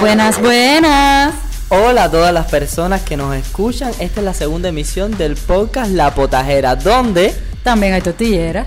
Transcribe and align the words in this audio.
Buenas, 0.00 0.40
buenas. 0.40 1.34
Hola 1.68 2.04
a 2.04 2.10
todas 2.10 2.32
las 2.32 2.46
personas 2.46 3.02
que 3.02 3.16
nos 3.16 3.34
escuchan. 3.34 3.90
Esta 3.98 4.20
es 4.20 4.24
la 4.24 4.34
segunda 4.34 4.68
emisión 4.68 5.16
del 5.16 5.36
podcast 5.36 5.90
La 5.90 6.14
Potajera, 6.14 6.76
donde 6.76 7.34
También 7.64 7.94
hay 7.94 8.02
tortillera. 8.02 8.66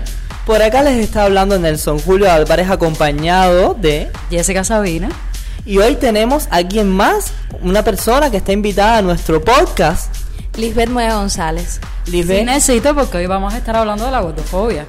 Por 0.50 0.62
acá 0.62 0.82
les 0.82 0.96
está 0.96 1.22
hablando 1.22 1.56
Nelson 1.60 2.00
Julio 2.00 2.28
Álvarez 2.28 2.68
acompañado 2.68 3.74
de... 3.74 4.10
Jessica 4.30 4.64
Sabina. 4.64 5.08
Y 5.64 5.78
hoy 5.78 5.94
tenemos 5.94 6.48
a 6.50 6.64
quien 6.64 6.88
más, 6.88 7.32
una 7.62 7.84
persona 7.84 8.32
que 8.32 8.38
está 8.38 8.50
invitada 8.50 8.98
a 8.98 9.02
nuestro 9.02 9.40
podcast. 9.44 10.12
Lisbeth 10.56 10.88
Mueve 10.88 11.12
González. 11.12 11.80
Lisbeth. 12.06 12.40
Sí, 12.40 12.44
necesito 12.44 12.96
porque 12.96 13.18
hoy 13.18 13.26
vamos 13.26 13.54
a 13.54 13.58
estar 13.58 13.76
hablando 13.76 14.06
de 14.06 14.10
la 14.10 14.22
gordofobia. 14.22 14.86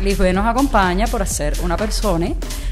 Lisbeth 0.00 0.36
nos 0.36 0.46
acompaña 0.46 1.08
por 1.08 1.26
ser 1.26 1.54
una 1.64 1.76
persona 1.76 2.28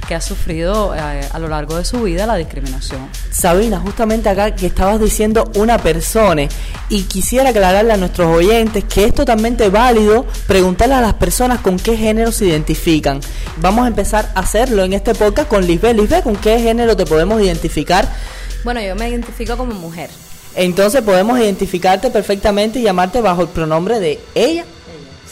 que 0.09 0.15
ha 0.15 0.21
sufrido 0.23 0.95
eh, 0.95 0.99
a 1.31 1.39
lo 1.39 1.49
largo 1.49 1.77
de 1.77 1.85
su 1.85 2.03
vida 2.03 2.25
la 2.25 2.37
discriminación. 2.37 3.11
Sabina, 3.31 3.79
justamente 3.79 4.31
acá 4.31 4.55
que 4.55 4.67
estabas 4.67 4.99
diciendo 4.99 5.51
una 5.55 5.77
persona 5.77 6.49
y 6.89 7.03
quisiera 7.03 7.51
aclararle 7.51 7.93
a 7.93 7.99
nuestros 7.99 8.35
oyentes 8.35 8.85
que 8.85 9.05
es 9.05 9.15
totalmente 9.15 9.69
válido 9.69 10.25
preguntarle 10.47 10.95
a 10.95 11.03
las 11.03 11.13
personas 11.15 11.61
con 11.61 11.79
qué 11.79 11.95
género 11.95 12.33
se 12.33 12.47
identifican. 12.47 13.21
Vamos 13.59 13.85
a 13.85 13.89
empezar 13.89 14.33
a 14.35 14.41
hacerlo 14.41 14.83
en 14.83 14.95
este 14.95 15.15
podcast 15.15 15.47
con 15.47 15.67
Lisbeth. 15.67 15.95
Lisbeth, 15.95 16.25
¿con 16.25 16.37
qué 16.37 16.59
género 16.59 16.97
te 16.97 17.05
podemos 17.05 17.43
identificar? 17.43 18.11
Bueno, 18.65 18.81
yo 18.81 18.97
me 18.97 19.11
identifico 19.11 19.59
como 19.59 19.75
mujer. 19.75 20.09
Entonces 20.55 21.03
podemos 21.03 21.39
identificarte 21.39 22.09
perfectamente 22.11 22.79
y 22.79 22.83
llamarte 22.83 23.21
bajo 23.21 23.43
el 23.43 23.49
pronombre 23.49 24.01
de 24.01 24.19
ella. 24.35 24.65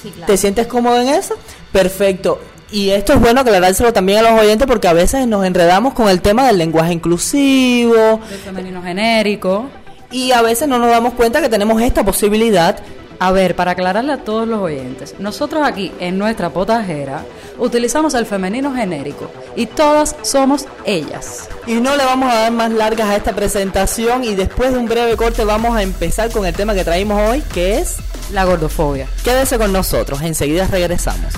Sí, 0.02 0.10
claro. 0.10 0.26
¿Te 0.26 0.36
sientes 0.36 0.66
cómodo 0.66 1.00
en 1.00 1.08
eso? 1.08 1.34
Perfecto. 1.72 2.38
Y 2.70 2.90
esto 2.90 3.12
es 3.12 3.20
bueno 3.20 3.40
aclarárselo 3.42 3.92
también 3.92 4.18
a 4.18 4.30
los 4.30 4.40
oyentes 4.40 4.66
porque 4.66 4.88
a 4.88 4.92
veces 4.92 5.26
nos 5.26 5.44
enredamos 5.44 5.94
con 5.94 6.08
el 6.08 6.20
tema 6.20 6.46
del 6.46 6.58
lenguaje 6.58 6.92
inclusivo 6.92 8.20
Del 8.28 8.38
femenino 8.40 8.82
genérico. 8.82 9.66
y 10.10 10.32
a 10.32 10.42
veces 10.42 10.66
no 10.68 10.78
nos 10.78 10.90
damos 10.90 11.14
cuenta 11.14 11.40
que 11.40 11.48
tenemos 11.48 11.80
esta 11.80 12.04
posibilidad. 12.04 12.76
A 13.18 13.32
ver, 13.32 13.56
para 13.56 13.70
aclararle 13.70 14.12
a 14.12 14.18
todos 14.18 14.46
los 14.46 14.60
oyentes, 14.60 15.14
nosotros 15.18 15.62
aquí 15.64 15.90
en 16.00 16.18
nuestra 16.18 16.50
potajera 16.50 17.22
utilizamos 17.58 18.12
el 18.12 18.26
femenino 18.26 18.74
genérico 18.74 19.30
y 19.56 19.64
todas 19.64 20.14
somos 20.20 20.66
ellas. 20.84 21.48
Y 21.66 21.74
no 21.76 21.96
le 21.96 22.04
vamos 22.04 22.30
a 22.30 22.34
dar 22.40 22.52
más 22.52 22.70
largas 22.72 23.08
a 23.08 23.16
esta 23.16 23.32
presentación 23.32 24.22
y 24.22 24.34
después 24.34 24.72
de 24.72 24.78
un 24.78 24.84
breve 24.86 25.16
corte 25.16 25.44
vamos 25.44 25.74
a 25.74 25.82
empezar 25.82 26.30
con 26.30 26.44
el 26.44 26.54
tema 26.54 26.74
que 26.74 26.84
traímos 26.84 27.30
hoy, 27.30 27.40
que 27.54 27.78
es 27.78 27.96
La 28.32 28.44
gordofobia. 28.44 29.06
quédese 29.24 29.56
con 29.56 29.72
nosotros, 29.72 30.20
enseguida 30.20 30.66
regresamos. 30.66 31.32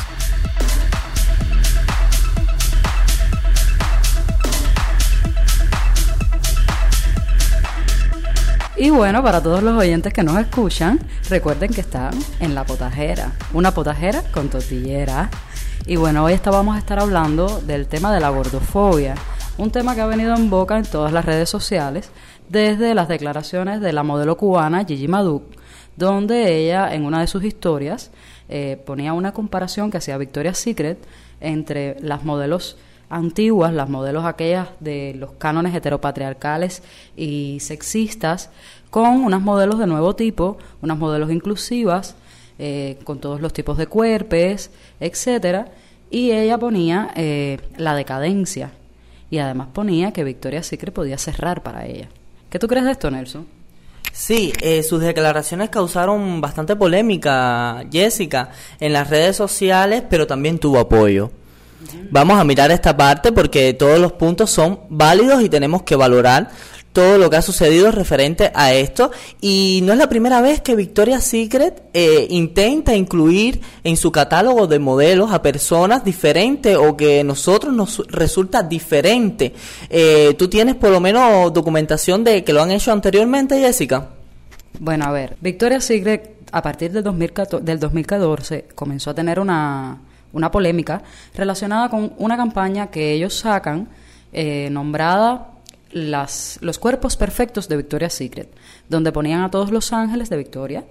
Y 8.78 8.90
bueno, 8.90 9.22
para 9.24 9.42
todos 9.42 9.62
los 9.62 9.76
oyentes 9.76 10.12
que 10.12 10.22
nos 10.22 10.38
escuchan, 10.38 11.00
recuerden 11.28 11.72
que 11.72 11.80
están 11.80 12.12
en 12.38 12.54
la 12.54 12.64
potajera, 12.64 13.32
una 13.52 13.72
potajera 13.74 14.22
con 14.32 14.48
tortillera. 14.48 15.30
Y 15.86 15.96
bueno, 15.96 16.24
hoy 16.24 16.34
está- 16.34 16.50
vamos 16.50 16.76
a 16.76 16.78
estar 16.78 17.00
hablando 17.00 17.60
del 17.60 17.88
tema 17.88 18.14
de 18.14 18.20
la 18.20 18.28
gordofobia, 18.30 19.14
un 19.56 19.72
tema 19.72 19.94
que 19.96 20.00
ha 20.02 20.06
venido 20.06 20.34
en 20.36 20.48
boca 20.48 20.76
en 20.78 20.84
todas 20.84 21.12
las 21.12 21.24
redes 21.24 21.48
sociales 21.50 22.10
desde 22.48 22.94
las 22.94 23.08
declaraciones 23.08 23.80
de 23.80 23.92
la 23.92 24.04
modelo 24.04 24.36
cubana 24.36 24.84
Gigi 24.84 25.08
Maduk, 25.08 25.42
donde 25.96 26.56
ella 26.56 26.94
en 26.94 27.04
una 27.04 27.20
de 27.20 27.26
sus 27.26 27.42
historias 27.42 28.12
eh, 28.48 28.80
ponía 28.86 29.12
una 29.12 29.32
comparación 29.32 29.90
que 29.90 29.98
hacía 29.98 30.16
Victoria's 30.18 30.58
Secret 30.58 30.98
entre 31.40 31.96
las 32.00 32.22
modelos 32.24 32.76
antiguas, 33.10 33.72
las 33.72 33.88
modelos 33.88 34.24
aquellas 34.24 34.68
de 34.80 35.14
los 35.16 35.32
cánones 35.32 35.74
heteropatriarcales 35.74 36.82
y 37.16 37.58
sexistas, 37.60 38.50
con 38.90 39.24
unas 39.24 39.40
modelos 39.40 39.78
de 39.78 39.86
nuevo 39.86 40.14
tipo, 40.14 40.58
unas 40.82 40.98
modelos 40.98 41.30
inclusivas, 41.30 42.16
eh, 42.58 42.98
con 43.04 43.20
todos 43.20 43.40
los 43.40 43.52
tipos 43.52 43.78
de 43.78 43.86
cuerpos, 43.86 44.70
etcétera, 45.00 45.66
y 46.10 46.32
ella 46.32 46.58
ponía 46.58 47.10
eh, 47.14 47.58
la 47.76 47.94
decadencia 47.94 48.72
y 49.30 49.38
además 49.38 49.68
ponía 49.72 50.12
que 50.12 50.24
Victoria's 50.24 50.66
Secret 50.66 50.94
podía 50.94 51.18
cerrar 51.18 51.62
para 51.62 51.86
ella. 51.86 52.08
¿Qué 52.50 52.58
tú 52.58 52.66
crees 52.66 52.84
de 52.86 52.92
esto, 52.92 53.10
Nelson? 53.10 53.46
Sí, 54.12 54.52
eh, 54.62 54.82
sus 54.82 55.00
declaraciones 55.00 55.68
causaron 55.68 56.40
bastante 56.40 56.74
polémica, 56.74 57.84
Jessica, 57.92 58.50
en 58.80 58.92
las 58.92 59.08
redes 59.10 59.36
sociales, 59.36 60.02
pero 60.08 60.26
también 60.26 60.58
tuvo 60.58 60.78
apoyo. 60.78 61.30
Vamos 62.10 62.38
a 62.38 62.44
mirar 62.44 62.70
esta 62.70 62.96
parte 62.96 63.32
porque 63.32 63.72
todos 63.74 63.98
los 63.98 64.12
puntos 64.12 64.50
son 64.50 64.80
válidos 64.88 65.42
y 65.42 65.48
tenemos 65.48 65.82
que 65.82 65.96
valorar 65.96 66.50
todo 66.92 67.18
lo 67.18 67.30
que 67.30 67.36
ha 67.36 67.42
sucedido 67.42 67.92
referente 67.92 68.50
a 68.54 68.72
esto. 68.72 69.12
Y 69.40 69.80
no 69.84 69.92
es 69.92 69.98
la 69.98 70.08
primera 70.08 70.40
vez 70.40 70.60
que 70.60 70.74
Victoria's 70.74 71.24
Secret 71.24 71.82
eh, 71.92 72.26
intenta 72.30 72.96
incluir 72.96 73.60
en 73.84 73.96
su 73.96 74.10
catálogo 74.10 74.66
de 74.66 74.78
modelos 74.78 75.32
a 75.32 75.42
personas 75.42 76.04
diferentes 76.04 76.76
o 76.76 76.96
que 76.96 77.20
a 77.20 77.24
nosotros 77.24 77.72
nos 77.72 78.02
resulta 78.08 78.62
diferente. 78.62 79.54
Eh, 79.88 80.34
¿Tú 80.38 80.48
tienes 80.48 80.74
por 80.74 80.90
lo 80.90 81.00
menos 81.00 81.52
documentación 81.52 82.24
de 82.24 82.42
que 82.42 82.52
lo 82.52 82.62
han 82.62 82.72
hecho 82.72 82.90
anteriormente, 82.90 83.60
Jessica? 83.60 84.08
Bueno, 84.80 85.04
a 85.04 85.12
ver, 85.12 85.36
Victoria's 85.40 85.84
Secret 85.84 86.38
a 86.50 86.62
partir 86.62 86.90
del 86.92 87.04
2014, 87.04 87.64
del 87.64 87.78
2014 87.78 88.68
comenzó 88.74 89.10
a 89.10 89.14
tener 89.14 89.38
una, 89.38 90.00
una 90.32 90.50
polémica 90.50 91.02
relacionada 91.34 91.88
con 91.88 92.12
una 92.18 92.36
campaña 92.36 92.88
que 92.88 93.12
ellos 93.12 93.34
sacan 93.34 93.88
eh, 94.32 94.68
nombrada 94.70 95.52
las, 95.90 96.58
Los 96.60 96.78
cuerpos 96.78 97.16
perfectos 97.16 97.66
de 97.66 97.78
Victoria's 97.78 98.12
Secret, 98.12 98.52
donde 98.90 99.10
ponían 99.10 99.40
a 99.40 99.50
todos 99.50 99.70
los 99.70 99.92
ángeles 99.92 100.28
de 100.28 100.36
Victoria, 100.36 100.84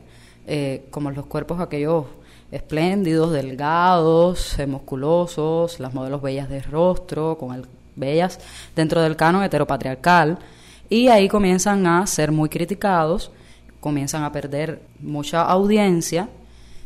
eh, 0.47 0.87
como 0.89 1.11
los 1.11 1.27
cuerpos 1.27 1.59
aquellos 1.59 2.05
espléndidos, 2.51 3.31
delgados, 3.31 4.57
musculosos, 4.67 5.79
las 5.79 5.93
modelos 5.93 6.21
bellas 6.23 6.49
de 6.49 6.61
rostro, 6.63 7.37
con 7.37 7.53
el, 7.53 7.67
bellas 7.95 8.39
dentro 8.75 9.01
del 9.01 9.15
canon 9.15 9.43
heteropatriarcal, 9.43 10.39
y 10.89 11.09
ahí 11.09 11.27
comienzan 11.27 11.85
a 11.85 12.07
ser 12.07 12.31
muy 12.31 12.49
criticados, 12.49 13.31
comienzan 13.79 14.23
a 14.23 14.31
perder 14.31 14.81
mucha 14.99 15.43
audiencia 15.43 16.27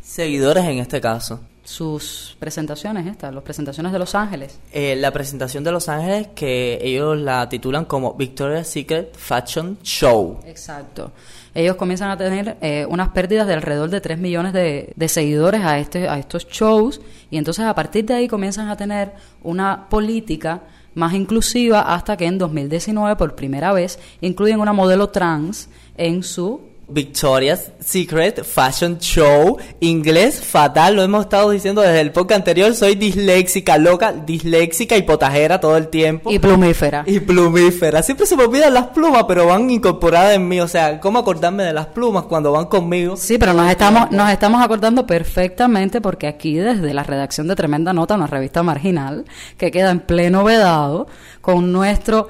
Seguidores 0.01 0.65
en 0.65 0.79
este 0.79 0.99
caso. 0.99 1.39
Sus 1.63 2.35
presentaciones 2.39 3.05
estas, 3.07 3.33
las 3.33 3.43
presentaciones 3.43 3.91
de 3.91 3.99
Los 3.99 4.15
Ángeles. 4.15 4.59
Eh, 4.71 4.95
la 4.95 5.11
presentación 5.11 5.63
de 5.63 5.71
Los 5.71 5.89
Ángeles 5.89 6.29
que 6.33 6.79
ellos 6.81 7.17
la 7.17 7.47
titulan 7.47 7.85
como 7.85 8.13
Victoria's 8.13 8.67
Secret 8.67 9.15
Fashion 9.15 9.77
Show. 9.83 10.39
Exacto. 10.45 11.11
Ellos 11.53 11.75
comienzan 11.75 12.09
a 12.09 12.17
tener 12.17 12.57
eh, 12.61 12.85
unas 12.89 13.09
pérdidas 13.09 13.45
de 13.47 13.53
alrededor 13.53 13.89
de 13.89 14.01
3 14.01 14.17
millones 14.17 14.53
de, 14.53 14.93
de 14.95 15.07
seguidores 15.09 15.61
a, 15.61 15.79
este, 15.79 16.07
a 16.07 16.17
estos 16.17 16.47
shows 16.47 17.01
y 17.29 17.37
entonces 17.37 17.65
a 17.65 17.75
partir 17.75 18.05
de 18.05 18.13
ahí 18.13 18.27
comienzan 18.27 18.69
a 18.69 18.77
tener 18.77 19.13
una 19.43 19.89
política 19.89 20.61
más 20.93 21.13
inclusiva 21.13 21.81
hasta 21.93 22.17
que 22.17 22.25
en 22.25 22.37
2019 22.37 23.15
por 23.15 23.35
primera 23.35 23.71
vez 23.73 23.99
incluyen 24.21 24.59
una 24.59 24.73
modelo 24.73 25.09
trans 25.09 25.69
en 25.95 26.23
su 26.23 26.70
Victoria's 26.91 27.71
Secret 27.79 28.43
Fashion 28.43 28.99
Show. 28.99 29.57
Inglés 29.79 30.41
fatal, 30.43 30.95
lo 30.95 31.03
hemos 31.03 31.25
estado 31.25 31.49
diciendo 31.49 31.81
desde 31.81 32.01
el 32.01 32.11
podcast 32.11 32.39
anterior. 32.39 32.75
Soy 32.75 32.95
disléxica, 32.95 33.77
loca, 33.77 34.13
disléxica 34.13 34.97
y 34.97 35.03
potajera 35.03 35.59
todo 35.59 35.77
el 35.77 35.87
tiempo. 35.87 36.31
y 36.31 36.39
plumífera. 36.39 37.03
Y 37.05 37.19
plumífera. 37.19 38.03
Siempre 38.03 38.25
se 38.25 38.35
me 38.35 38.43
olvidan 38.43 38.73
las 38.73 38.87
plumas, 38.87 39.23
pero 39.27 39.47
van 39.47 39.69
incorporadas 39.69 40.35
en 40.35 40.47
mí. 40.47 40.59
O 40.59 40.67
sea, 40.67 40.99
¿cómo 40.99 41.19
acordarme 41.19 41.63
de 41.63 41.73
las 41.73 41.87
plumas 41.87 42.23
cuando 42.23 42.51
van 42.51 42.65
conmigo? 42.65 43.15
Sí, 43.15 43.37
pero 43.37 43.53
nos 43.53 43.69
estamos, 43.69 44.11
nos 44.11 44.29
estamos 44.29 44.63
acordando 44.63 45.07
perfectamente 45.07 46.01
porque 46.01 46.27
aquí 46.27 46.55
desde 46.55 46.93
la 46.93 47.03
redacción 47.03 47.47
de 47.47 47.55
Tremenda 47.55 47.93
Nota, 47.93 48.15
una 48.15 48.27
revista 48.27 48.63
marginal, 48.63 49.25
que 49.57 49.71
queda 49.71 49.91
en 49.91 50.01
pleno 50.01 50.43
vedado, 50.43 51.07
con 51.41 51.71
nuestro 51.71 52.29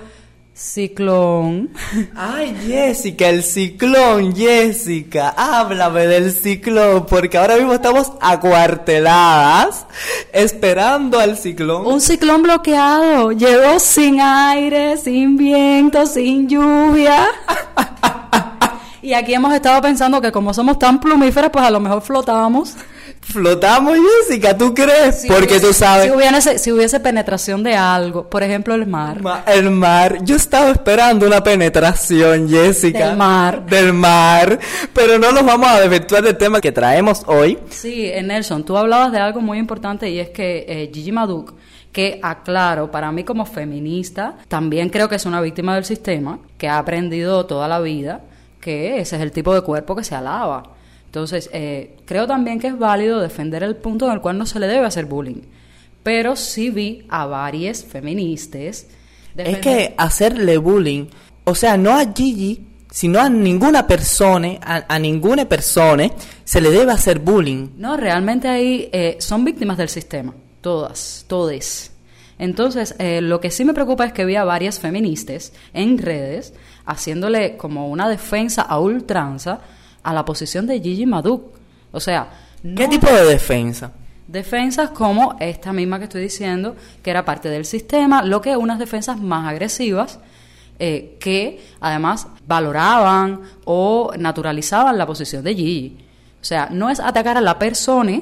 ciclón. 0.62 1.72
Ay, 2.16 2.56
Jessica, 2.68 3.30
el 3.30 3.44
ciclón, 3.44 4.36
Jessica, 4.36 5.34
háblame 5.36 6.06
del 6.06 6.32
ciclón, 6.32 7.08
porque 7.08 7.38
ahora 7.38 7.58
mismo 7.58 7.74
estamos 7.74 8.12
acuarteladas 8.22 9.86
esperando 10.32 11.20
al 11.20 11.38
ciclón. 11.38 11.88
Un 11.88 12.00
ciclón 12.00 12.44
bloqueado, 12.44 13.32
llegó 13.32 13.80
sin 13.80 14.22
aire, 14.22 14.98
sin 14.98 15.36
viento, 15.36 16.06
sin 16.06 16.48
lluvia. 16.48 17.28
Y 19.04 19.14
aquí 19.14 19.34
hemos 19.34 19.52
estado 19.52 19.82
pensando 19.82 20.22
que 20.22 20.32
como 20.32 20.54
somos 20.54 20.78
tan 20.78 21.00
plumíferas, 21.00 21.50
pues 21.50 21.66
a 21.66 21.72
lo 21.72 21.80
mejor 21.80 22.04
flotamos. 22.04 22.76
Flotamos, 23.22 23.98
Jessica, 24.28 24.58
¿tú 24.58 24.74
crees? 24.74 25.22
Si 25.22 25.28
Porque 25.28 25.56
hubiese- 25.56 25.68
tú 25.68 25.74
sabes. 25.74 26.06
Si 26.06 26.12
hubiese, 26.12 26.58
si 26.60 26.72
hubiese 26.72 27.00
penetración 27.00 27.64
de 27.64 27.76
algo, 27.76 28.30
por 28.30 28.44
ejemplo, 28.44 28.74
el 28.76 28.88
mar. 28.88 29.22
Ma- 29.22 29.44
El 29.48 29.70
mar, 29.72 30.18
yo 30.24 30.36
estaba 30.36 30.70
esperando 30.72 31.28
una 31.28 31.42
penetración, 31.42 32.50
Jessica. 32.50 33.10
Del 33.10 33.18
mar. 33.18 33.66
Del 33.68 33.94
mar. 33.94 34.60
Pero 34.94 35.18
no 35.20 35.32
nos 35.32 35.46
vamos 35.46 35.68
a 35.70 35.80
desvirtuar 35.80 36.24
del 36.24 36.36
tema 36.38 36.60
que 36.60 36.72
traemos 36.72 37.24
hoy. 37.28 37.58
Sí, 37.70 38.08
eh, 38.08 38.22
Nelson, 38.24 38.66
tú 38.66 38.76
hablabas 38.78 39.12
de 39.12 39.20
algo 39.20 39.40
muy 39.40 39.60
importante 39.60 40.10
y 40.10 40.20
es 40.20 40.30
que 40.30 40.66
eh, 40.68 40.92
Gigi 40.94 41.12
Maduk, 41.12 41.54
que 41.92 42.20
aclaro, 42.24 42.90
para 42.90 43.12
mí 43.12 43.24
como 43.24 43.46
feminista, 43.46 44.36
también 44.48 44.90
creo 44.90 45.08
que 45.08 45.16
es 45.16 45.26
una 45.26 45.42
víctima 45.42 45.76
del 45.76 45.86
sistema, 45.86 46.40
que 46.58 46.68
ha 46.68 46.78
aprendido 46.80 47.46
toda 47.46 47.68
la 47.68 47.80
vida 47.80 48.22
que 48.60 49.00
ese 49.00 49.16
es 49.16 49.22
el 49.24 49.32
tipo 49.32 49.54
de 49.56 49.62
cuerpo 49.62 49.96
que 49.96 50.04
se 50.04 50.14
alaba. 50.16 50.64
Entonces, 51.12 51.50
eh, 51.52 51.98
creo 52.06 52.26
también 52.26 52.58
que 52.58 52.68
es 52.68 52.80
válido 52.80 53.20
defender 53.20 53.64
el 53.64 53.76
punto 53.76 54.06
en 54.06 54.14
el 54.14 54.22
cual 54.22 54.38
no 54.38 54.46
se 54.46 54.62
le 54.62 54.68
debe 54.68 54.86
hacer 54.86 55.08
bullying. 55.08 55.42
Pero 56.04 56.38
sí 56.38 56.70
vi 56.70 57.06
a 57.10 57.26
varias 57.26 57.84
feministas. 57.84 58.88
Es 59.36 59.58
que 59.58 59.94
hacerle 59.98 60.58
bullying, 60.58 61.08
o 61.44 61.54
sea, 61.54 61.76
no 61.76 61.92
a 62.00 62.06
Gigi, 62.16 62.66
sino 62.90 63.20
a 63.20 63.28
ninguna 63.28 63.86
persona, 63.86 64.52
a, 64.62 64.86
a 64.88 65.00
ninguna 65.00 65.50
persona, 65.50 66.10
se 66.46 66.62
le 66.62 66.72
debe 66.72 66.94
hacer 66.94 67.20
bullying. 67.20 67.72
No, 67.76 67.98
realmente 67.98 68.48
ahí 68.48 68.90
eh, 68.94 69.18
son 69.20 69.44
víctimas 69.44 69.78
del 69.78 69.90
sistema, 69.90 70.34
todas, 70.62 71.26
todes. 71.28 71.92
Entonces, 72.40 72.96
eh, 73.00 73.20
lo 73.20 73.42
que 73.42 73.52
sí 73.52 73.66
me 73.66 73.74
preocupa 73.74 74.06
es 74.06 74.14
que 74.14 74.24
vi 74.24 74.38
a 74.38 74.46
varias 74.46 74.80
feministas 74.80 75.52
en 75.74 75.98
redes 75.98 76.54
haciéndole 76.86 77.58
como 77.58 77.90
una 77.90 78.08
defensa 78.08 78.62
a 78.62 78.80
ultranza 78.80 79.60
a 80.04 80.14
la 80.14 80.26
posición 80.26 80.68
de 80.68 80.80
Gigi 80.80 81.06
Maduk. 81.06 81.44
O 81.92 82.00
sea, 82.00 82.30
¿Qué 82.76 82.88
tipo 82.88 83.08
de 83.08 83.26
defensa? 83.26 83.92
defensas 84.28 84.92
como 84.92 85.36
esta 85.40 85.74
misma 85.74 86.00
que 86.00 86.06
estoy 86.06 86.22
diciendo, 86.22 86.76
que 87.04 87.10
era 87.10 87.26
parte 87.26 87.50
del 87.50 87.66
sistema, 87.66 88.24
lo 88.24 88.42
que 88.42 88.56
unas 88.56 88.80
defensas 88.80 89.20
más 89.20 89.48
agresivas 89.48 90.20
eh, 90.80 91.18
que 91.20 91.62
además 91.80 92.28
valoraban 92.48 93.42
o 93.66 94.12
naturalizaban 94.18 94.98
la 94.98 95.06
posición 95.06 95.44
de 95.44 95.54
Gigi. 95.54 95.98
O 96.42 96.44
sea, 96.44 96.70
no 96.72 96.90
es 96.90 97.00
atacar 97.00 97.38
a 97.38 97.42
la 97.42 97.60
persona, 97.60 98.22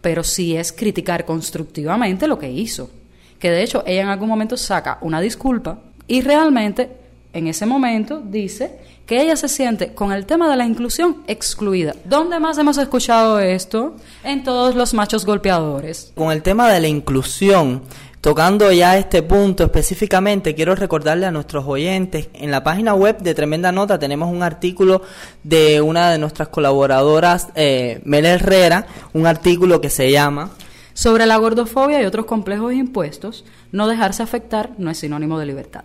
pero 0.00 0.24
sí 0.24 0.56
es 0.56 0.72
criticar 0.72 1.24
constructivamente 1.24 2.26
lo 2.26 2.38
que 2.38 2.50
hizo. 2.50 2.90
Que 3.38 3.50
de 3.50 3.62
hecho 3.62 3.84
ella 3.86 4.02
en 4.02 4.08
algún 4.08 4.28
momento 4.28 4.56
saca 4.56 4.98
una 5.02 5.20
disculpa 5.20 5.78
y 6.08 6.22
realmente 6.22 6.90
en 7.36 7.48
ese 7.48 7.66
momento 7.66 8.22
dice 8.24 8.78
que 9.04 9.20
ella 9.20 9.36
se 9.36 9.48
siente 9.48 9.92
con 9.92 10.10
el 10.10 10.24
tema 10.24 10.50
de 10.50 10.56
la 10.56 10.64
inclusión 10.64 11.22
excluida. 11.26 11.94
¿Dónde 12.06 12.40
más 12.40 12.56
hemos 12.56 12.78
escuchado 12.78 13.38
esto? 13.38 13.94
En 14.24 14.42
todos 14.42 14.74
los 14.74 14.94
machos 14.94 15.26
golpeadores. 15.26 16.12
Con 16.14 16.32
el 16.32 16.42
tema 16.42 16.72
de 16.72 16.80
la 16.80 16.88
inclusión, 16.88 17.82
tocando 18.22 18.72
ya 18.72 18.96
este 18.96 19.22
punto 19.22 19.64
específicamente, 19.64 20.54
quiero 20.54 20.74
recordarle 20.74 21.26
a 21.26 21.30
nuestros 21.30 21.66
oyentes, 21.66 22.30
en 22.32 22.50
la 22.50 22.64
página 22.64 22.94
web 22.94 23.18
de 23.18 23.34
Tremenda 23.34 23.70
Nota 23.70 23.98
tenemos 23.98 24.32
un 24.32 24.42
artículo 24.42 25.02
de 25.44 25.82
una 25.82 26.10
de 26.10 26.18
nuestras 26.18 26.48
colaboradoras, 26.48 27.48
eh, 27.54 28.00
Mel 28.04 28.24
Herrera, 28.24 28.86
un 29.12 29.26
artículo 29.26 29.82
que 29.82 29.90
se 29.90 30.10
llama 30.10 30.52
Sobre 30.94 31.26
la 31.26 31.36
gordofobia 31.36 32.00
y 32.00 32.06
otros 32.06 32.24
complejos 32.24 32.72
impuestos, 32.72 33.44
no 33.72 33.86
dejarse 33.88 34.22
afectar 34.22 34.70
no 34.78 34.90
es 34.90 34.98
sinónimo 34.98 35.38
de 35.38 35.44
libertad. 35.44 35.84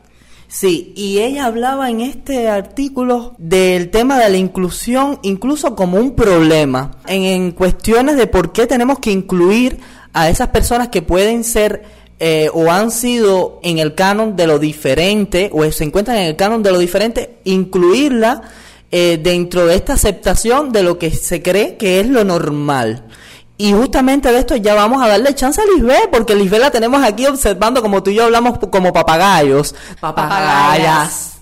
Sí, 0.51 0.91
y 0.97 1.19
ella 1.19 1.45
hablaba 1.45 1.89
en 1.89 2.01
este 2.01 2.49
artículo 2.49 3.35
del 3.37 3.89
tema 3.89 4.19
de 4.19 4.29
la 4.29 4.35
inclusión 4.35 5.17
incluso 5.21 5.77
como 5.77 5.97
un 5.97 6.13
problema, 6.13 6.91
en, 7.07 7.53
cuestiones 7.53 8.17
de 8.17 8.27
por 8.27 8.51
qué 8.51 8.67
tenemos 8.67 8.99
que 8.99 9.11
incluir 9.11 9.79
a 10.11 10.29
esas 10.29 10.49
personas 10.49 10.89
que 10.89 11.01
pueden 11.01 11.45
ser 11.45 11.83
eh, 12.19 12.49
o 12.53 12.69
han 12.69 12.91
sido 12.91 13.61
en 13.63 13.79
el 13.79 13.95
canon 13.95 14.35
de 14.35 14.45
lo 14.45 14.59
diferente 14.59 15.49
o 15.53 15.63
se 15.71 15.85
encuentran 15.85 16.17
en 16.17 16.25
el 16.25 16.35
canon 16.35 16.61
de 16.61 16.71
lo 16.73 16.79
diferente, 16.79 17.37
incluirla 17.45 18.41
eh, 18.91 19.21
dentro 19.23 19.65
de 19.65 19.75
esta 19.75 19.93
aceptación 19.93 20.73
de 20.73 20.83
lo 20.83 20.99
que 20.99 21.11
se 21.11 21.41
cree 21.41 21.77
que 21.77 22.01
es 22.01 22.07
lo 22.07 22.25
normal. 22.25 23.05
Y 23.61 23.73
justamente 23.73 24.31
de 24.31 24.39
esto 24.39 24.55
ya 24.55 24.73
vamos 24.73 25.03
a 25.03 25.07
darle 25.07 25.35
chance 25.35 25.61
a 25.61 25.65
Lisbeth, 25.65 26.09
porque 26.11 26.33
Lisbeth 26.33 26.61
la 26.61 26.71
tenemos 26.71 27.03
aquí 27.03 27.27
observando 27.27 27.83
como 27.83 28.01
tú 28.01 28.09
y 28.09 28.15
yo 28.15 28.23
hablamos 28.23 28.57
como 28.57 28.91
papagayos. 28.91 29.75
Papagayas. 29.99 31.33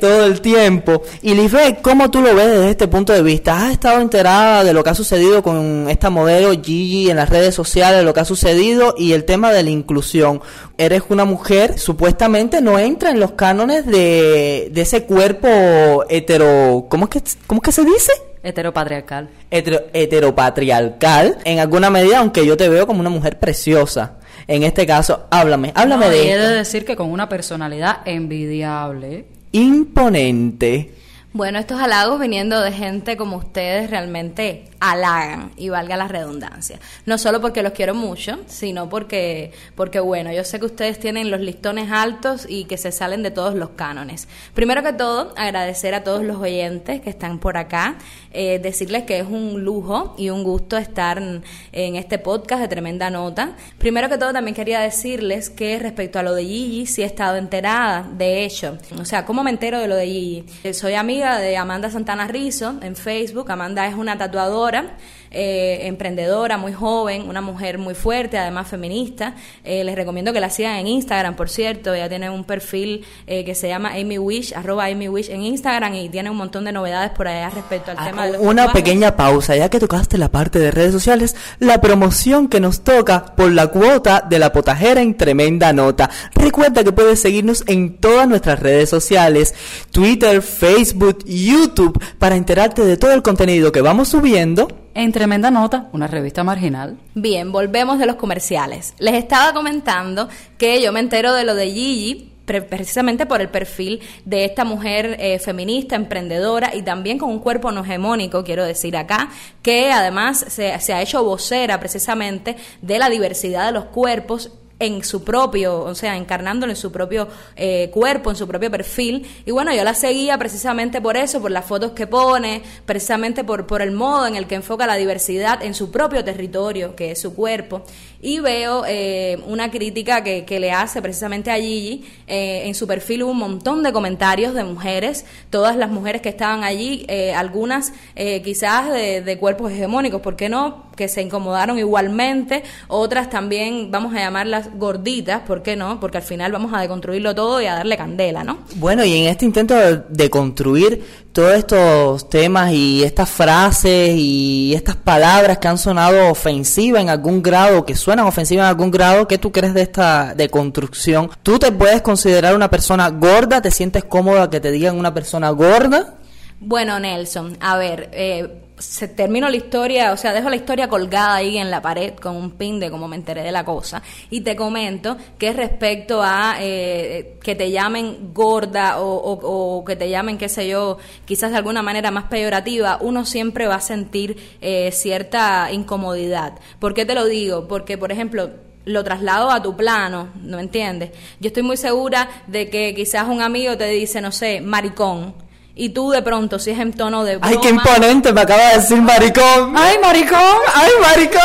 Todo 0.00 0.24
el 0.24 0.40
tiempo. 0.40 1.02
Y 1.20 1.34
Lisbeth, 1.34 1.82
¿cómo 1.82 2.10
tú 2.10 2.22
lo 2.22 2.34
ves 2.34 2.46
desde 2.46 2.70
este 2.70 2.88
punto 2.88 3.12
de 3.12 3.20
vista? 3.20 3.66
¿Has 3.66 3.72
estado 3.72 4.00
enterada 4.00 4.64
de 4.64 4.72
lo 4.72 4.82
que 4.82 4.88
ha 4.88 4.94
sucedido 4.94 5.42
con 5.42 5.90
esta 5.90 6.08
modelo 6.08 6.52
Gigi 6.52 7.10
en 7.10 7.18
las 7.18 7.28
redes 7.28 7.54
sociales, 7.54 8.04
lo 8.04 8.14
que 8.14 8.20
ha 8.20 8.24
sucedido 8.24 8.94
y 8.96 9.12
el 9.12 9.26
tema 9.26 9.52
de 9.52 9.62
la 9.62 9.68
inclusión? 9.68 10.40
Eres 10.78 11.02
una 11.10 11.26
mujer, 11.26 11.78
supuestamente 11.78 12.62
no 12.62 12.78
entra 12.78 13.10
en 13.10 13.20
los 13.20 13.32
cánones 13.32 13.84
de, 13.84 14.70
de 14.72 14.80
ese 14.80 15.04
cuerpo 15.04 16.06
hetero... 16.08 16.86
¿Cómo 16.88 17.04
es 17.04 17.10
que, 17.10 17.22
cómo 17.46 17.60
es 17.60 17.64
que 17.66 17.72
se 17.72 17.84
dice? 17.84 18.12
Heteropatriarcal. 18.46 19.28
hetero- 19.50 19.84
heteropatriarcal 19.92 21.38
en 21.44 21.58
alguna 21.58 21.90
medida, 21.90 22.18
aunque 22.20 22.46
yo 22.46 22.56
te 22.56 22.68
veo 22.68 22.86
como 22.86 23.00
una 23.00 23.10
mujer 23.10 23.38
preciosa. 23.38 24.14
En 24.46 24.62
este 24.62 24.86
caso, 24.86 25.26
háblame, 25.30 25.72
háblame 25.74 26.06
No, 26.06 26.12
y 26.12 26.16
de 26.18 26.32
he 26.32 26.38
de 26.38 26.48
decir 26.54 26.84
que 26.84 26.94
con 26.96 27.10
una 27.10 27.28
personalidad 27.28 27.98
envidiable. 28.04 29.24
Imponente. 29.52 30.90
Bueno, 31.36 31.58
estos 31.58 31.78
halagos 31.78 32.18
viniendo 32.18 32.62
de 32.62 32.72
gente 32.72 33.18
como 33.18 33.36
ustedes 33.36 33.90
realmente 33.90 34.64
halagan 34.80 35.52
y 35.58 35.68
valga 35.68 35.94
la 35.98 36.08
redundancia. 36.08 36.78
No 37.04 37.18
solo 37.18 37.42
porque 37.42 37.62
los 37.62 37.72
quiero 37.72 37.94
mucho, 37.94 38.38
sino 38.46 38.88
porque, 38.88 39.52
porque 39.74 40.00
bueno, 40.00 40.32
yo 40.32 40.44
sé 40.44 40.58
que 40.58 40.64
ustedes 40.64 40.98
tienen 40.98 41.30
los 41.30 41.40
listones 41.40 41.90
altos 41.90 42.46
y 42.48 42.64
que 42.64 42.78
se 42.78 42.90
salen 42.90 43.22
de 43.22 43.30
todos 43.30 43.54
los 43.54 43.70
cánones. 43.70 44.28
Primero 44.54 44.82
que 44.82 44.94
todo, 44.94 45.34
agradecer 45.36 45.94
a 45.94 46.04
todos 46.04 46.24
los 46.24 46.38
oyentes 46.38 47.02
que 47.02 47.10
están 47.10 47.38
por 47.38 47.58
acá, 47.58 47.96
eh, 48.32 48.58
decirles 48.58 49.02
que 49.02 49.18
es 49.18 49.26
un 49.26 49.62
lujo 49.62 50.14
y 50.16 50.30
un 50.30 50.42
gusto 50.42 50.78
estar 50.78 51.18
en, 51.18 51.96
este 51.96 52.18
podcast 52.18 52.62
de 52.62 52.68
tremenda 52.68 53.10
nota. 53.10 53.56
Primero 53.76 54.08
que 54.08 54.16
todo, 54.16 54.32
también 54.32 54.54
quería 54.54 54.80
decirles 54.80 55.50
que 55.50 55.78
respecto 55.78 56.18
a 56.18 56.22
lo 56.22 56.34
de 56.34 56.44
Gigi, 56.44 56.86
sí 56.86 57.02
he 57.02 57.06
estado 57.06 57.36
enterada, 57.36 58.08
de 58.10 58.44
hecho. 58.44 58.78
O 58.98 59.04
sea, 59.04 59.26
¿cómo 59.26 59.44
me 59.44 59.50
entero 59.50 59.80
de 59.80 59.88
lo 59.88 59.96
de 59.96 60.06
Gigi? 60.06 60.44
Eh, 60.64 60.72
Soy 60.72 60.94
amiga 60.94 61.25
de 61.34 61.56
Amanda 61.56 61.90
Santana 61.90 62.28
Rizo 62.28 62.76
en 62.80 62.94
Facebook. 62.94 63.50
Amanda 63.50 63.84
es 63.88 63.96
una 63.96 64.16
tatuadora, 64.16 64.96
eh, 65.36 65.86
emprendedora, 65.86 66.56
muy 66.56 66.72
joven, 66.72 67.28
una 67.28 67.40
mujer 67.42 67.78
muy 67.78 67.94
fuerte, 67.94 68.38
además 68.38 68.68
feminista. 68.68 69.34
Eh, 69.64 69.84
les 69.84 69.94
recomiendo 69.94 70.32
que 70.32 70.40
la 70.40 70.48
sigan 70.50 70.76
en 70.76 70.86
Instagram, 70.86 71.36
por 71.36 71.48
cierto. 71.50 71.92
Ella 71.94 72.08
tiene 72.08 72.30
un 72.30 72.44
perfil 72.44 73.04
eh, 73.26 73.44
que 73.44 73.54
se 73.54 73.68
llama 73.68 73.90
Amy 73.90 74.18
Wish, 74.18 74.54
arroba 74.54 74.86
Amy 74.86 75.08
Wish 75.08 75.28
en 75.30 75.42
Instagram 75.42 75.94
y 75.94 76.08
tiene 76.08 76.30
un 76.30 76.36
montón 76.38 76.64
de 76.64 76.72
novedades 76.72 77.10
por 77.10 77.28
allá 77.28 77.50
respecto 77.50 77.90
al 77.90 77.98
tema 78.04 78.26
de 78.26 78.32
los 78.32 78.40
Ah, 78.40 78.44
Una 78.44 78.62
tatuajes. 78.66 78.82
pequeña 78.82 79.16
pausa, 79.16 79.54
ya 79.56 79.68
que 79.68 79.78
tocaste 79.78 80.16
la 80.18 80.30
parte 80.30 80.58
de 80.58 80.70
redes 80.70 80.92
sociales, 80.92 81.36
la 81.58 81.80
promoción 81.80 82.48
que 82.48 82.58
nos 82.60 82.80
toca 82.82 83.34
por 83.36 83.52
la 83.52 83.66
cuota 83.66 84.24
de 84.28 84.38
la 84.38 84.52
potajera 84.52 85.02
en 85.02 85.16
tremenda 85.16 85.72
nota. 85.72 86.08
Recuerda 86.34 86.82
que 86.82 86.92
puedes 86.92 87.20
seguirnos 87.20 87.62
en 87.66 87.98
todas 87.98 88.26
nuestras 88.26 88.58
redes 88.60 88.88
sociales, 88.88 89.54
Twitter, 89.90 90.40
Facebook, 90.42 91.18
YouTube, 91.26 92.02
para 92.18 92.36
enterarte 92.36 92.84
de 92.84 92.96
todo 92.96 93.12
el 93.12 93.22
contenido 93.22 93.72
que 93.72 93.80
vamos 93.82 94.08
subiendo. 94.08 94.68
En 94.98 95.12
Tremenda 95.12 95.50
Nota, 95.50 95.88
una 95.92 96.06
revista 96.06 96.42
marginal. 96.42 96.96
Bien, 97.14 97.52
volvemos 97.52 97.98
de 97.98 98.06
los 98.06 98.16
comerciales. 98.16 98.94
Les 98.98 99.12
estaba 99.12 99.52
comentando 99.52 100.26
que 100.56 100.80
yo 100.80 100.90
me 100.90 101.00
entero 101.00 101.34
de 101.34 101.44
lo 101.44 101.54
de 101.54 101.66
Gigi 101.70 102.32
pre- 102.46 102.62
precisamente 102.62 103.26
por 103.26 103.42
el 103.42 103.50
perfil 103.50 104.00
de 104.24 104.46
esta 104.46 104.64
mujer 104.64 105.18
eh, 105.20 105.38
feminista, 105.38 105.96
emprendedora 105.96 106.74
y 106.74 106.80
también 106.80 107.18
con 107.18 107.28
un 107.28 107.40
cuerpo 107.40 107.70
no 107.72 107.82
hegemónico, 107.84 108.42
quiero 108.42 108.64
decir 108.64 108.96
acá, 108.96 109.28
que 109.60 109.92
además 109.92 110.46
se 110.48 110.72
ha 110.72 111.02
hecho 111.02 111.22
vocera 111.22 111.78
precisamente 111.78 112.56
de 112.80 112.98
la 112.98 113.10
diversidad 113.10 113.66
de 113.66 113.72
los 113.72 113.84
cuerpos 113.84 114.50
en 114.78 115.02
su 115.04 115.24
propio, 115.24 115.80
o 115.80 115.94
sea, 115.94 116.16
encarnándolo 116.16 116.72
en 116.72 116.76
su 116.76 116.92
propio 116.92 117.28
eh, 117.56 117.90
cuerpo, 117.92 118.30
en 118.30 118.36
su 118.36 118.46
propio 118.46 118.70
perfil. 118.70 119.26
Y 119.46 119.50
bueno, 119.50 119.74
yo 119.74 119.84
la 119.84 119.94
seguía 119.94 120.36
precisamente 120.38 121.00
por 121.00 121.16
eso, 121.16 121.40
por 121.40 121.50
las 121.50 121.64
fotos 121.64 121.92
que 121.92 122.06
pone, 122.06 122.62
precisamente 122.84 123.42
por, 123.42 123.66
por 123.66 123.80
el 123.80 123.92
modo 123.92 124.26
en 124.26 124.36
el 124.36 124.46
que 124.46 124.56
enfoca 124.56 124.86
la 124.86 124.96
diversidad 124.96 125.62
en 125.62 125.74
su 125.74 125.90
propio 125.90 126.24
territorio, 126.24 126.94
que 126.94 127.12
es 127.12 127.20
su 127.20 127.34
cuerpo. 127.34 127.82
Y 128.20 128.40
veo 128.40 128.84
eh, 128.86 129.38
una 129.46 129.70
crítica 129.70 130.22
que, 130.22 130.44
que 130.44 130.60
le 130.60 130.72
hace 130.72 131.00
precisamente 131.00 131.50
a 131.50 131.56
Gigi. 131.56 132.04
Eh, 132.26 132.62
en 132.66 132.74
su 132.74 132.86
perfil 132.86 133.22
hubo 133.22 133.32
un 133.32 133.38
montón 133.38 133.82
de 133.82 133.92
comentarios 133.92 134.52
de 134.54 134.64
mujeres, 134.64 135.24
todas 135.50 135.76
las 135.76 135.90
mujeres 135.90 136.20
que 136.22 136.28
estaban 136.28 136.64
allí, 136.64 137.06
eh, 137.08 137.32
algunas 137.34 137.92
eh, 138.14 138.42
quizás 138.42 138.92
de, 138.92 139.22
de 139.22 139.38
cuerpos 139.38 139.72
hegemónicos, 139.72 140.20
¿por 140.20 140.36
qué 140.36 140.48
no? 140.48 140.85
Que 140.96 141.08
se 141.08 141.22
incomodaron 141.22 141.78
igualmente, 141.78 142.64
otras 142.88 143.30
también 143.30 143.90
vamos 143.90 144.14
a 144.14 144.18
llamarlas 144.18 144.70
gorditas, 144.74 145.42
¿por 145.42 145.62
qué 145.62 145.76
no? 145.76 146.00
Porque 146.00 146.18
al 146.18 146.22
final 146.22 146.52
vamos 146.52 146.72
a 146.74 146.80
deconstruirlo 146.80 147.34
todo 147.34 147.60
y 147.60 147.66
a 147.66 147.74
darle 147.74 147.96
candela, 147.96 148.42
¿no? 148.42 148.58
Bueno, 148.76 149.04
y 149.04 149.14
en 149.14 149.28
este 149.28 149.44
intento 149.44 149.74
de, 149.74 150.30
construir 150.30 151.04
todos 151.32 151.52
estos 151.54 152.28
temas 152.28 152.72
y 152.72 153.04
estas 153.04 153.30
frases 153.30 154.10
y 154.16 154.72
estas 154.74 154.96
palabras 154.96 155.58
que 155.58 155.68
han 155.68 155.78
sonado 155.78 156.30
ofensivas 156.30 157.02
en 157.02 157.10
algún 157.10 157.42
grado, 157.42 157.84
que 157.84 157.94
suenan 157.94 158.26
ofensivas 158.26 158.64
en 158.64 158.68
algún 158.70 158.90
grado, 158.90 159.28
¿qué 159.28 159.38
tú 159.38 159.52
crees 159.52 159.74
de 159.74 159.82
esta 159.82 160.34
deconstrucción? 160.34 161.30
¿Tú 161.42 161.58
te 161.58 161.70
puedes 161.70 162.02
considerar 162.02 162.56
una 162.56 162.70
persona 162.70 163.08
gorda? 163.10 163.60
¿Te 163.62 163.70
sientes 163.70 164.04
cómoda 164.04 164.50
que 164.50 164.60
te 164.60 164.70
digan 164.70 164.98
una 164.98 165.14
persona 165.14 165.50
gorda? 165.50 166.14
Bueno, 166.58 166.98
Nelson, 166.98 167.58
a 167.60 167.76
ver, 167.76 168.08
eh, 168.12 168.65
se 168.78 169.08
termino 169.08 169.48
la 169.48 169.56
historia, 169.56 170.12
o 170.12 170.16
sea, 170.16 170.32
dejo 170.32 170.50
la 170.50 170.56
historia 170.56 170.88
colgada 170.88 171.36
ahí 171.36 171.56
en 171.56 171.70
la 171.70 171.80
pared 171.80 172.14
con 172.14 172.36
un 172.36 172.52
pin 172.52 172.78
de 172.78 172.90
cómo 172.90 173.08
me 173.08 173.16
enteré 173.16 173.42
de 173.42 173.52
la 173.52 173.64
cosa 173.64 174.02
y 174.30 174.42
te 174.42 174.54
comento 174.54 175.16
que 175.38 175.52
respecto 175.52 176.22
a 176.22 176.56
eh, 176.60 177.38
que 177.42 177.54
te 177.54 177.70
llamen 177.70 178.32
gorda 178.34 179.00
o, 179.00 179.16
o, 179.16 179.84
que 179.84 179.96
te 179.96 180.10
llamen, 180.10 180.36
qué 180.36 180.48
sé 180.48 180.68
yo, 180.68 180.98
quizás 181.24 181.52
de 181.52 181.56
alguna 181.56 181.82
manera 181.82 182.10
más 182.10 182.24
peyorativa, 182.24 182.98
uno 183.00 183.24
siempre 183.24 183.66
va 183.66 183.76
a 183.76 183.80
sentir 183.80 184.36
eh, 184.60 184.90
cierta 184.92 185.70
incomodidad. 185.72 186.58
¿Por 186.78 186.92
qué 186.92 187.06
te 187.06 187.14
lo 187.14 187.24
digo? 187.24 187.66
Porque, 187.68 187.96
por 187.96 188.12
ejemplo, 188.12 188.50
lo 188.84 189.02
traslado 189.04 189.50
a 189.50 189.62
tu 189.62 189.76
plano, 189.76 190.28
¿no 190.42 190.58
entiendes? 190.58 191.10
Yo 191.40 191.48
estoy 191.48 191.62
muy 191.62 191.76
segura 191.76 192.28
de 192.46 192.68
que 192.68 192.94
quizás 192.94 193.26
un 193.26 193.40
amigo 193.42 193.76
te 193.76 193.88
dice, 193.88 194.20
no 194.20 194.32
sé, 194.32 194.60
maricón 194.60 195.45
y 195.78 195.90
tú 195.90 196.10
de 196.10 196.22
pronto, 196.22 196.58
si 196.58 196.70
es 196.70 196.78
en 196.78 196.94
tono 196.94 197.22
de 197.22 197.36
broma... 197.36 197.48
¡Ay, 197.48 197.58
qué 197.60 197.68
imponente! 197.68 198.32
Me 198.32 198.40
acaba 198.40 198.70
de 198.70 198.76
decir 198.76 198.96
maricón. 198.96 199.76
¡Ay, 199.76 199.98
maricón! 200.00 200.40
¡Ay, 200.74 200.90
maricón! 201.02 201.42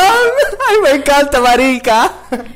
¡Ay, 0.68 0.76
me 0.82 0.90
encanta, 0.92 1.38
marica! 1.38 2.10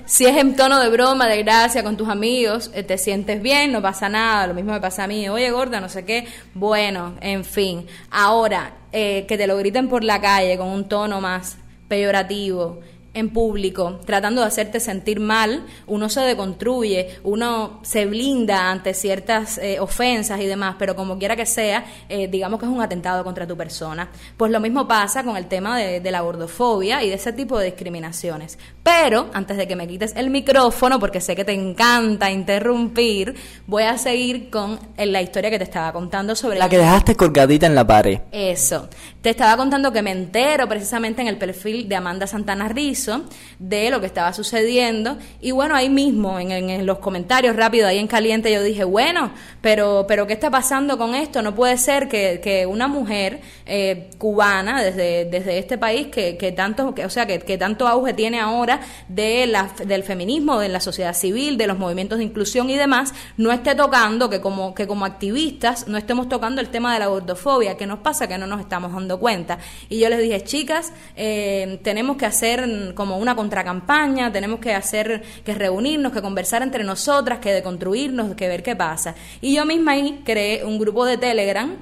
Si 0.07 0.25
es 0.25 0.35
en 0.39 0.57
tono 0.57 0.81
de 0.81 0.89
broma, 0.89 1.29
de 1.29 1.43
gracia, 1.43 1.83
con 1.83 1.99
tus 1.99 2.09
amigos, 2.09 2.71
eh, 2.73 2.83
te 2.83 2.97
sientes 2.97 3.43
bien, 3.43 3.73
no 3.73 3.83
pasa 3.83 4.09
nada. 4.09 4.47
Lo 4.47 4.55
mismo 4.55 4.73
me 4.73 4.81
pasa 4.81 5.05
a 5.05 5.07
mí. 5.07 5.29
Oye, 5.29 5.51
gorda, 5.51 5.79
no 5.81 5.91
sé 5.91 6.07
qué. 6.07 6.27
Bueno, 6.55 7.17
en 7.21 7.45
fin. 7.45 7.87
Ahora, 8.11 8.73
eh, 8.91 9.27
que 9.29 9.37
te 9.37 9.47
lo 9.47 9.59
griten 9.59 9.89
por 9.89 10.03
la 10.03 10.19
calle 10.19 10.57
con 10.57 10.69
un 10.69 10.89
tono 10.89 11.21
más 11.21 11.59
peyorativo 11.89 12.81
en 13.17 13.31
público, 13.31 14.01
tratando 14.05 14.43
de 14.43 14.47
hacerte 14.47 14.79
sentir 14.79 15.21
mal, 15.21 15.65
uno 15.87 16.09
se 16.09 16.21
deconstruye, 16.21 17.19
uno 17.25 17.81
se 17.83 18.07
blinda 18.07 18.71
ante 18.71 18.95
ciertas 18.95 19.59
eh, 19.59 19.81
ofensas 19.81 20.41
y 20.41 20.47
demás, 20.47 20.77
pero 20.79 20.95
como 20.95 21.19
quiera 21.19 21.35
que 21.35 21.47
sea, 21.47 21.85
eh, 22.09 22.29
digamos 22.29 22.61
que 22.61 22.67
es 22.67 22.73
un 22.73 22.83
atentado 22.83 23.25
contra 23.25 23.47
tu 23.47 23.57
persona. 23.57 24.11
Pues 24.37 24.53
lo 24.53 24.61
mismo 24.61 24.87
pasa 24.87 25.25
con 25.25 25.37
el 25.37 25.47
tema 25.47 25.79
de, 25.79 26.01
de, 26.01 26.11
la 26.11 26.21
gordofobia 26.21 27.03
y 27.03 27.09
de 27.09 27.15
ese 27.15 27.33
tipo 27.33 27.59
de 27.59 27.67
discriminaciones. 27.67 28.59
Pero, 28.83 29.31
antes 29.33 29.57
de 29.57 29.67
que 29.67 29.77
me 29.77 29.89
quites 29.89 30.15
el 30.15 30.31
micrófono, 30.31 31.01
porque 31.01 31.21
sé 31.21 31.35
que 31.35 31.45
te 31.45 31.53
encanta 31.53 32.31
interrumpir, 32.31 33.35
voy 33.67 33.85
a 33.85 33.99
seguir 33.99 34.51
con 34.51 34.79
la 34.97 35.23
historia 35.23 35.51
que 35.51 35.59
te 35.59 35.65
estaba 35.65 35.93
contando 35.93 36.37
sobre... 36.37 36.59
La 36.59 36.69
que 36.69 36.79
dejaste 36.79 37.17
colgadita 37.17 37.67
en 37.67 37.75
la 37.75 37.87
pared. 37.87 38.21
Eso. 38.31 38.89
Te 39.27 39.31
estaba 39.31 39.57
contando 39.57 39.93
que 39.93 40.03
me 40.03 40.13
entero 40.13 40.69
precisamente 40.69 41.21
en 41.21 41.27
el 41.27 41.37
perfil 41.37 41.89
de 41.89 41.97
Amanda 41.97 42.29
Santana 42.29 42.69
Rizzo, 42.69 43.25
de 43.59 43.91
lo 43.91 43.99
que 43.99 44.07
estaba 44.07 44.33
sucediendo. 44.33 45.19
Y 45.41 45.51
bueno, 45.51 45.75
ahí 45.75 45.91
mismo, 45.91 46.39
en, 46.39 46.87
los 46.87 47.01
comentarios 47.01 47.57
rápido, 47.57 47.89
ahí 47.89 47.99
en 47.99 48.07
caliente, 48.07 48.53
yo 48.53 48.63
dije, 48.63 48.85
bueno, 48.85 49.33
pero, 49.61 50.05
pero 50.07 50.29
¿qué 50.29 50.33
está 50.33 50.49
pasando 50.49 50.97
con 50.97 51.17
esto? 51.17 51.43
No 51.43 51.57
puede 51.57 51.77
ser 51.77 52.09
que, 52.09 52.41
que 52.41 52.67
una 52.67 52.87
mujer 52.87 53.41
eh, 53.67 54.11
cubana 54.17 54.81
desde, 54.81 55.25
desde 55.25 55.59
este 55.59 55.77
país 55.77 56.07
que, 56.07 56.37
que 56.37 56.53
tanto, 56.53 56.95
que, 56.95 57.05
o 57.05 57.11
sea, 57.11 57.27
que, 57.27 57.41
que, 57.41 57.59
tanto 57.59 57.89
auge 57.89 58.15
tiene 58.15 58.39
ahora 58.39 58.79
de 59.09 59.49
la, 59.49 59.71
del 59.85 60.05
feminismo, 60.05 60.61
de 60.61 60.69
la 60.69 60.79
sociedad 60.79 61.15
civil, 61.15 61.59
de 61.59 61.67
los 61.67 61.81
movimientos 61.81 62.19
de 62.19 62.25
inclusión 62.25 62.71
y 62.71 62.77
demás, 62.77 63.13
no 63.37 63.51
esté 63.51 63.75
tocando, 63.75 64.31
que 64.31 64.41
como, 64.41 64.73
que 64.73 64.87
como 64.87 65.05
activistas 65.05 65.89
no 65.89 65.99
estemos 65.99 66.29
tocando 66.29 66.61
el 66.61 66.69
tema 66.69 66.93
de 66.93 67.01
la 67.01 67.09
gordofobia, 67.09 67.77
que 67.77 67.89
nos 67.89 67.99
pasa 67.99 68.29
que 68.29 68.39
no 68.39 68.47
nos 68.47 68.61
estamos 68.61 68.93
dando 68.93 69.16
cuenta. 69.19 69.59
Y 69.89 69.99
yo 69.99 70.09
les 70.09 70.21
dije, 70.21 70.43
chicas, 70.45 70.93
eh, 71.17 71.81
tenemos 71.83 72.17
que 72.17 72.27
hacer 72.27 72.95
como 72.95 73.19
una 73.19 73.35
contracampaña, 73.35 74.33
tenemos 74.33 74.61
que 74.61 74.75
hacer, 74.75 75.23
que 75.45 75.55
reunirnos, 75.55 76.13
que 76.13 76.23
conversar 76.23 76.63
entre 76.63 76.85
nosotras, 76.85 77.39
que 77.39 77.53
deconstruirnos, 77.53 78.35
que 78.35 78.49
ver 78.49 78.63
qué 78.63 78.77
pasa. 78.77 79.15
Y 79.41 79.55
yo 79.55 79.65
misma 79.65 79.93
ahí 79.93 80.23
creé 80.25 80.65
un 80.65 80.79
grupo 80.79 81.05
de 81.05 81.17
Telegram 81.17 81.77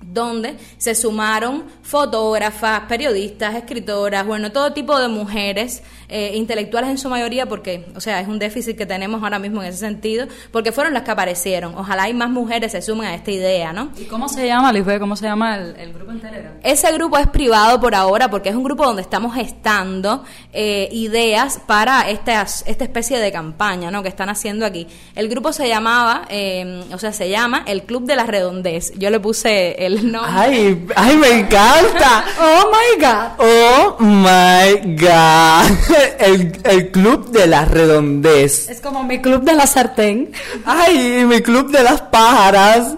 donde 0.00 0.56
se 0.78 0.94
sumaron 0.94 1.64
fotógrafas, 1.82 2.82
periodistas, 2.88 3.54
escritoras, 3.54 4.24
bueno, 4.26 4.52
todo 4.52 4.72
tipo 4.72 4.98
de 4.98 5.08
mujeres 5.08 5.82
eh, 6.08 6.32
intelectuales 6.34 6.90
en 6.90 6.98
su 6.98 7.08
mayoría, 7.08 7.46
porque, 7.46 7.86
o 7.94 8.00
sea, 8.00 8.20
es 8.20 8.28
un 8.28 8.38
déficit 8.38 8.76
que 8.76 8.86
tenemos 8.86 9.22
ahora 9.22 9.38
mismo 9.38 9.62
en 9.62 9.68
ese 9.68 9.78
sentido, 9.78 10.26
porque 10.52 10.72
fueron 10.72 10.94
las 10.94 11.02
que 11.02 11.10
aparecieron. 11.10 11.74
Ojalá 11.76 12.04
hay 12.04 12.14
más 12.14 12.30
mujeres 12.30 12.72
se 12.72 12.82
sumen 12.82 13.08
a 13.08 13.14
esta 13.14 13.30
idea, 13.30 13.72
¿no? 13.72 13.90
¿Y 13.98 14.04
cómo 14.04 14.28
se 14.28 14.46
llama, 14.46 14.72
Lisbeth? 14.72 15.00
¿Cómo 15.00 15.16
se 15.16 15.26
llama 15.26 15.56
el, 15.56 15.92
grupo 15.92 16.12
en 16.12 16.20
Telegram? 16.20 16.52
Ese 16.62 16.92
grupo 16.92 17.18
es 17.18 17.26
privado 17.28 17.80
por 17.80 17.94
ahora, 17.94 18.28
porque 18.30 18.48
es 18.48 18.54
un 18.54 18.64
grupo 18.64 18.84
donde 18.84 19.02
estamos 19.02 19.34
gestando 19.34 20.24
eh, 20.52 20.88
ideas 20.92 21.60
para 21.66 22.08
esta, 22.08 22.42
esta 22.42 22.84
especie 22.84 23.18
de 23.18 23.32
campaña, 23.32 23.90
¿no? 23.90 24.02
Que 24.02 24.08
están 24.08 24.28
haciendo 24.28 24.66
aquí. 24.66 24.86
El 25.14 25.28
grupo 25.28 25.52
se 25.52 25.68
llamaba, 25.68 26.22
eh, 26.28 26.84
o 26.92 26.98
sea, 26.98 27.12
se 27.12 27.28
llama 27.28 27.64
el 27.66 27.82
Club 27.82 28.04
de 28.04 28.16
la 28.16 28.24
Redondez. 28.24 28.92
Yo 28.96 29.10
le 29.10 29.20
puse 29.20 29.84
el 29.84 30.10
nombre. 30.10 30.32
¡Ay, 30.34 30.86
ay 30.96 31.16
me 31.16 31.40
encanta! 31.40 32.24
¡Oh, 32.40 32.70
my 32.70 33.02
God! 33.02 33.26
¡Oh, 33.38 33.96
my 34.00 34.96
God! 34.96 35.95
El, 36.18 36.90
club 36.90 37.30
de 37.30 37.46
la 37.46 37.64
redondez. 37.64 38.68
Es 38.68 38.80
como 38.80 39.02
mi 39.04 39.20
club 39.20 39.42
de 39.42 39.54
la 39.54 39.66
sartén. 39.66 40.32
Ay, 40.64 41.24
mi 41.26 41.40
club 41.40 41.70
de 41.70 41.82
las 41.82 42.00
pájaras. 42.02 42.96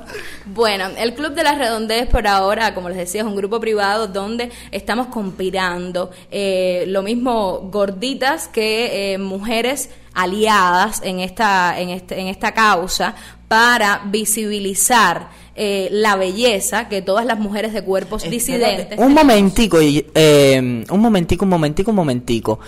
Bueno, 0.50 0.86
el 0.96 1.14
Club 1.14 1.34
de 1.34 1.42
la 1.42 1.54
Redondez 1.54 2.08
por 2.08 2.26
ahora, 2.26 2.74
como 2.74 2.88
les 2.88 2.96
decía, 2.96 3.20
es 3.20 3.26
un 3.26 3.36
grupo 3.36 3.60
privado 3.60 4.08
donde 4.08 4.50
estamos 4.72 5.08
conspirando, 5.08 6.10
eh, 6.30 6.84
lo 6.88 7.02
mismo 7.02 7.68
gorditas 7.70 8.48
que 8.48 9.12
eh, 9.12 9.18
mujeres 9.18 9.90
aliadas 10.14 11.02
en 11.04 11.20
esta, 11.20 11.78
en, 11.78 11.90
este, 11.90 12.18
en 12.18 12.28
esta 12.28 12.54
causa 12.54 13.14
para 13.46 14.02
visibilizar 14.06 15.28
eh, 15.60 15.88
la 15.90 16.14
belleza 16.14 16.88
que 16.88 17.02
todas 17.02 17.26
las 17.26 17.40
mujeres 17.40 17.72
de 17.72 17.82
cuerpos 17.82 18.22
disidentes. 18.30 18.96
Un 18.96 19.12
momentico, 19.12 19.78
eh, 19.82 20.84
un 20.88 21.00
momentico, 21.00 21.44
un 21.44 21.48
momentico, 21.48 21.90
un 21.90 21.96
momentico. 21.96 22.60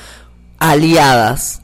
Aliadas. 0.59 1.62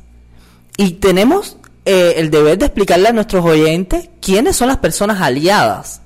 Y 0.77 0.93
tenemos 0.93 1.59
eh, 1.85 2.15
el 2.19 2.31
deber 2.31 2.59
de 2.59 2.67
explicarle 2.67 3.09
a 3.09 3.13
nuestros 3.13 3.45
oyentes 3.45 4.09
quiénes 4.21 4.55
son 4.55 4.69
las 4.69 4.77
personas 4.77 5.21
aliadas. 5.21 6.01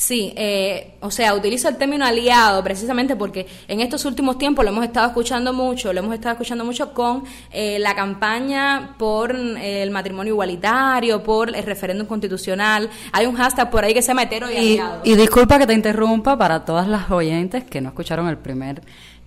Sí, 0.00 0.32
eh, 0.34 0.94
o 1.00 1.10
sea, 1.10 1.34
utilizo 1.34 1.68
el 1.68 1.76
término 1.76 2.06
aliado 2.06 2.64
precisamente 2.64 3.16
porque 3.16 3.46
en 3.68 3.82
estos 3.82 4.06
últimos 4.06 4.38
tiempos 4.38 4.64
lo 4.64 4.70
hemos 4.70 4.82
estado 4.82 5.06
escuchando 5.08 5.52
mucho, 5.52 5.92
lo 5.92 5.98
hemos 5.98 6.14
estado 6.14 6.32
escuchando 6.32 6.64
mucho 6.64 6.94
con 6.94 7.24
eh, 7.52 7.78
la 7.78 7.94
campaña 7.94 8.94
por 8.96 9.36
eh, 9.36 9.82
el 9.82 9.90
matrimonio 9.90 10.32
igualitario, 10.32 11.22
por 11.22 11.54
el 11.54 11.62
referéndum 11.64 12.06
constitucional. 12.06 12.88
Hay 13.12 13.26
un 13.26 13.36
hashtag 13.36 13.70
por 13.70 13.84
ahí 13.84 13.92
que 13.92 14.00
se 14.00 14.08
llama 14.08 14.22
hetero 14.22 14.50
y, 14.50 14.56
aliado. 14.56 15.02
Y 15.04 15.16
disculpa 15.16 15.58
que 15.58 15.66
te 15.66 15.74
interrumpa 15.74 16.34
para 16.34 16.64
todas 16.64 16.88
las 16.88 17.10
oyentes 17.10 17.64
que 17.64 17.82
no 17.82 17.90
escucharon 17.90 18.26
el 18.26 18.38
primer 18.38 18.80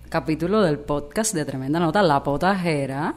capítulo 0.08 0.60
del 0.60 0.80
podcast 0.80 1.34
de 1.34 1.44
Tremenda 1.44 1.78
Nota, 1.78 2.02
La 2.02 2.20
Potajera. 2.24 3.14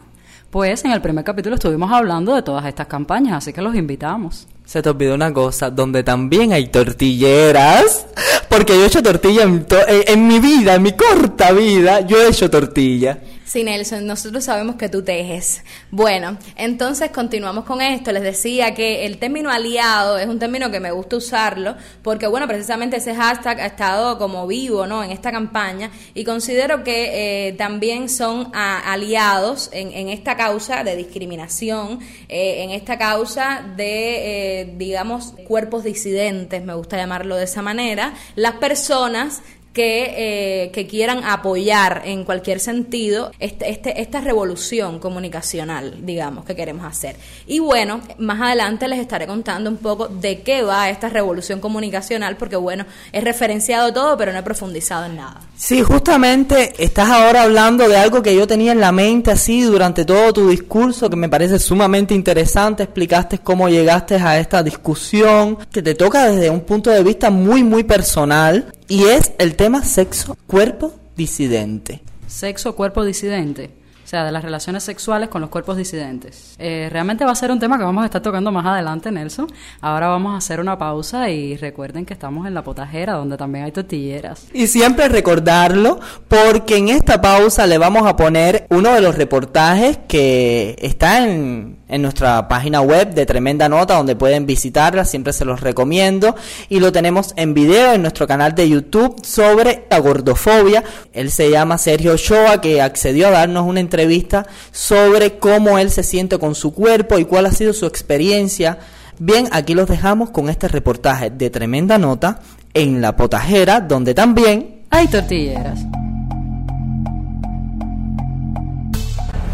Pues 0.51 0.85
en 0.85 0.91
el 0.91 1.01
primer 1.01 1.23
capítulo 1.23 1.55
estuvimos 1.55 1.91
hablando 1.91 2.35
de 2.35 2.43
todas 2.43 2.67
estas 2.67 2.85
campañas, 2.85 3.37
así 3.37 3.51
que 3.51 3.63
los 3.63 3.73
invitamos. 3.73 4.47
Se 4.67 4.81
te 4.81 4.89
olvidó 4.89 5.15
una 5.15 5.31
cosa, 5.31 5.69
donde 5.69 6.03
también 6.03 6.51
hay 6.51 6.67
tortilleras, 6.67 8.05
porque 8.49 8.73
yo 8.73 8.83
he 8.83 8.87
hecho 8.87 9.01
tortilla 9.01 9.43
en, 9.43 9.65
en 9.87 10.27
mi 10.27 10.41
vida, 10.41 10.75
en 10.75 10.83
mi 10.83 10.91
corta 10.91 11.53
vida, 11.53 12.01
yo 12.01 12.21
he 12.21 12.27
hecho 12.27 12.49
tortilla. 12.49 13.17
Sí, 13.47 13.63
Nelson, 13.63 14.05
nosotros 14.05 14.43
sabemos 14.43 14.75
que 14.75 14.89
tú 14.89 15.03
tejes. 15.03 15.63
Bueno, 15.89 16.37
entonces 16.57 17.11
continuamos 17.11 17.63
con 17.63 17.81
esto. 17.81 18.11
Les 18.11 18.21
decía 18.21 18.73
que 18.73 19.05
el 19.05 19.19
término 19.19 19.49
aliado 19.49 20.17
es 20.17 20.27
un 20.27 20.37
término 20.37 20.69
que 20.69 20.81
me 20.81 20.91
gusta 20.91 21.15
usarlo 21.15 21.77
porque, 22.01 22.27
bueno, 22.27 22.45
precisamente 22.45 22.97
ese 22.97 23.15
hashtag 23.15 23.61
ha 23.61 23.65
estado 23.67 24.17
como 24.17 24.45
vivo, 24.47 24.85
¿no? 24.85 25.01
En 25.01 25.11
esta 25.11 25.31
campaña 25.31 25.89
y 26.13 26.25
considero 26.25 26.83
que 26.83 27.47
eh, 27.47 27.53
también 27.53 28.09
son 28.09 28.51
aliados 28.53 29.69
en, 29.71 30.09
esta 30.09 30.35
causa 30.35 30.83
de 30.83 30.97
discriminación, 30.97 31.99
eh, 32.27 32.63
en 32.63 32.71
esta 32.71 32.97
causa 32.97 33.63
de, 33.77 34.61
eh, 34.61 34.73
digamos, 34.75 35.33
cuerpos 35.47 35.85
disidentes, 35.85 36.65
me 36.65 36.73
gusta 36.73 36.97
llamarlo 36.97 37.37
de 37.37 37.45
esa 37.45 37.61
manera, 37.61 38.13
las 38.35 38.55
personas 38.55 39.41
que, 39.77 40.63
eh, 40.63 40.71
que 40.71 40.87
quieran 40.87 41.23
apoyar 41.23 42.01
en 42.03 42.23
cualquier 42.23 42.59
sentido 42.59 43.31
este, 43.37 43.69
este, 43.69 44.01
esta 44.01 44.21
revolución 44.21 44.97
comunicacional, 44.97 46.03
digamos, 46.03 46.45
que 46.45 46.55
queremos 46.55 46.83
hacer. 46.83 47.15
Y 47.45 47.59
bueno, 47.59 48.01
más 48.17 48.41
adelante 48.41 48.87
les 48.87 48.97
estaré 48.97 49.27
contando 49.27 49.69
un 49.69 49.77
poco 49.77 50.07
de 50.07 50.41
qué 50.41 50.63
va 50.63 50.89
esta 50.89 51.09
revolución 51.09 51.59
comunicacional, 51.59 52.37
porque 52.37 52.55
bueno, 52.55 52.87
es 53.11 53.23
referenciado 53.23 53.93
todo, 53.93 54.17
pero 54.17 54.33
no 54.33 54.39
he 54.39 54.41
profundizado 54.41 55.05
en 55.05 55.17
nada. 55.17 55.41
Sí, 55.55 55.83
justamente 55.83 56.73
estás 56.79 57.09
ahora 57.09 57.43
hablando 57.43 57.87
de 57.87 57.97
algo 57.97 58.23
que 58.23 58.35
yo 58.35 58.47
tenía 58.47 58.71
en 58.71 58.79
la 58.79 58.91
mente 58.91 59.29
así 59.29 59.61
durante 59.61 60.05
todo 60.05 60.33
tu 60.33 60.49
discurso, 60.49 61.07
que 61.07 61.17
me 61.17 61.29
parece 61.29 61.59
sumamente 61.59 62.15
interesante. 62.15 62.81
Explicaste 62.81 63.37
cómo 63.37 63.69
llegaste 63.69 64.15
a 64.15 64.39
esta 64.39 64.63
discusión, 64.63 65.59
que 65.71 65.83
te 65.83 65.93
toca 65.93 66.31
desde 66.31 66.49
un 66.49 66.61
punto 66.61 66.89
de 66.89 67.03
vista 67.03 67.29
muy, 67.29 67.63
muy 67.63 67.83
personal, 67.83 68.73
y 68.87 69.05
es 69.05 69.33
el 69.37 69.55
tema 69.55 69.83
sexo, 69.83 70.37
cuerpo 70.47 70.93
disidente. 71.15 72.01
Sexo, 72.27 72.75
cuerpo 72.75 73.03
disidente. 73.03 73.71
O 74.07 74.09
sea, 74.09 74.23
de 74.23 74.31
las 74.31 74.41
relaciones 74.41 74.83
sexuales 74.83 75.27
con 75.27 75.41
los 75.41 75.49
cuerpos 75.49 75.75
disidentes. 75.75 76.55
Eh, 76.59 76.87
realmente 76.89 77.25
va 77.25 77.31
a 77.31 77.35
ser 77.35 77.51
un 77.51 77.59
tema 77.59 77.77
que 77.77 77.83
vamos 77.83 78.03
a 78.03 78.05
estar 78.05 78.21
tocando 78.21 78.53
más 78.53 78.65
adelante, 78.65 79.11
Nelson. 79.11 79.47
Ahora 79.81 80.07
vamos 80.07 80.33
a 80.33 80.37
hacer 80.37 80.61
una 80.61 80.77
pausa 80.77 81.29
y 81.29 81.57
recuerden 81.57 82.05
que 82.05 82.13
estamos 82.13 82.47
en 82.47 82.53
la 82.53 82.63
potajera, 82.63 83.15
donde 83.15 83.35
también 83.35 83.65
hay 83.65 83.73
tortilleras. 83.73 84.47
Y 84.53 84.67
siempre 84.67 85.09
recordarlo, 85.09 85.99
porque 86.29 86.77
en 86.77 86.87
esta 86.87 87.19
pausa 87.19 87.67
le 87.67 87.77
vamos 87.77 88.07
a 88.07 88.15
poner 88.15 88.65
uno 88.69 88.93
de 88.93 89.01
los 89.01 89.15
reportajes 89.15 89.99
que 90.07 90.77
está 90.79 91.27
en, 91.27 91.77
en 91.87 92.01
nuestra 92.01 92.47
página 92.47 92.81
web 92.81 93.13
de 93.13 93.25
Tremenda 93.25 93.69
Nota, 93.69 93.95
donde 93.95 94.15
pueden 94.15 94.45
visitarla, 94.45 95.05
siempre 95.05 95.33
se 95.33 95.45
los 95.45 95.61
recomiendo. 95.61 96.35
Y 96.69 96.79
lo 96.79 96.91
tenemos 96.91 97.33
en 97.35 97.53
video 97.53 97.93
en 97.93 98.01
nuestro 98.01 98.27
canal 98.27 98.55
de 98.55 98.69
YouTube 98.69 99.25
sobre 99.25 99.85
la 99.89 99.99
gordofobia. 99.99 100.83
Él 101.13 101.31
se 101.31 101.49
llama 101.49 101.77
Sergio 101.77 102.13
Ochoa, 102.13 102.61
que 102.61 102.81
accedió 102.81 103.27
a 103.27 103.31
darnos 103.31 103.65
una 103.65 103.79
entrevista 103.79 104.45
sobre 104.71 105.39
cómo 105.39 105.77
él 105.77 105.91
se 105.91 106.03
siente 106.03 106.37
con 106.37 106.55
su 106.55 106.73
cuerpo 106.73 107.19
y 107.19 107.25
cuál 107.25 107.45
ha 107.45 107.51
sido 107.51 107.73
su 107.73 107.85
experiencia. 107.85 108.79
Bien, 109.19 109.47
aquí 109.51 109.73
los 109.73 109.87
dejamos 109.87 110.29
con 110.29 110.49
este 110.49 110.67
reportaje 110.67 111.29
de 111.29 111.49
Tremenda 111.49 111.97
Nota 111.97 112.39
en 112.73 113.01
La 113.01 113.15
Potajera, 113.15 113.81
donde 113.81 114.13
también 114.13 114.83
hay 114.89 115.07
tortilleras. 115.07 115.79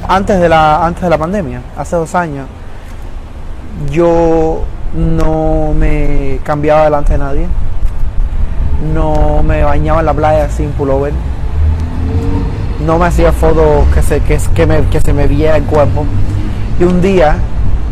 Antes 0.08 0.40
de 0.40 0.50
la 0.50 0.86
antes 0.86 1.04
de 1.04 1.10
la 1.10 1.18
pandemia, 1.18 1.62
hace 1.78 1.96
dos 1.96 2.14
años, 2.16 2.48
yo 3.92 4.64
no 4.94 5.74
me 5.74 6.40
cambiaba 6.44 6.86
delante 6.86 7.14
de 7.14 7.20
nadie, 7.20 7.48
no 8.94 9.44
me 9.44 9.64
bañaba 9.64 10.00
en 10.02 10.06
la 10.06 10.14
playa 10.14 10.50
sin 10.50 10.70
pullover, 10.72 11.14
no 12.86 13.00
me 13.00 13.06
hacía 13.06 13.32
fotos 13.32 13.86
que 13.94 14.02
se, 14.02 14.20
que, 14.22 14.40
que, 14.54 14.66
me, 14.66 14.82
que 14.88 15.02
se 15.02 15.14
me 15.14 15.28
viera 15.28 15.58
el 15.58 15.64
cuerpo. 15.64 16.06
Y 16.80 16.84
un 16.84 17.02
día, 17.02 17.36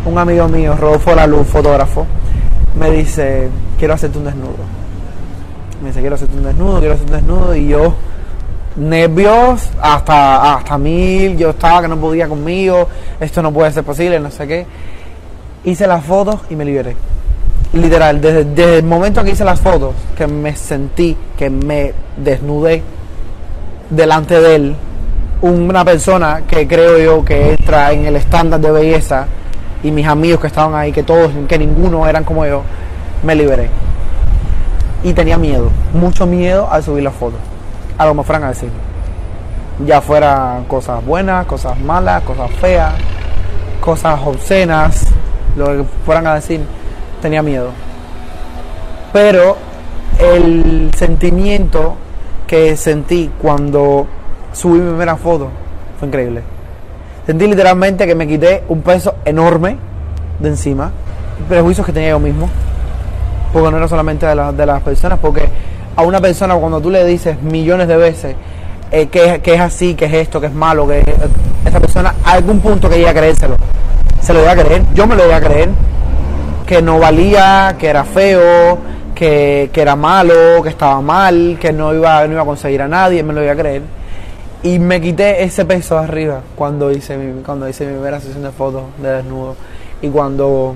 un 0.04 0.18
amigo 0.18 0.48
mío, 0.48 0.76
Rodolfo 0.76 1.14
La 1.14 1.26
Luz, 1.26 1.46
fotógrafo, 1.46 2.06
me 2.78 2.90
dice, 2.90 3.48
quiero 3.78 3.94
hacerte 3.94 4.18
un 4.18 4.24
desnudo. 4.24 4.56
Me 5.82 5.88
dice, 5.88 6.00
quiero 6.00 6.14
hacerte 6.14 6.36
un 6.36 6.44
desnudo, 6.44 6.78
quiero 6.78 6.94
hacerte 6.94 7.12
un 7.12 7.18
desnudo. 7.20 7.56
Y 7.56 7.68
yo, 7.68 7.94
nervios 8.76 9.70
hasta, 9.80 10.54
hasta 10.54 10.78
mil, 10.78 11.36
yo 11.36 11.50
estaba 11.50 11.82
que 11.82 11.88
no 11.88 11.96
podía 11.96 12.28
conmigo, 12.28 12.88
esto 13.20 13.42
no 13.42 13.52
puede 13.52 13.70
ser 13.72 13.84
posible, 13.84 14.18
no 14.20 14.30
sé 14.30 14.46
qué. 14.46 14.66
Hice 15.64 15.86
las 15.86 16.04
fotos 16.04 16.40
y 16.50 16.56
me 16.56 16.64
liberé. 16.64 16.96
Literal, 17.74 18.20
desde, 18.20 18.44
desde 18.44 18.78
el 18.78 18.84
momento 18.84 19.22
que 19.24 19.30
hice 19.30 19.44
las 19.44 19.60
fotos, 19.60 19.94
que 20.16 20.26
me 20.26 20.54
sentí, 20.56 21.16
que 21.38 21.48
me 21.48 21.94
desnudé 22.16 22.82
delante 23.88 24.40
de 24.40 24.54
él, 24.54 24.76
una 25.42 25.84
persona 25.84 26.42
que 26.46 26.66
creo 26.68 26.98
yo 26.98 27.24
que 27.24 27.52
entra 27.52 27.92
en 27.92 28.06
el 28.06 28.16
estándar 28.16 28.60
de 28.60 28.70
belleza 28.70 29.26
y 29.82 29.90
mis 29.90 30.06
amigos 30.06 30.40
que 30.40 30.46
estaban 30.46 30.74
ahí, 30.74 30.92
que 30.92 31.02
todos, 31.02 31.32
que 31.48 31.58
ninguno 31.58 32.06
eran 32.06 32.24
como 32.24 32.46
yo, 32.46 32.62
me 33.22 33.34
liberé. 33.34 33.68
Y 35.02 35.12
tenía 35.14 35.36
miedo, 35.36 35.70
mucho 35.94 36.26
miedo 36.26 36.68
al 36.70 36.82
subir 36.82 37.02
las 37.02 37.14
fotos 37.14 37.40
a 37.98 38.06
lo 38.06 38.14
más 38.14 38.26
fueran 38.26 38.44
a 38.44 38.48
decir. 38.48 38.70
Ya 39.86 40.00
fueran 40.00 40.64
cosas 40.64 41.04
buenas, 41.04 41.46
cosas 41.46 41.78
malas, 41.80 42.22
cosas 42.22 42.50
feas, 42.52 42.92
cosas 43.80 44.20
obscenas, 44.24 45.06
lo 45.56 45.66
que 45.66 45.84
fueran 46.04 46.26
a 46.26 46.34
decir, 46.34 46.60
tenía 47.20 47.42
miedo. 47.42 47.70
Pero 49.12 49.56
el 50.18 50.90
sentimiento 50.96 51.96
que 52.46 52.76
sentí 52.76 53.30
cuando 53.40 54.06
subí 54.52 54.78
mi 54.78 54.88
primera 54.88 55.16
foto 55.16 55.48
fue 55.98 56.08
increíble. 56.08 56.42
Sentí 57.26 57.46
literalmente 57.46 58.06
que 58.06 58.14
me 58.14 58.26
quité 58.26 58.64
un 58.68 58.82
peso 58.82 59.14
enorme 59.24 59.76
de 60.38 60.48
encima, 60.48 60.90
prejuicios 61.48 61.86
que 61.86 61.92
tenía 61.92 62.10
yo 62.10 62.18
mismo, 62.18 62.48
porque 63.52 63.70
no 63.70 63.76
era 63.76 63.88
solamente 63.88 64.26
de, 64.26 64.52
de 64.52 64.66
las 64.66 64.82
personas, 64.82 65.18
porque 65.20 65.48
a 65.96 66.02
una 66.02 66.20
persona 66.20 66.54
cuando 66.56 66.80
tú 66.80 66.90
le 66.90 67.04
dices 67.04 67.40
millones 67.42 67.88
de 67.88 67.96
veces 67.96 68.36
eh, 68.90 69.06
que, 69.08 69.40
es 69.42 69.60
así, 69.60 69.94
que 69.94 70.04
es 70.04 70.12
esto, 70.12 70.38
que 70.38 70.48
es 70.48 70.54
malo, 70.54 70.86
que 70.86 71.02
esa 71.64 71.80
persona 71.80 72.14
a 72.24 72.32
algún 72.32 72.60
punto 72.60 72.90
quería 72.90 73.14
creérselo. 73.14 73.56
Se 74.20 74.34
lo 74.34 74.42
iba 74.42 74.52
a 74.52 74.56
creer, 74.56 74.82
yo 74.94 75.06
me 75.06 75.16
lo 75.16 75.24
iba 75.24 75.36
a 75.36 75.40
creer, 75.40 75.70
que 76.66 76.82
no 76.82 76.98
valía, 76.98 77.74
que 77.78 77.88
era 77.88 78.04
feo, 78.04 78.78
que, 79.14 79.70
era 79.74 79.96
malo, 79.96 80.62
que 80.62 80.68
estaba 80.68 81.00
mal, 81.00 81.56
que 81.58 81.72
no 81.72 81.94
iba, 81.94 82.26
no 82.26 82.32
iba 82.32 82.42
a 82.42 82.44
conseguir 82.44 82.82
a 82.82 82.88
nadie, 82.88 83.22
me 83.22 83.32
lo 83.32 83.42
iba 83.42 83.52
a 83.52 83.56
creer. 83.56 83.82
Y 84.62 84.78
me 84.78 85.00
quité 85.00 85.42
ese 85.42 85.64
peso 85.64 85.96
arriba 85.98 86.40
cuando 86.54 86.92
hice 86.92 87.16
mi, 87.16 87.42
cuando 87.42 87.66
hice 87.68 87.86
mi 87.86 87.92
primera 87.92 88.20
sesión 88.20 88.42
de 88.42 88.50
fotos 88.50 88.82
de 88.98 89.08
desnudo. 89.08 89.56
Y 90.02 90.08
cuando 90.08 90.74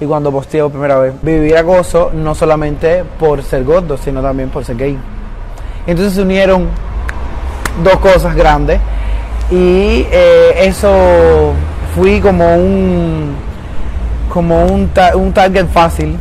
y 0.00 0.06
cuando 0.06 0.30
posteo 0.30 0.70
primera 0.70 0.98
vez. 0.98 1.14
Vivir 1.22 1.56
acoso 1.56 2.10
no 2.14 2.34
solamente 2.34 3.04
por 3.18 3.42
ser 3.42 3.64
gordo, 3.64 3.96
sino 3.96 4.22
también 4.22 4.50
por 4.50 4.64
ser 4.64 4.76
gay. 4.76 4.98
Entonces 5.86 6.14
se 6.14 6.22
unieron 6.22 6.68
dos 7.82 7.96
cosas 7.96 8.34
grandes 8.34 8.80
y 9.50 10.06
eh, 10.10 10.54
eso 10.62 11.52
fui 11.94 12.20
como 12.20 12.56
un 12.56 13.34
como 14.28 14.66
un, 14.66 14.90
un 15.14 15.32
target 15.32 15.66
fácil 15.68 16.18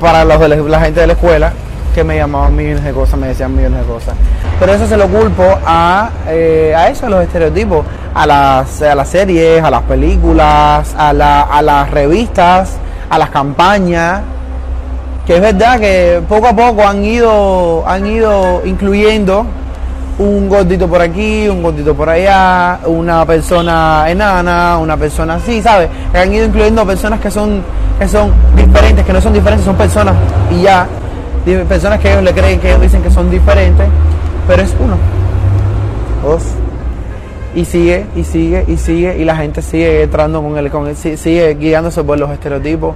para 0.00 0.24
los 0.24 0.38
de 0.38 0.48
la, 0.48 0.80
gente 0.80 1.00
de 1.00 1.06
la 1.08 1.12
escuela 1.14 1.52
que 1.94 2.04
me 2.04 2.16
llamaban 2.16 2.54
millones 2.54 2.84
de 2.84 2.92
cosas, 2.92 3.18
me 3.18 3.28
decían 3.28 3.56
millones 3.56 3.80
de 3.80 3.92
cosas. 3.92 4.14
Pero 4.58 4.72
eso 4.72 4.86
se 4.86 4.96
lo 4.96 5.06
culpo 5.08 5.44
a, 5.64 6.10
eh, 6.28 6.74
a 6.76 6.88
eso, 6.88 7.06
a 7.06 7.10
los 7.10 7.22
estereotipos, 7.22 7.84
a 8.14 8.26
las, 8.26 8.82
a 8.82 8.94
las 8.94 9.08
series, 9.08 9.62
a 9.62 9.70
las 9.70 9.82
películas, 9.82 10.94
a, 10.98 11.12
la, 11.12 11.42
a 11.42 11.62
las 11.62 11.90
revistas, 11.90 12.76
a 13.08 13.18
las 13.18 13.30
campañas, 13.30 14.20
que 15.26 15.36
es 15.36 15.40
verdad 15.40 15.78
que 15.78 16.22
poco 16.28 16.48
a 16.48 16.56
poco 16.56 16.86
han 16.86 17.04
ido, 17.04 17.84
han 17.86 18.06
ido 18.06 18.62
incluyendo 18.64 19.46
un 20.18 20.48
gordito 20.48 20.88
por 20.88 21.00
aquí, 21.00 21.48
un 21.48 21.62
gordito 21.62 21.94
por 21.94 22.08
allá, 22.08 22.80
una 22.86 23.24
persona 23.24 24.06
enana, 24.08 24.78
una 24.78 24.96
persona 24.96 25.34
así, 25.34 25.62
¿sabes? 25.62 25.88
Han 26.12 26.32
ido 26.32 26.46
incluyendo 26.46 26.84
personas 26.84 27.20
que 27.20 27.30
son, 27.30 27.62
que 27.98 28.08
son 28.08 28.32
diferentes, 28.56 29.04
que 29.04 29.12
no 29.12 29.20
son 29.20 29.32
diferentes, 29.32 29.64
son 29.64 29.76
personas 29.76 30.14
y 30.50 30.62
ya 30.62 30.86
personas 31.68 32.00
que 32.00 32.10
ellos 32.10 32.22
le 32.22 32.32
creen, 32.32 32.60
que 32.60 32.68
ellos 32.70 32.82
dicen 32.82 33.02
que 33.02 33.10
son 33.10 33.30
diferentes, 33.30 33.86
pero 34.48 34.62
es 34.62 34.74
uno, 34.80 34.96
dos, 36.22 36.42
y 37.54 37.66
sigue, 37.66 38.06
y 38.16 38.24
sigue, 38.24 38.64
y 38.66 38.78
sigue, 38.78 39.18
y 39.18 39.24
la 39.26 39.36
gente 39.36 39.60
sigue 39.60 40.04
entrando 40.04 40.42
con 40.42 40.56
él, 40.56 40.70
con 40.70 40.96
sigue 40.96 41.54
guiándose 41.54 42.02
por 42.02 42.18
los 42.18 42.30
estereotipos 42.30 42.94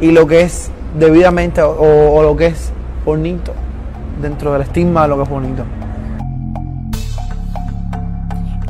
y 0.00 0.10
lo 0.10 0.26
que 0.26 0.40
es 0.40 0.70
debidamente 0.98 1.60
o, 1.62 2.22
lo 2.22 2.34
que 2.34 2.46
es 2.46 2.72
bonito, 3.04 3.52
dentro 4.22 4.54
del 4.54 4.62
estigma 4.62 5.02
de 5.02 5.08
lo 5.08 5.16
que 5.16 5.22
es 5.24 5.28
bonito. 5.28 5.64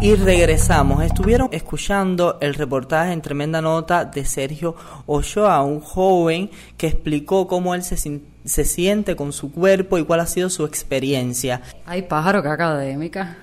Y 0.00 0.14
regresamos. 0.14 1.02
Estuvieron 1.02 1.48
escuchando 1.52 2.38
el 2.40 2.54
reportaje 2.54 3.12
en 3.12 3.22
tremenda 3.22 3.60
nota 3.60 4.04
de 4.04 4.24
Sergio 4.24 4.76
Ochoa, 5.06 5.62
un 5.62 5.80
joven 5.80 6.50
que 6.76 6.86
explicó 6.86 7.48
cómo 7.48 7.74
él 7.74 7.82
se 7.82 7.96
se 7.96 8.64
siente 8.64 9.16
con 9.16 9.32
su 9.32 9.50
cuerpo 9.50 9.98
y 9.98 10.04
cuál 10.04 10.20
ha 10.20 10.26
sido 10.26 10.48
su 10.50 10.64
experiencia. 10.64 11.62
Ay, 11.84 12.02
pájaro, 12.02 12.42
que 12.42 12.48
académica. 12.48 13.36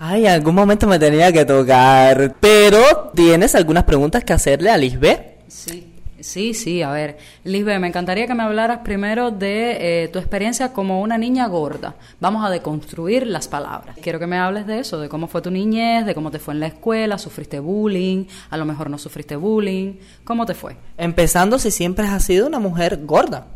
Ay, 0.00 0.26
algún 0.26 0.54
momento 0.54 0.86
me 0.86 0.98
tenía 0.98 1.32
que 1.32 1.44
tocar. 1.44 2.34
Pero, 2.40 3.12
¿tienes 3.14 3.54
algunas 3.54 3.84
preguntas 3.84 4.24
que 4.24 4.32
hacerle 4.32 4.70
a 4.70 4.76
Lisbeth? 4.76 5.38
Sí. 5.48 5.97
Sí, 6.20 6.54
sí, 6.54 6.82
a 6.82 6.90
ver, 6.90 7.18
Lisbeth, 7.44 7.80
me 7.80 7.88
encantaría 7.88 8.26
que 8.26 8.34
me 8.34 8.42
hablaras 8.42 8.78
primero 8.78 9.30
de 9.30 10.04
eh, 10.04 10.08
tu 10.08 10.18
experiencia 10.18 10.72
como 10.72 11.00
una 11.00 11.16
niña 11.18 11.46
gorda. 11.46 11.94
Vamos 12.20 12.44
a 12.44 12.50
deconstruir 12.50 13.26
las 13.26 13.48
palabras. 13.48 13.96
Quiero 14.02 14.18
que 14.18 14.26
me 14.26 14.38
hables 14.38 14.66
de 14.66 14.80
eso, 14.80 14.98
de 15.00 15.08
cómo 15.08 15.28
fue 15.28 15.42
tu 15.42 15.50
niñez, 15.50 16.06
de 16.06 16.14
cómo 16.14 16.30
te 16.30 16.38
fue 16.38 16.54
en 16.54 16.60
la 16.60 16.66
escuela, 16.66 17.18
sufriste 17.18 17.60
bullying, 17.60 18.24
a 18.50 18.56
lo 18.56 18.64
mejor 18.64 18.90
no 18.90 18.98
sufriste 18.98 19.36
bullying, 19.36 19.94
¿cómo 20.24 20.46
te 20.46 20.54
fue? 20.54 20.76
Empezando 20.96 21.58
si 21.58 21.70
siempre 21.70 22.06
has 22.06 22.24
sido 22.24 22.46
una 22.46 22.58
mujer 22.58 23.04
gorda. 23.04 23.46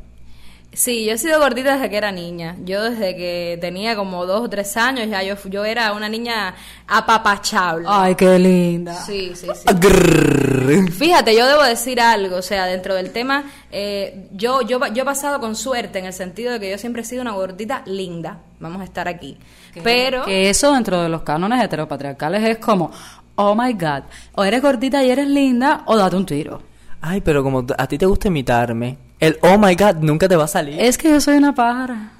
Sí, 0.74 1.04
yo 1.04 1.12
he 1.12 1.18
sido 1.18 1.38
gordita 1.38 1.74
desde 1.74 1.90
que 1.90 1.96
era 1.98 2.12
niña. 2.12 2.56
Yo 2.64 2.82
desde 2.82 3.14
que 3.14 3.58
tenía 3.60 3.94
como 3.94 4.24
dos 4.24 4.42
o 4.42 4.48
tres 4.48 4.74
años 4.78 5.06
ya 5.08 5.22
yo, 5.22 5.34
yo 5.50 5.66
era 5.66 5.92
una 5.92 6.08
niña 6.08 6.54
apapachable. 6.86 7.86
Ay, 7.88 8.14
qué 8.14 8.38
linda. 8.38 8.94
Sí, 8.94 9.32
sí, 9.34 9.48
sí. 9.54 9.64
Grrr. 9.74 10.90
Fíjate, 10.90 11.36
yo 11.36 11.46
debo 11.46 11.62
decir 11.62 12.00
algo, 12.00 12.36
o 12.36 12.42
sea, 12.42 12.64
dentro 12.66 12.94
del 12.94 13.10
tema, 13.10 13.44
eh, 13.70 14.28
yo, 14.32 14.62
yo, 14.62 14.80
yo 14.94 15.02
he 15.02 15.04
pasado 15.04 15.40
con 15.40 15.56
suerte 15.56 15.98
en 15.98 16.06
el 16.06 16.12
sentido 16.14 16.52
de 16.52 16.60
que 16.60 16.70
yo 16.70 16.78
siempre 16.78 17.02
he 17.02 17.04
sido 17.04 17.20
una 17.20 17.32
gordita 17.32 17.82
linda, 17.84 18.38
vamos 18.58 18.80
a 18.80 18.84
estar 18.84 19.08
aquí. 19.08 19.36
Pero, 19.82 20.24
Que 20.24 20.48
eso 20.48 20.72
dentro 20.72 21.02
de 21.02 21.08
los 21.08 21.22
cánones 21.22 21.62
heteropatriarcales 21.62 22.44
es 22.44 22.58
como, 22.58 22.90
oh 23.34 23.54
my 23.54 23.72
god, 23.74 24.04
o 24.34 24.44
eres 24.44 24.62
gordita 24.62 25.02
y 25.02 25.10
eres 25.10 25.28
linda, 25.28 25.82
o 25.86 25.96
date 25.96 26.16
un 26.16 26.26
tiro. 26.26 26.62
Ay, 27.00 27.20
pero 27.20 27.42
como 27.42 27.66
a 27.76 27.86
ti 27.86 27.98
te 27.98 28.06
gusta 28.06 28.28
imitarme, 28.28 28.96
el 29.22 29.38
oh 29.42 29.56
my 29.56 29.76
god 29.76 29.98
nunca 30.00 30.28
te 30.28 30.34
va 30.34 30.44
a 30.44 30.48
salir. 30.48 30.80
Es 30.80 30.98
que 30.98 31.08
yo 31.08 31.20
soy 31.20 31.36
una 31.36 31.54
pájara. 31.54 32.10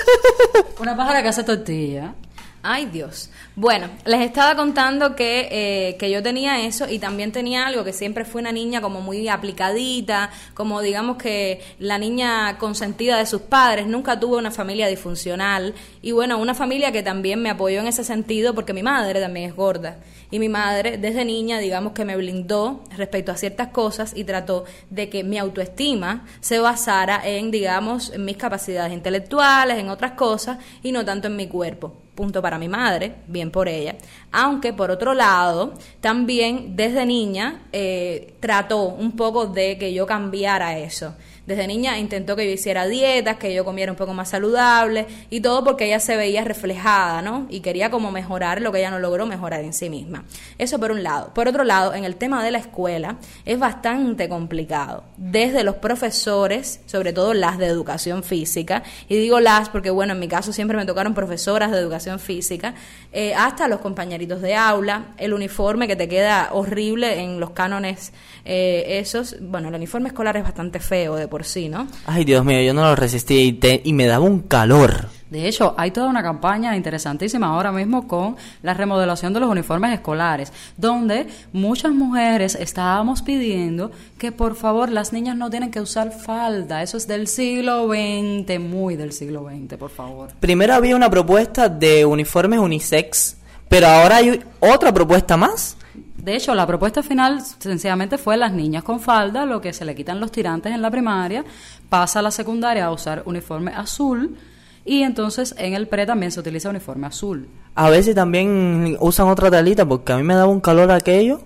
una 0.80 0.96
pájara 0.96 1.22
que 1.22 1.28
hace 1.28 1.44
tortilla. 1.44 2.14
ay 2.62 2.86
Dios. 2.86 3.28
Bueno, 3.54 3.90
les 4.06 4.22
estaba 4.22 4.56
contando 4.56 5.14
que, 5.14 5.48
eh, 5.50 5.96
que 5.98 6.10
yo 6.10 6.22
tenía 6.22 6.64
eso 6.64 6.88
y 6.88 6.98
también 6.98 7.32
tenía 7.32 7.66
algo 7.66 7.84
que 7.84 7.92
siempre 7.92 8.24
fue 8.24 8.40
una 8.40 8.50
niña 8.50 8.80
como 8.80 9.02
muy 9.02 9.28
aplicadita, 9.28 10.30
como 10.54 10.80
digamos 10.80 11.18
que 11.18 11.60
la 11.78 11.98
niña 11.98 12.56
consentida 12.56 13.18
de 13.18 13.26
sus 13.26 13.42
padres, 13.42 13.86
nunca 13.86 14.18
tuve 14.18 14.38
una 14.38 14.50
familia 14.50 14.86
disfuncional 14.86 15.74
y 16.00 16.12
bueno, 16.12 16.38
una 16.38 16.54
familia 16.54 16.92
que 16.92 17.02
también 17.02 17.42
me 17.42 17.50
apoyó 17.50 17.80
en 17.80 17.88
ese 17.88 18.04
sentido 18.04 18.54
porque 18.54 18.72
mi 18.72 18.82
madre 18.82 19.20
también 19.20 19.50
es 19.50 19.54
gorda 19.54 19.98
y 20.32 20.40
mi 20.40 20.48
madre 20.48 20.98
desde 20.98 21.24
niña 21.24 21.60
digamos 21.60 21.92
que 21.92 22.04
me 22.04 22.16
blindó 22.16 22.82
respecto 22.96 23.30
a 23.30 23.36
ciertas 23.36 23.68
cosas 23.68 24.12
y 24.16 24.24
trató 24.24 24.64
de 24.90 25.08
que 25.08 25.22
mi 25.22 25.38
autoestima 25.38 26.26
se 26.40 26.58
basara 26.58 27.20
en 27.24 27.52
digamos 27.52 28.10
en 28.12 28.24
mis 28.24 28.36
capacidades 28.36 28.92
intelectuales, 28.92 29.78
en 29.78 29.90
otras 29.90 30.12
cosas 30.12 30.58
y 30.82 30.90
no 30.90 31.04
tanto 31.04 31.28
en 31.28 31.36
mi 31.36 31.46
cuerpo 31.46 32.02
punto 32.14 32.42
para 32.42 32.58
mi 32.58 32.68
madre, 32.68 33.14
bien 33.26 33.50
por 33.50 33.68
ella. 33.68 33.96
Aunque 34.32 34.72
por 34.72 34.90
otro 34.90 35.14
lado, 35.14 35.74
también 36.00 36.76
desde 36.76 37.06
niña 37.06 37.62
eh, 37.72 38.34
trató 38.40 38.84
un 38.84 39.12
poco 39.16 39.46
de 39.46 39.78
que 39.78 39.94
yo 39.94 40.06
cambiara 40.06 40.78
eso. 40.78 41.14
Desde 41.46 41.66
niña 41.66 41.98
intentó 41.98 42.36
que 42.36 42.46
yo 42.46 42.52
hiciera 42.52 42.86
dietas, 42.86 43.36
que 43.36 43.52
yo 43.52 43.64
comiera 43.64 43.90
un 43.90 43.98
poco 43.98 44.14
más 44.14 44.30
saludable 44.30 45.06
y 45.28 45.40
todo 45.40 45.64
porque 45.64 45.86
ella 45.86 45.98
se 45.98 46.16
veía 46.16 46.44
reflejada, 46.44 47.20
¿no? 47.20 47.46
Y 47.50 47.60
quería 47.60 47.90
como 47.90 48.12
mejorar 48.12 48.60
lo 48.60 48.70
que 48.70 48.78
ella 48.78 48.90
no 48.90 49.00
logró 49.00 49.26
mejorar 49.26 49.64
en 49.64 49.72
sí 49.72 49.90
misma. 49.90 50.24
Eso 50.58 50.78
por 50.78 50.92
un 50.92 51.02
lado. 51.02 51.34
Por 51.34 51.48
otro 51.48 51.64
lado, 51.64 51.94
en 51.94 52.04
el 52.04 52.16
tema 52.16 52.44
de 52.44 52.52
la 52.52 52.58
escuela 52.58 53.16
es 53.44 53.58
bastante 53.58 54.28
complicado. 54.28 55.04
Desde 55.16 55.64
los 55.64 55.76
profesores, 55.76 56.80
sobre 56.86 57.12
todo 57.12 57.34
las 57.34 57.58
de 57.58 57.66
educación 57.66 58.22
física, 58.22 58.84
y 59.08 59.16
digo 59.16 59.40
las 59.40 59.68
porque, 59.68 59.90
bueno, 59.90 60.12
en 60.12 60.20
mi 60.20 60.28
caso 60.28 60.52
siempre 60.52 60.76
me 60.76 60.86
tocaron 60.86 61.14
profesoras 61.14 61.72
de 61.72 61.78
educación 61.78 62.20
física, 62.20 62.74
eh, 63.12 63.34
hasta 63.34 63.66
los 63.68 63.80
compañeritos 63.80 64.40
de 64.40 64.54
aula, 64.54 65.14
el 65.18 65.34
uniforme 65.34 65.88
que 65.88 65.96
te 65.96 66.08
queda 66.08 66.50
horrible 66.52 67.20
en 67.20 67.40
los 67.40 67.50
cánones 67.50 68.12
eh, 68.44 68.98
esos. 69.00 69.36
Bueno, 69.40 69.68
el 69.68 69.74
uniforme 69.74 70.08
escolar 70.08 70.36
es 70.36 70.44
bastante 70.44 70.80
feo 70.80 71.16
de 71.16 71.28
por 71.32 71.44
sí, 71.44 71.68
¿no? 71.70 71.86
Ay, 72.06 72.24
Dios 72.26 72.44
mío, 72.44 72.60
yo 72.60 72.74
no 72.74 72.82
lo 72.82 72.94
resistí 72.94 73.38
y, 73.40 73.52
te- 73.54 73.80
y 73.82 73.92
me 73.94 74.04
daba 74.06 74.24
un 74.24 74.40
calor. 74.40 75.08
De 75.30 75.48
hecho, 75.48 75.74
hay 75.78 75.90
toda 75.92 76.08
una 76.08 76.22
campaña 76.22 76.76
interesantísima 76.76 77.46
ahora 77.46 77.72
mismo 77.72 78.06
con 78.06 78.36
la 78.62 78.74
remodelación 78.74 79.32
de 79.32 79.40
los 79.40 79.48
uniformes 79.50 79.94
escolares, 79.94 80.52
donde 80.76 81.26
muchas 81.54 81.90
mujeres 81.92 82.54
estábamos 82.54 83.22
pidiendo 83.22 83.90
que 84.18 84.30
por 84.30 84.56
favor 84.56 84.90
las 84.90 85.14
niñas 85.14 85.34
no 85.38 85.48
tienen 85.48 85.70
que 85.70 85.80
usar 85.80 86.12
falda. 86.12 86.82
Eso 86.82 86.98
es 86.98 87.06
del 87.08 87.28
siglo 87.28 87.86
XX, 87.88 88.60
muy 88.60 88.96
del 88.96 89.12
siglo 89.12 89.48
XX, 89.48 89.78
por 89.78 89.88
favor. 89.90 90.28
Primero 90.38 90.74
había 90.74 90.94
una 90.94 91.08
propuesta 91.08 91.70
de 91.70 92.04
uniformes 92.04 92.60
unisex, 92.60 93.38
pero 93.70 93.86
ahora 93.86 94.16
hay 94.16 94.38
otra 94.60 94.92
propuesta 94.92 95.38
más. 95.38 95.78
De 96.22 96.36
hecho, 96.36 96.54
la 96.54 96.68
propuesta 96.68 97.02
final 97.02 97.40
sencillamente 97.40 98.16
fue 98.16 98.36
las 98.36 98.52
niñas 98.52 98.84
con 98.84 99.00
falda, 99.00 99.44
lo 99.44 99.60
que 99.60 99.72
se 99.72 99.84
le 99.84 99.92
quitan 99.96 100.20
los 100.20 100.30
tirantes 100.30 100.72
en 100.72 100.80
la 100.80 100.88
primaria, 100.88 101.44
pasa 101.88 102.20
a 102.20 102.22
la 102.22 102.30
secundaria 102.30 102.84
a 102.84 102.92
usar 102.92 103.24
uniforme 103.26 103.72
azul 103.72 104.36
y 104.84 105.02
entonces 105.02 105.52
en 105.58 105.74
el 105.74 105.88
pre 105.88 106.06
también 106.06 106.30
se 106.30 106.38
utiliza 106.38 106.70
uniforme 106.70 107.08
azul. 107.08 107.48
A 107.74 107.90
ver 107.90 108.04
si 108.04 108.14
también 108.14 108.96
usan 109.00 109.26
otra 109.26 109.50
talita, 109.50 109.84
porque 109.84 110.12
a 110.12 110.16
mí 110.16 110.22
me 110.22 110.36
daba 110.36 110.46
un 110.46 110.60
calor 110.60 110.92
aquello. 110.92 111.40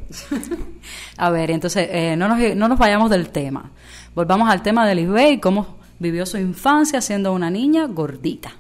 A 1.16 1.30
ver, 1.30 1.52
entonces 1.52 1.88
eh, 1.90 2.14
no, 2.14 2.28
nos, 2.28 2.38
no 2.54 2.68
nos 2.68 2.78
vayamos 2.78 3.08
del 3.08 3.30
tema. 3.30 3.70
Volvamos 4.14 4.50
al 4.50 4.60
tema 4.60 4.86
de 4.86 4.94
Lisbeth 4.94 5.32
y 5.32 5.40
cómo 5.40 5.78
vivió 5.98 6.26
su 6.26 6.36
infancia 6.36 7.00
siendo 7.00 7.32
una 7.32 7.48
niña 7.48 7.86
gordita. 7.86 8.52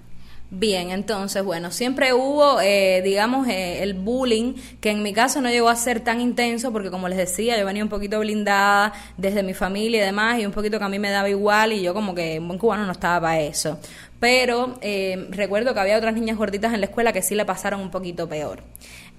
Bien, 0.48 0.92
entonces, 0.92 1.42
bueno, 1.42 1.72
siempre 1.72 2.12
hubo, 2.12 2.60
eh, 2.60 3.02
digamos, 3.02 3.48
eh, 3.48 3.82
el 3.82 3.94
bullying, 3.94 4.54
que 4.80 4.90
en 4.90 5.02
mi 5.02 5.12
caso 5.12 5.40
no 5.40 5.50
llegó 5.50 5.68
a 5.68 5.74
ser 5.74 6.00
tan 6.00 6.20
intenso, 6.20 6.72
porque 6.72 6.88
como 6.88 7.08
les 7.08 7.18
decía, 7.18 7.58
yo 7.58 7.66
venía 7.66 7.82
un 7.82 7.88
poquito 7.88 8.20
blindada 8.20 8.92
desde 9.16 9.42
mi 9.42 9.54
familia 9.54 10.02
y 10.02 10.04
demás, 10.04 10.38
y 10.38 10.46
un 10.46 10.52
poquito 10.52 10.78
que 10.78 10.84
a 10.84 10.88
mí 10.88 11.00
me 11.00 11.10
daba 11.10 11.28
igual, 11.28 11.72
y 11.72 11.82
yo 11.82 11.94
como 11.94 12.14
que 12.14 12.36
en 12.36 12.46
buen 12.46 12.60
cubano 12.60 12.86
no 12.86 12.92
estaba 12.92 13.20
para 13.22 13.40
eso. 13.40 13.80
Pero 14.20 14.78
eh, 14.82 15.26
recuerdo 15.30 15.74
que 15.74 15.80
había 15.80 15.98
otras 15.98 16.14
niñas 16.14 16.36
gorditas 16.36 16.72
en 16.72 16.80
la 16.80 16.86
escuela 16.86 17.12
que 17.12 17.22
sí 17.22 17.34
le 17.34 17.44
pasaron 17.44 17.80
un 17.80 17.90
poquito 17.90 18.28
peor. 18.28 18.62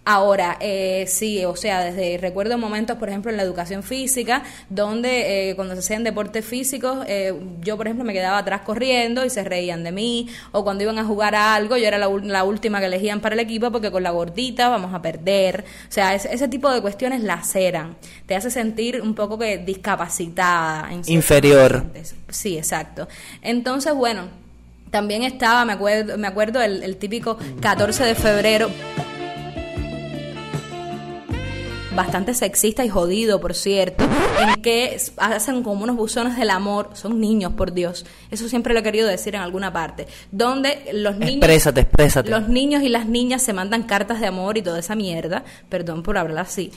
Ahora, 0.10 0.56
eh, 0.62 1.04
sí, 1.06 1.44
o 1.44 1.58
sea, 1.58 1.84
desde 1.84 2.18
recuerdo 2.18 2.58
momentos, 2.58 2.96
por 2.96 3.10
ejemplo, 3.10 3.30
en 3.30 3.36
la 3.36 3.44
educación 3.44 3.84
física, 3.84 4.42
donde 4.70 5.50
eh, 5.50 5.56
cuando 5.58 5.74
se 5.74 5.82
hacían 5.82 6.06
deportes 6.06 6.46
físicos, 6.46 7.00
eh, 7.10 7.34
yo, 7.60 7.76
por 7.76 7.88
ejemplo, 7.88 8.06
me 8.06 8.14
quedaba 8.14 8.38
atrás 8.38 8.62
corriendo 8.62 9.26
y 9.26 9.30
se 9.30 9.44
reían 9.44 9.84
de 9.84 9.92
mí, 9.92 10.30
o 10.54 10.64
cuando 10.64 10.84
iban 10.84 10.98
a 10.98 11.04
jugar 11.04 11.36
a 11.36 11.56
algo, 11.56 11.76
yo 11.76 11.90
era 11.90 11.98
la, 11.98 12.44
última 12.46 12.80
que 12.80 12.86
elegían 12.86 13.20
para 13.20 13.36
el 13.36 13.42
equipo 13.42 13.70
porque 13.70 13.92
con 13.92 14.02
la 14.02 14.12
gordita 14.12 14.70
vamos 14.70 14.94
a 14.94 15.02
perder. 15.02 15.66
O 15.90 15.92
sea, 15.92 16.16
ese, 16.16 16.34
ese 16.34 16.48
tipo 16.48 16.72
de 16.72 16.80
cuestiones 16.80 17.22
laceran, 17.22 17.98
te 18.28 18.38
hace 18.38 18.50
sentir 18.50 19.02
un 19.02 19.14
poco 19.14 19.38
que 19.38 19.58
discapacitada. 19.58 20.90
en 20.90 21.02
Inferior. 21.06 21.84
Sí, 22.30 22.58
exacto. 22.58 23.10
Entonces, 23.42 23.94
bueno, 23.94 24.30
también 24.90 25.24
estaba, 25.24 25.66
me 25.66 25.74
acuerdo, 25.74 26.18
me 26.18 26.28
acuerdo 26.28 26.62
el, 26.62 26.82
el 26.82 26.96
típico 26.96 27.38
14 27.60 28.06
de 28.06 28.16
febrero 28.16 28.70
bastante 31.98 32.34
sexista 32.36 32.86
y 32.86 32.90
jodido, 32.90 33.42
por 33.42 33.56
cierto, 33.56 34.06
en 34.40 34.62
que 34.62 34.98
hacen 35.18 35.64
como 35.64 35.84
unos 35.84 35.96
buzones 35.96 36.38
del 36.38 36.52
amor, 36.52 36.92
son 36.94 37.20
niños, 37.20 37.54
por 37.54 37.74
Dios, 37.74 38.06
eso 38.32 38.48
siempre 38.48 38.74
lo 38.74 38.80
he 38.80 38.84
querido 38.84 39.08
decir 39.08 39.36
en 39.36 39.42
alguna 39.42 39.74
parte, 39.74 40.08
donde 40.32 40.90
los 40.94 41.18
niños... 41.18 41.38
Exprésate, 41.38 41.82
exprésate. 41.82 42.30
Los 42.30 42.48
niños 42.48 42.84
y 42.84 42.90
las 42.90 43.08
niñas 43.08 43.42
se 43.42 43.52
mandan 43.52 43.84
cartas 43.84 44.22
de 44.22 44.28
amor 44.28 44.58
y 44.58 44.62
toda 44.62 44.80
esa 44.80 44.96
mierda, 44.96 45.44
perdón 45.70 46.04
por 46.04 46.18
hablar 46.18 46.46
así. 46.46 46.72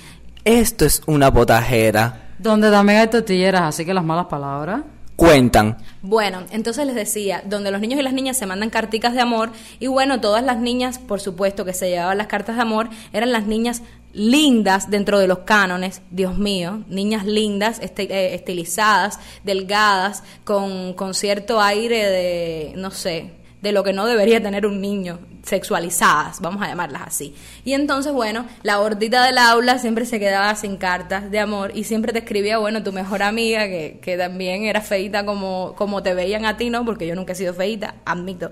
Esto 0.44 0.86
es 0.86 1.02
una 1.06 1.32
potajera. 1.32 2.30
Donde 2.38 2.70
también 2.70 3.00
hay 3.00 3.08
tortilleras, 3.08 3.62
así 3.62 3.84
que 3.84 3.92
las 3.92 4.04
malas 4.04 4.26
palabras. 4.26 4.80
Cuentan. 5.16 5.76
Bueno, 6.00 6.44
entonces 6.50 6.86
les 6.86 6.94
decía, 6.94 7.42
donde 7.44 7.70
los 7.70 7.82
niños 7.82 8.00
y 8.00 8.02
las 8.02 8.14
niñas 8.14 8.38
se 8.38 8.46
mandan 8.46 8.70
carticas 8.70 9.12
de 9.12 9.20
amor, 9.20 9.50
y 9.78 9.86
bueno, 9.86 10.18
todas 10.22 10.42
las 10.42 10.58
niñas, 10.58 10.98
por 10.98 11.20
supuesto, 11.20 11.66
que 11.66 11.74
se 11.74 11.90
llevaban 11.90 12.16
las 12.16 12.26
cartas 12.26 12.56
de 12.56 12.62
amor, 12.62 12.88
eran 13.12 13.30
las 13.30 13.44
niñas 13.44 13.82
lindas 14.12 14.90
dentro 14.90 15.18
de 15.18 15.26
los 15.28 15.40
cánones, 15.40 16.02
Dios 16.10 16.36
mío, 16.38 16.82
niñas 16.88 17.24
lindas, 17.26 17.78
este- 17.80 18.12
eh, 18.12 18.34
estilizadas, 18.34 19.18
delgadas, 19.44 20.22
con, 20.44 20.94
con 20.94 21.14
cierto 21.14 21.60
aire 21.60 22.06
de, 22.06 22.72
no 22.76 22.90
sé, 22.90 23.32
de 23.62 23.72
lo 23.72 23.84
que 23.84 23.92
no 23.92 24.06
debería 24.06 24.42
tener 24.42 24.66
un 24.66 24.80
niño, 24.80 25.18
sexualizadas, 25.42 26.40
vamos 26.40 26.62
a 26.62 26.68
llamarlas 26.68 27.02
así. 27.06 27.34
Y 27.64 27.72
entonces, 27.72 28.12
bueno, 28.12 28.46
la 28.62 28.76
gordita 28.76 29.24
del 29.24 29.38
aula 29.38 29.78
siempre 29.78 30.04
se 30.04 30.18
quedaba 30.18 30.54
sin 30.54 30.76
cartas 30.76 31.30
de 31.30 31.38
amor 31.38 31.72
y 31.74 31.84
siempre 31.84 32.12
te 32.12 32.18
escribía, 32.20 32.58
bueno, 32.58 32.82
tu 32.82 32.92
mejor 32.92 33.22
amiga, 33.22 33.66
que, 33.66 34.00
que 34.02 34.16
también 34.16 34.64
era 34.64 34.80
feita 34.80 35.24
como, 35.24 35.74
como 35.76 36.02
te 36.02 36.14
veían 36.14 36.44
a 36.44 36.56
ti, 36.56 36.68
¿no? 36.70 36.84
Porque 36.84 37.06
yo 37.06 37.14
nunca 37.14 37.32
he 37.32 37.36
sido 37.36 37.54
feita, 37.54 37.94
admito. 38.04 38.50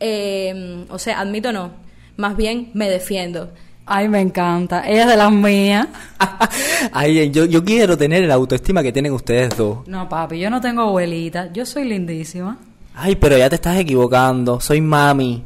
Eh, 0.00 0.84
o 0.90 0.98
sea, 0.98 1.20
admito 1.20 1.52
no, 1.52 1.72
más 2.16 2.36
bien 2.36 2.70
me 2.74 2.88
defiendo. 2.88 3.50
Ay, 3.90 4.06
me 4.08 4.20
encanta. 4.20 4.86
Ella 4.86 5.02
es 5.02 5.08
de 5.08 5.16
las 5.16 5.32
mías. 5.32 5.88
Ay, 6.92 7.30
yo, 7.30 7.46
yo 7.46 7.64
quiero 7.64 7.96
tener 7.96 8.24
la 8.26 8.34
autoestima 8.34 8.82
que 8.82 8.92
tienen 8.92 9.12
ustedes 9.12 9.56
dos. 9.56 9.88
No, 9.88 10.08
papi, 10.08 10.38
yo 10.38 10.50
no 10.50 10.60
tengo 10.60 10.82
abuelita. 10.82 11.50
Yo 11.52 11.64
soy 11.64 11.84
lindísima. 11.84 12.58
Ay, 12.94 13.16
pero 13.16 13.38
ya 13.38 13.48
te 13.48 13.54
estás 13.54 13.78
equivocando. 13.78 14.60
Soy 14.60 14.82
mami. 14.82 15.44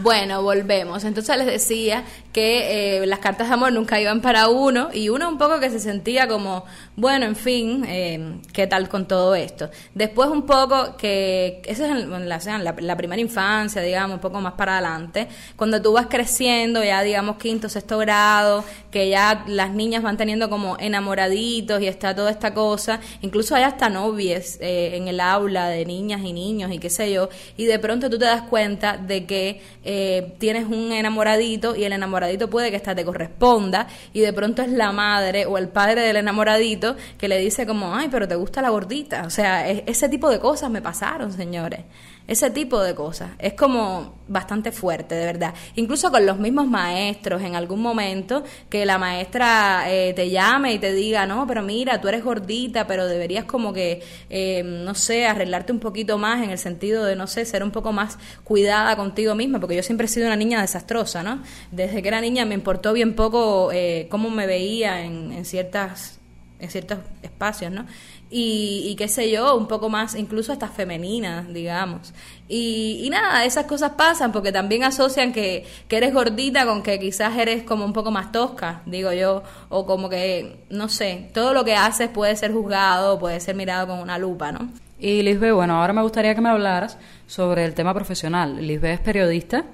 Bueno, 0.00 0.42
volvemos. 0.42 1.02
Entonces 1.02 1.36
les 1.38 1.46
decía 1.46 2.04
que 2.32 2.98
eh, 3.02 3.06
las 3.06 3.18
cartas 3.18 3.48
de 3.48 3.54
amor 3.54 3.72
nunca 3.72 4.00
iban 4.00 4.20
para 4.20 4.48
uno 4.48 4.90
y 4.92 5.08
uno 5.08 5.28
un 5.28 5.38
poco 5.38 5.58
que 5.58 5.70
se 5.70 5.80
sentía 5.80 6.28
como, 6.28 6.64
bueno, 6.94 7.26
en 7.26 7.34
fin, 7.34 7.84
eh, 7.84 8.38
¿qué 8.52 8.68
tal 8.68 8.88
con 8.88 9.08
todo 9.08 9.34
esto? 9.34 9.70
Después 9.94 10.28
un 10.28 10.42
poco 10.42 10.96
que, 10.96 11.62
eso 11.64 11.84
es 11.84 12.06
la, 12.06 12.96
primera 12.96 13.20
infancia, 13.20 13.82
digamos, 13.82 14.16
un 14.16 14.20
poco 14.20 14.40
más 14.40 14.52
para 14.52 14.78
adelante, 14.78 15.26
cuando 15.56 15.82
tú 15.82 15.92
vas 15.92 16.06
creciendo, 16.06 16.84
ya 16.84 17.02
digamos 17.02 17.36
quinto, 17.36 17.68
sexto 17.68 17.98
grado, 17.98 18.64
que 18.92 19.08
ya 19.08 19.44
las 19.48 19.72
niñas 19.72 20.04
van 20.04 20.16
teniendo 20.16 20.48
como 20.48 20.76
enamoraditos 20.78 21.82
y 21.82 21.88
está 21.88 22.14
toda 22.14 22.30
esta 22.30 22.54
cosa, 22.54 23.00
incluso 23.20 23.56
hay 23.56 23.64
hasta 23.64 23.88
novias 23.88 24.58
eh, 24.60 24.92
en 24.94 25.08
el 25.08 25.18
aula 25.18 25.68
de 25.68 25.84
niñas 25.84 26.20
y 26.22 26.32
niños 26.32 26.70
y 26.72 26.78
qué 26.78 26.88
sé 26.88 27.10
yo, 27.10 27.28
y 27.56 27.64
de 27.64 27.80
pronto 27.80 28.08
tú 28.08 28.16
te 28.16 28.26
das 28.26 28.42
cuenta 28.42 28.96
de 28.96 29.26
que 29.26 29.60
eh, 29.90 30.34
tienes 30.36 30.66
un 30.66 30.92
enamoradito 30.92 31.74
y 31.74 31.84
el 31.84 31.94
enamoradito 31.94 32.50
puede 32.50 32.68
que 32.70 32.76
hasta 32.76 32.94
te 32.94 33.06
corresponda 33.06 33.86
y 34.12 34.20
de 34.20 34.34
pronto 34.34 34.60
es 34.60 34.68
la 34.68 34.92
madre 34.92 35.46
o 35.46 35.56
el 35.56 35.68
padre 35.70 36.02
del 36.02 36.16
enamoradito 36.16 36.94
que 37.16 37.26
le 37.26 37.38
dice 37.38 37.66
como, 37.66 37.94
ay, 37.94 38.08
pero 38.10 38.28
te 38.28 38.34
gusta 38.34 38.60
la 38.60 38.68
gordita. 38.68 39.22
O 39.24 39.30
sea, 39.30 39.66
ese 39.66 40.10
tipo 40.10 40.28
de 40.28 40.40
cosas 40.40 40.70
me 40.70 40.82
pasaron, 40.82 41.32
señores. 41.32 41.80
Ese 42.28 42.50
tipo 42.50 42.82
de 42.82 42.94
cosas. 42.94 43.30
Es 43.38 43.54
como 43.54 44.18
bastante 44.28 44.70
fuerte, 44.70 45.14
de 45.14 45.24
verdad. 45.24 45.54
Incluso 45.76 46.10
con 46.10 46.26
los 46.26 46.38
mismos 46.38 46.66
maestros, 46.66 47.40
en 47.40 47.56
algún 47.56 47.80
momento, 47.80 48.44
que 48.68 48.84
la 48.84 48.98
maestra 48.98 49.84
eh, 49.86 50.12
te 50.12 50.28
llame 50.28 50.74
y 50.74 50.78
te 50.78 50.92
diga, 50.92 51.24
no, 51.24 51.46
pero 51.46 51.62
mira, 51.62 52.02
tú 52.02 52.08
eres 52.08 52.22
gordita, 52.22 52.86
pero 52.86 53.06
deberías 53.06 53.46
como 53.46 53.72
que, 53.72 54.02
eh, 54.28 54.62
no 54.62 54.94
sé, 54.94 55.26
arreglarte 55.26 55.72
un 55.72 55.80
poquito 55.80 56.18
más 56.18 56.44
en 56.44 56.50
el 56.50 56.58
sentido 56.58 57.02
de, 57.06 57.16
no 57.16 57.26
sé, 57.26 57.46
ser 57.46 57.62
un 57.62 57.70
poco 57.70 57.92
más 57.92 58.18
cuidada 58.44 58.94
contigo 58.94 59.34
misma, 59.34 59.58
porque 59.58 59.76
yo 59.76 59.82
siempre 59.82 60.04
he 60.04 60.08
sido 60.08 60.26
una 60.26 60.36
niña 60.36 60.60
desastrosa, 60.60 61.22
¿no? 61.22 61.42
Desde 61.70 62.02
que 62.02 62.08
era 62.08 62.20
niña 62.20 62.44
me 62.44 62.54
importó 62.54 62.92
bien 62.92 63.14
poco 63.14 63.70
eh, 63.72 64.06
cómo 64.10 64.28
me 64.28 64.46
veía 64.46 65.00
en, 65.02 65.32
en 65.32 65.46
ciertas 65.46 66.17
en 66.58 66.70
ciertos 66.70 66.98
espacios, 67.22 67.72
¿no? 67.72 67.86
y, 68.30 68.94
qué 68.96 69.08
sé 69.08 69.30
yo, 69.30 69.56
un 69.56 69.66
poco 69.66 69.88
más 69.88 70.14
incluso 70.14 70.52
hasta 70.52 70.68
femenina, 70.68 71.46
digamos. 71.48 72.12
Y, 72.46 73.00
y, 73.04 73.10
nada, 73.10 73.44
esas 73.44 73.64
cosas 73.64 73.92
pasan 73.92 74.32
porque 74.32 74.52
también 74.52 74.84
asocian 74.84 75.32
que, 75.32 75.64
que, 75.88 75.96
eres 75.96 76.12
gordita 76.12 76.66
con 76.66 76.82
que 76.82 76.98
quizás 76.98 77.36
eres 77.38 77.62
como 77.62 77.84
un 77.84 77.92
poco 77.92 78.10
más 78.10 78.30
tosca, 78.30 78.82
digo 78.84 79.12
yo, 79.12 79.42
o 79.70 79.86
como 79.86 80.08
que, 80.08 80.64
no 80.68 80.88
sé, 80.88 81.30
todo 81.32 81.54
lo 81.54 81.64
que 81.64 81.74
haces 81.74 82.08
puede 82.10 82.36
ser 82.36 82.52
juzgado, 82.52 83.18
puede 83.18 83.40
ser 83.40 83.54
mirado 83.54 83.86
con 83.86 83.98
una 83.98 84.18
lupa, 84.18 84.52
¿no? 84.52 84.68
Y 84.98 85.22
Lisbeth, 85.22 85.54
bueno, 85.54 85.80
ahora 85.80 85.92
me 85.92 86.02
gustaría 86.02 86.34
que 86.34 86.40
me 86.40 86.48
hablaras 86.50 86.98
sobre 87.26 87.64
el 87.64 87.74
tema 87.74 87.94
profesional. 87.94 88.66
Lisbeth 88.66 88.94
es 88.94 89.00
periodista, 89.00 89.64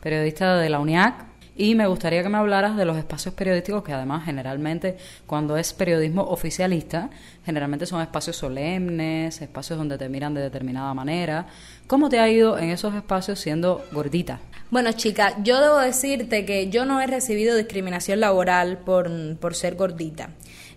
periodista 0.00 0.56
de 0.56 0.70
la 0.70 0.78
UNIAC, 0.78 1.29
y 1.60 1.74
me 1.74 1.86
gustaría 1.86 2.22
que 2.22 2.30
me 2.30 2.38
hablaras 2.38 2.74
de 2.74 2.86
los 2.86 2.96
espacios 2.96 3.34
periodísticos, 3.34 3.84
que 3.84 3.92
además 3.92 4.24
generalmente 4.24 4.96
cuando 5.26 5.58
es 5.58 5.74
periodismo 5.74 6.22
oficialista, 6.22 7.10
generalmente 7.44 7.84
son 7.84 8.00
espacios 8.00 8.36
solemnes, 8.36 9.42
espacios 9.42 9.78
donde 9.78 9.98
te 9.98 10.08
miran 10.08 10.32
de 10.32 10.40
determinada 10.40 10.94
manera. 10.94 11.48
¿Cómo 11.86 12.08
te 12.08 12.18
ha 12.18 12.30
ido 12.30 12.58
en 12.58 12.70
esos 12.70 12.94
espacios 12.94 13.40
siendo 13.40 13.84
gordita? 13.92 14.40
Bueno, 14.70 14.90
chica, 14.92 15.36
yo 15.42 15.60
debo 15.60 15.76
decirte 15.80 16.46
que 16.46 16.70
yo 16.70 16.86
no 16.86 16.98
he 17.02 17.06
recibido 17.06 17.54
discriminación 17.54 18.20
laboral 18.20 18.78
por, 18.78 19.10
por 19.36 19.54
ser 19.54 19.74
gordita 19.74 20.30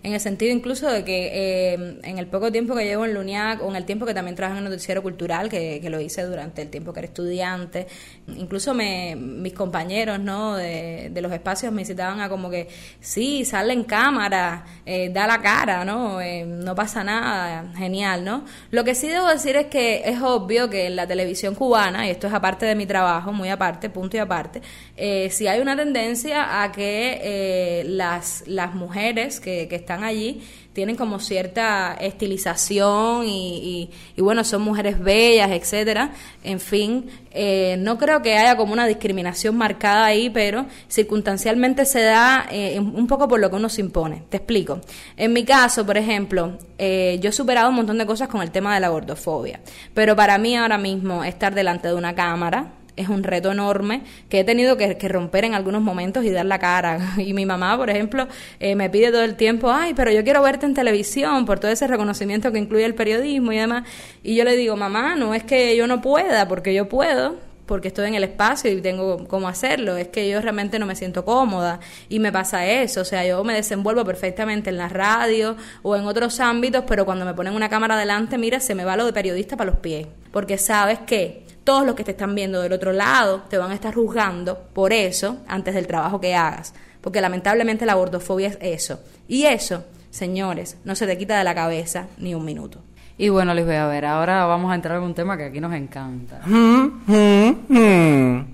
en 0.04 0.12
el 0.12 0.20
sentido 0.20 0.52
incluso 0.52 0.86
de 0.90 1.02
que 1.02 1.30
eh, 1.32 1.98
en 2.02 2.18
el 2.18 2.26
poco 2.26 2.52
tiempo 2.52 2.76
que 2.76 2.84
llevo 2.84 3.06
en 3.06 3.14
LUNIAC 3.14 3.62
o 3.62 3.70
en 3.70 3.76
el 3.76 3.86
tiempo 3.86 4.04
que 4.04 4.12
también 4.12 4.36
trabajo 4.36 4.58
en 4.58 4.64
el 4.64 4.70
noticiero 4.70 5.02
cultural, 5.02 5.48
que, 5.48 5.80
que 5.80 5.88
lo 5.88 5.98
hice 5.98 6.22
durante 6.24 6.60
el 6.60 6.68
tiempo 6.68 6.92
que 6.92 7.00
era 7.00 7.06
estudiante, 7.06 7.86
incluso 8.28 8.74
me, 8.74 9.16
mis 9.16 9.54
compañeros 9.54 10.20
¿no? 10.20 10.56
de, 10.56 11.08
de 11.10 11.22
los 11.22 11.32
espacios 11.32 11.72
me 11.72 11.86
citaban 11.86 12.20
a 12.20 12.28
como 12.28 12.50
que, 12.50 12.68
sí, 13.00 13.46
sale 13.46 13.72
en 13.72 13.84
cámara, 13.84 14.66
eh, 14.84 15.08
da 15.08 15.26
la 15.26 15.40
cara, 15.40 15.86
¿no? 15.86 16.20
Eh, 16.20 16.44
no 16.44 16.74
pasa 16.74 17.02
nada, 17.02 17.72
genial, 17.74 18.24
¿no? 18.24 18.44
Lo 18.70 18.84
que 18.84 18.94
sí 18.94 19.08
debo 19.08 19.28
decir 19.28 19.56
es 19.56 19.66
que 19.68 20.02
es 20.04 20.20
obvio 20.20 20.68
que 20.68 20.86
en 20.86 20.96
la 20.96 21.06
televisión 21.06 21.54
cubana, 21.54 22.06
y 22.06 22.10
esto 22.10 22.26
es 22.26 22.34
aparte 22.34 22.66
de 22.66 22.74
mi 22.74 22.84
trabajo, 22.84 23.32
muy 23.32 23.48
aparte, 23.48 23.88
punto 23.88 24.18
y 24.18 24.20
aparte, 24.20 24.60
eh, 24.98 25.30
si 25.30 25.46
hay 25.46 25.60
una 25.60 25.74
tendencia 25.74 26.62
a 26.62 26.72
que 26.72 27.84
las, 27.86 28.44
las 28.46 28.74
mujeres 28.74 29.40
que, 29.40 29.66
que 29.66 29.76
están 29.76 29.93
allí 30.02 30.42
tienen 30.74 30.96
como 30.96 31.20
cierta 31.20 31.96
estilización 32.00 33.24
y, 33.26 33.88
bueno, 34.18 34.44
son 34.44 34.62
mujeres 34.62 34.98
bellas, 34.98 35.50
etcétera. 35.52 36.10
En 36.42 36.60
fin, 36.60 37.06
eh, 37.30 37.76
no 37.78 37.96
creo 37.96 38.20
que 38.20 38.36
haya 38.36 38.56
como 38.56 38.72
una 38.72 38.86
discriminación 38.86 39.56
marcada 39.56 40.04
ahí, 40.04 40.28
pero 40.30 40.66
circunstancialmente 40.88 41.86
se 41.86 42.02
da 42.02 42.46
eh, 42.50 42.78
un 42.78 43.06
poco 43.06 43.28
por 43.28 43.40
lo 43.40 43.48
que 43.48 43.56
uno 43.56 43.68
se 43.68 43.80
impone. 43.80 44.24
Te 44.28 44.38
explico. 44.38 44.80
En 45.16 45.32
mi 45.32 45.44
caso, 45.44 45.86
por 45.86 45.96
ejemplo, 45.96 46.58
eh, 46.76 47.18
yo 47.22 47.30
he 47.30 47.32
superado 47.32 47.68
un 47.68 47.76
montón 47.76 47.96
de 47.96 48.04
cosas 48.04 48.28
con 48.28 48.42
el 48.42 48.50
tema 48.50 48.74
de 48.74 48.80
la 48.80 48.88
gordofobia, 48.88 49.60
pero 49.94 50.16
para 50.16 50.38
mí 50.38 50.56
ahora 50.56 50.76
mismo 50.76 51.22
estar 51.22 51.54
delante 51.54 51.86
de 51.86 51.94
una 51.94 52.16
cámara, 52.16 52.72
es 52.96 53.08
un 53.08 53.22
reto 53.22 53.52
enorme 53.52 54.02
que 54.28 54.40
he 54.40 54.44
tenido 54.44 54.76
que, 54.76 54.94
romper 55.08 55.44
en 55.44 55.54
algunos 55.54 55.82
momentos 55.82 56.24
y 56.24 56.30
dar 56.30 56.46
la 56.46 56.58
cara. 56.58 57.14
Y 57.24 57.32
mi 57.32 57.46
mamá, 57.46 57.76
por 57.76 57.90
ejemplo, 57.90 58.28
eh, 58.60 58.74
me 58.76 58.90
pide 58.90 59.10
todo 59.10 59.22
el 59.22 59.36
tiempo, 59.36 59.70
ay, 59.70 59.94
pero 59.94 60.10
yo 60.10 60.24
quiero 60.24 60.42
verte 60.42 60.66
en 60.66 60.74
televisión 60.74 61.46
por 61.46 61.58
todo 61.58 61.70
ese 61.70 61.86
reconocimiento 61.86 62.52
que 62.52 62.58
incluye 62.58 62.84
el 62.84 62.94
periodismo 62.94 63.52
y 63.52 63.58
demás. 63.58 63.84
Y 64.22 64.34
yo 64.34 64.44
le 64.44 64.56
digo, 64.56 64.76
mamá, 64.76 65.16
no 65.16 65.34
es 65.34 65.44
que 65.44 65.76
yo 65.76 65.86
no 65.86 66.00
pueda, 66.00 66.48
porque 66.48 66.74
yo 66.74 66.88
puedo, 66.88 67.36
porque 67.66 67.88
estoy 67.88 68.08
en 68.08 68.14
el 68.14 68.24
espacio 68.24 68.70
y 68.70 68.80
tengo 68.80 69.26
cómo 69.26 69.48
hacerlo, 69.48 69.96
es 69.96 70.08
que 70.08 70.28
yo 70.28 70.40
realmente 70.40 70.78
no 70.78 70.86
me 70.86 70.96
siento 70.96 71.24
cómoda 71.24 71.80
y 72.08 72.18
me 72.18 72.30
pasa 72.30 72.66
eso, 72.66 73.00
o 73.00 73.04
sea, 73.04 73.24
yo 73.26 73.42
me 73.44 73.54
desenvuelvo 73.54 74.04
perfectamente 74.04 74.70
en 74.70 74.76
la 74.76 74.88
radio 74.88 75.56
o 75.82 75.96
en 75.96 76.06
otros 76.06 76.40
ámbitos, 76.40 76.84
pero 76.86 77.04
cuando 77.04 77.24
me 77.24 77.34
ponen 77.34 77.54
una 77.54 77.68
cámara 77.68 77.96
delante, 77.96 78.38
mira, 78.38 78.60
se 78.60 78.74
me 78.74 78.84
va 78.84 78.96
lo 78.96 79.06
de 79.06 79.12
periodista 79.12 79.56
para 79.56 79.70
los 79.70 79.80
pies, 79.80 80.06
porque 80.30 80.58
sabes 80.58 80.98
que 81.00 81.43
todos 81.64 81.84
los 81.84 81.94
que 81.94 82.04
te 82.04 82.12
están 82.12 82.34
viendo 82.34 82.60
del 82.60 82.72
otro 82.72 82.92
lado 82.92 83.42
te 83.48 83.58
van 83.58 83.70
a 83.70 83.74
estar 83.74 83.94
juzgando 83.94 84.58
por 84.72 84.92
eso 84.92 85.38
antes 85.48 85.74
del 85.74 85.86
trabajo 85.86 86.20
que 86.20 86.34
hagas. 86.34 86.74
Porque 87.00 87.20
lamentablemente 87.20 87.86
la 87.86 87.94
gordofobia 87.94 88.48
es 88.48 88.58
eso. 88.60 89.00
Y 89.26 89.44
eso, 89.44 89.84
señores, 90.10 90.76
no 90.84 90.94
se 90.94 91.06
te 91.06 91.18
quita 91.18 91.36
de 91.38 91.44
la 91.44 91.54
cabeza 91.54 92.06
ni 92.18 92.34
un 92.34 92.44
minuto. 92.44 92.80
Y 93.16 93.28
bueno, 93.28 93.54
les 93.54 93.64
voy 93.64 93.76
a 93.76 93.86
ver, 93.86 94.04
ahora 94.04 94.44
vamos 94.44 94.72
a 94.72 94.74
entrar 94.74 94.98
en 94.98 95.04
un 95.04 95.14
tema 95.14 95.36
que 95.36 95.44
aquí 95.44 95.60
nos 95.60 95.72
encanta. 95.72 96.40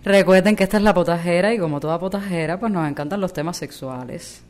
Recuerden 0.04 0.54
que 0.54 0.64
esta 0.64 0.76
es 0.76 0.82
la 0.82 0.92
potajera 0.92 1.54
y 1.54 1.58
como 1.58 1.80
toda 1.80 1.98
potajera, 1.98 2.60
pues 2.60 2.70
nos 2.70 2.88
encantan 2.88 3.20
los 3.20 3.32
temas 3.32 3.56
sexuales. 3.56 4.42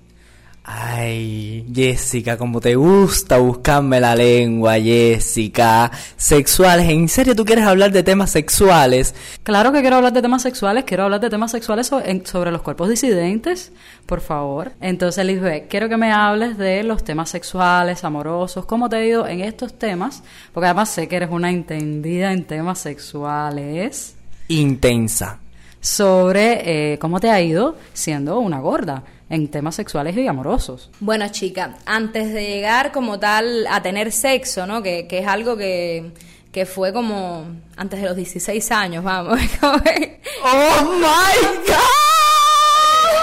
Ay, 0.62 1.66
Jessica, 1.74 2.36
como 2.36 2.60
te 2.60 2.74
gusta 2.74 3.38
buscarme 3.38 3.98
la 3.98 4.14
lengua, 4.14 4.74
Jessica. 4.74 5.90
Sexuales, 6.16 6.88
¿en 6.90 7.08
serio 7.08 7.34
tú 7.34 7.46
quieres 7.46 7.64
hablar 7.64 7.92
de 7.92 8.02
temas 8.02 8.30
sexuales? 8.30 9.14
Claro 9.42 9.72
que 9.72 9.80
quiero 9.80 9.96
hablar 9.96 10.12
de 10.12 10.20
temas 10.20 10.42
sexuales, 10.42 10.84
quiero 10.84 11.04
hablar 11.04 11.20
de 11.20 11.30
temas 11.30 11.50
sexuales 11.50 11.86
sobre, 11.86 12.50
los 12.50 12.60
cuerpos 12.60 12.90
disidentes, 12.90 13.72
por 14.04 14.20
favor. 14.20 14.72
Entonces, 14.82 15.24
Lisbeth, 15.24 15.66
quiero 15.68 15.88
que 15.88 15.96
me 15.96 16.12
hables 16.12 16.58
de 16.58 16.82
los 16.82 17.04
temas 17.04 17.30
sexuales, 17.30 18.04
amorosos, 18.04 18.66
cómo 18.66 18.90
te 18.90 18.96
ha 18.96 19.04
ido 19.04 19.26
en 19.26 19.40
estos 19.40 19.78
temas, 19.78 20.22
porque 20.52 20.66
además 20.66 20.90
sé 20.90 21.08
que 21.08 21.16
eres 21.16 21.30
una 21.30 21.50
entendida 21.50 22.32
en 22.32 22.44
temas 22.44 22.80
sexuales. 22.80 24.14
Intensa. 24.48 25.38
Sobre 25.80 26.92
eh, 26.92 26.98
cómo 26.98 27.18
te 27.18 27.30
ha 27.30 27.40
ido 27.40 27.78
siendo 27.94 28.38
una 28.40 28.60
gorda 28.60 29.02
en 29.30 29.48
temas 29.48 29.76
sexuales 29.76 30.16
y 30.16 30.26
amorosos. 30.26 30.90
Bueno, 30.98 31.26
chica, 31.28 31.76
antes 31.86 32.34
de 32.34 32.42
llegar 32.46 32.90
como 32.92 33.18
tal 33.18 33.66
a 33.68 33.80
tener 33.80 34.12
sexo, 34.12 34.66
¿no? 34.66 34.82
Que, 34.82 35.06
que 35.06 35.20
es 35.20 35.26
algo 35.26 35.56
que, 35.56 36.10
que 36.52 36.66
fue 36.66 36.92
como 36.92 37.46
antes 37.76 38.02
de 38.02 38.08
los 38.08 38.16
16 38.16 38.70
años, 38.72 39.04
vamos. 39.04 39.38
¡Oh, 39.62 40.82
my 40.82 41.58
God! 41.66 41.76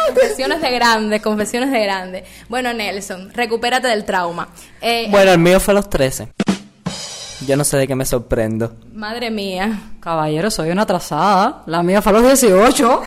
Confesiones 0.07 0.61
de 0.61 0.71
grandes, 0.71 1.21
confesiones 1.21 1.71
de 1.71 1.83
grandes. 1.83 2.23
Bueno, 2.47 2.73
Nelson, 2.73 3.31
recupérate 3.33 3.89
del 3.89 4.05
trauma. 4.05 4.47
Eh, 4.81 5.07
bueno, 5.11 5.33
el 5.33 5.39
mío 5.39 5.59
fue 5.59 5.73
a 5.73 5.75
los 5.75 5.89
13. 5.89 6.29
Yo 7.45 7.57
no 7.57 7.65
sé 7.65 7.77
de 7.77 7.85
qué 7.85 7.95
me 7.95 8.05
sorprendo. 8.05 8.77
Madre 8.93 9.29
mía. 9.29 9.91
Caballero, 9.99 10.49
soy 10.49 10.71
una 10.71 10.83
atrasada. 10.83 11.63
La 11.65 11.83
mía 11.83 12.01
fue 12.01 12.11
a 12.13 12.13
los 12.13 12.23
18. 12.23 13.03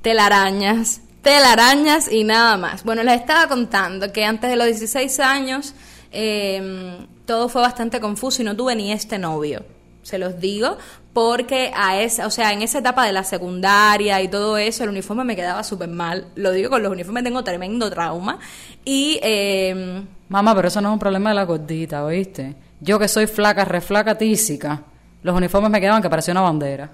Telarañas 0.00 1.02
telarañas 1.26 2.08
y 2.08 2.22
nada 2.22 2.56
más. 2.56 2.84
Bueno, 2.84 3.02
les 3.02 3.20
estaba 3.20 3.48
contando 3.48 4.12
que 4.12 4.24
antes 4.24 4.48
de 4.48 4.54
los 4.54 4.66
16 4.66 5.18
años 5.18 5.74
em, 6.12 7.04
todo 7.24 7.48
fue 7.48 7.62
bastante 7.62 8.00
confuso 8.00 8.42
y 8.42 8.44
no 8.44 8.54
tuve 8.54 8.76
ni 8.76 8.92
este 8.92 9.18
novio. 9.18 9.64
Se 10.04 10.18
los 10.18 10.38
digo 10.38 10.78
porque 11.12 11.72
a 11.74 12.00
esa, 12.00 12.28
o 12.28 12.30
sea, 12.30 12.52
en 12.52 12.62
esa 12.62 12.78
etapa 12.78 13.04
de 13.04 13.12
la 13.12 13.24
secundaria 13.24 14.22
y 14.22 14.28
todo 14.28 14.56
eso, 14.56 14.84
el 14.84 14.90
uniforme 14.90 15.24
me 15.24 15.34
quedaba 15.34 15.64
súper 15.64 15.88
mal. 15.88 16.28
Lo 16.36 16.52
digo 16.52 16.70
con 16.70 16.84
los 16.84 16.92
uniformes 16.92 17.24
tengo 17.24 17.42
tremendo 17.42 17.90
trauma 17.90 18.38
y 18.84 19.18
eh, 19.20 20.04
Mamá, 20.28 20.54
pero 20.54 20.68
eso 20.68 20.80
no 20.80 20.90
es 20.90 20.92
un 20.92 21.00
problema 21.00 21.30
de 21.30 21.34
la 21.34 21.44
gordita, 21.44 22.04
¿oíste? 22.04 22.54
Yo 22.78 23.00
que 23.00 23.08
soy 23.08 23.26
flaca, 23.26 23.64
reflaca 23.64 24.16
tísica, 24.16 24.84
los 25.24 25.34
uniformes 25.34 25.72
me 25.72 25.80
quedaban 25.80 26.02
que 26.02 26.08
parecía 26.08 26.30
una 26.30 26.42
bandera. 26.42 26.88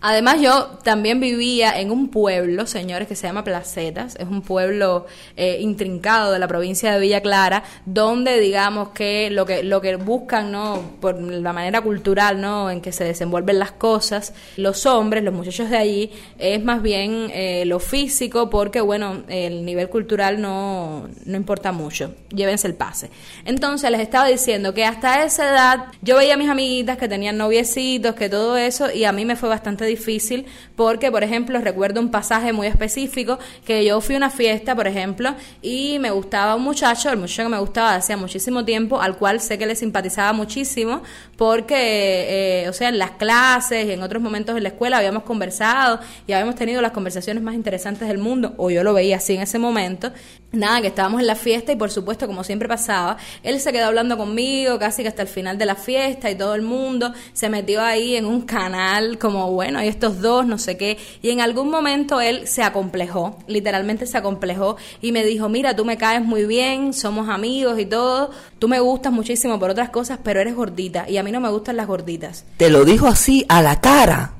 Además, 0.00 0.40
yo 0.40 0.78
también 0.84 1.18
vivía 1.18 1.78
en 1.80 1.90
un 1.90 2.08
pueblo, 2.08 2.66
señores, 2.66 3.08
que 3.08 3.16
se 3.16 3.26
llama 3.26 3.42
Placetas. 3.42 4.14
Es 4.16 4.28
un 4.28 4.42
pueblo 4.42 5.06
eh, 5.36 5.58
intrincado 5.60 6.32
de 6.32 6.38
la 6.38 6.46
provincia 6.46 6.92
de 6.92 7.00
Villa 7.00 7.20
Clara, 7.20 7.64
donde 7.84 8.38
digamos 8.38 8.90
que 8.90 9.28
lo 9.30 9.44
que 9.44 9.64
lo 9.64 9.80
que 9.80 9.96
buscan, 9.96 10.52
no, 10.52 10.82
por 11.00 11.20
la 11.20 11.52
manera 11.52 11.80
cultural, 11.80 12.40
no, 12.40 12.70
en 12.70 12.80
que 12.80 12.92
se 12.92 13.04
desenvuelven 13.04 13.58
las 13.58 13.72
cosas, 13.72 14.34
los 14.56 14.86
hombres, 14.86 15.24
los 15.24 15.34
muchachos 15.34 15.68
de 15.68 15.76
allí, 15.76 16.12
es 16.38 16.62
más 16.62 16.80
bien 16.80 17.30
eh, 17.32 17.64
lo 17.66 17.80
físico, 17.80 18.50
porque 18.50 18.80
bueno, 18.80 19.24
el 19.28 19.64
nivel 19.64 19.88
cultural 19.88 20.40
no 20.40 21.08
no 21.24 21.36
importa 21.36 21.72
mucho. 21.72 22.14
Llévense 22.30 22.68
el 22.68 22.74
pase. 22.74 23.10
Entonces 23.44 23.90
les 23.90 24.00
estaba 24.00 24.28
diciendo 24.28 24.74
que 24.74 24.84
hasta 24.84 25.24
esa 25.24 25.50
edad 25.50 25.86
yo 26.02 26.16
veía 26.16 26.34
a 26.34 26.36
mis 26.36 26.48
amiguitas 26.48 26.98
que 26.98 27.08
tenían 27.08 27.36
noviecitos, 27.36 28.14
que 28.14 28.28
todo 28.28 28.56
eso, 28.56 28.92
y 28.92 29.04
a 29.04 29.12
mí 29.12 29.24
me 29.24 29.34
fue 29.34 29.48
bastante 29.48 29.87
difícil 29.88 30.46
porque, 30.76 31.10
por 31.10 31.24
ejemplo, 31.24 31.60
recuerdo 31.60 32.00
un 32.00 32.10
pasaje 32.10 32.52
muy 32.52 32.66
específico 32.66 33.38
que 33.64 33.84
yo 33.84 34.00
fui 34.00 34.14
a 34.14 34.18
una 34.18 34.30
fiesta, 34.30 34.74
por 34.76 34.86
ejemplo, 34.86 35.34
y 35.62 35.98
me 35.98 36.10
gustaba 36.10 36.54
un 36.54 36.62
muchacho, 36.62 37.10
el 37.10 37.16
muchacho 37.16 37.42
que 37.44 37.48
me 37.48 37.58
gustaba 37.58 37.94
hacía 37.96 38.16
muchísimo 38.16 38.64
tiempo, 38.64 39.00
al 39.00 39.16
cual 39.16 39.40
sé 39.40 39.58
que 39.58 39.66
le 39.66 39.74
simpatizaba 39.74 40.32
muchísimo 40.32 41.02
porque, 41.36 42.62
eh, 42.64 42.68
o 42.68 42.72
sea, 42.72 42.88
en 42.88 42.98
las 42.98 43.12
clases 43.12 43.86
y 43.86 43.92
en 43.92 44.02
otros 44.02 44.22
momentos 44.22 44.56
en 44.56 44.62
la 44.62 44.70
escuela 44.70 44.98
habíamos 44.98 45.24
conversado 45.24 46.00
y 46.26 46.32
habíamos 46.32 46.54
tenido 46.54 46.80
las 46.80 46.92
conversaciones 46.92 47.42
más 47.42 47.54
interesantes 47.54 48.08
del 48.08 48.18
mundo, 48.18 48.54
o 48.56 48.70
yo 48.70 48.82
lo 48.84 48.94
veía 48.94 49.16
así 49.16 49.34
en 49.34 49.42
ese 49.42 49.58
momento. 49.58 50.12
Nada, 50.50 50.80
que 50.80 50.86
estábamos 50.86 51.20
en 51.20 51.26
la 51.26 51.34
fiesta 51.34 51.72
y 51.72 51.76
por 51.76 51.90
supuesto, 51.90 52.26
como 52.26 52.42
siempre 52.42 52.68
pasaba, 52.68 53.18
él 53.42 53.60
se 53.60 53.70
quedó 53.70 53.84
hablando 53.84 54.16
conmigo 54.16 54.78
casi 54.78 55.02
que 55.02 55.08
hasta 55.08 55.20
el 55.20 55.28
final 55.28 55.58
de 55.58 55.66
la 55.66 55.74
fiesta 55.74 56.30
y 56.30 56.36
todo 56.36 56.54
el 56.54 56.62
mundo 56.62 57.12
se 57.34 57.50
metió 57.50 57.82
ahí 57.82 58.16
en 58.16 58.24
un 58.24 58.40
canal 58.42 59.18
como, 59.18 59.52
bueno, 59.52 59.78
hay 59.78 59.88
estos 59.88 60.22
dos, 60.22 60.46
no 60.46 60.56
sé 60.56 60.78
qué, 60.78 60.96
y 61.20 61.28
en 61.30 61.42
algún 61.42 61.68
momento 61.68 62.22
él 62.22 62.48
se 62.48 62.62
acomplejó, 62.62 63.36
literalmente 63.46 64.06
se 64.06 64.16
acomplejó 64.16 64.78
y 65.02 65.12
me 65.12 65.22
dijo, 65.22 65.50
mira, 65.50 65.76
tú 65.76 65.84
me 65.84 65.98
caes 65.98 66.24
muy 66.24 66.46
bien, 66.46 66.94
somos 66.94 67.28
amigos 67.28 67.78
y 67.78 67.84
todo, 67.84 68.30
tú 68.58 68.68
me 68.68 68.80
gustas 68.80 69.12
muchísimo 69.12 69.58
por 69.58 69.68
otras 69.68 69.90
cosas, 69.90 70.18
pero 70.24 70.40
eres 70.40 70.54
gordita 70.54 71.04
y 71.10 71.18
a 71.18 71.22
mí 71.22 71.30
no 71.30 71.40
me 71.40 71.50
gustan 71.50 71.76
las 71.76 71.86
gorditas. 71.86 72.46
Te 72.56 72.70
lo 72.70 72.86
dijo 72.86 73.06
así 73.06 73.44
a 73.50 73.60
la 73.60 73.82
cara. 73.82 74.32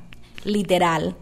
Literal 0.43 1.15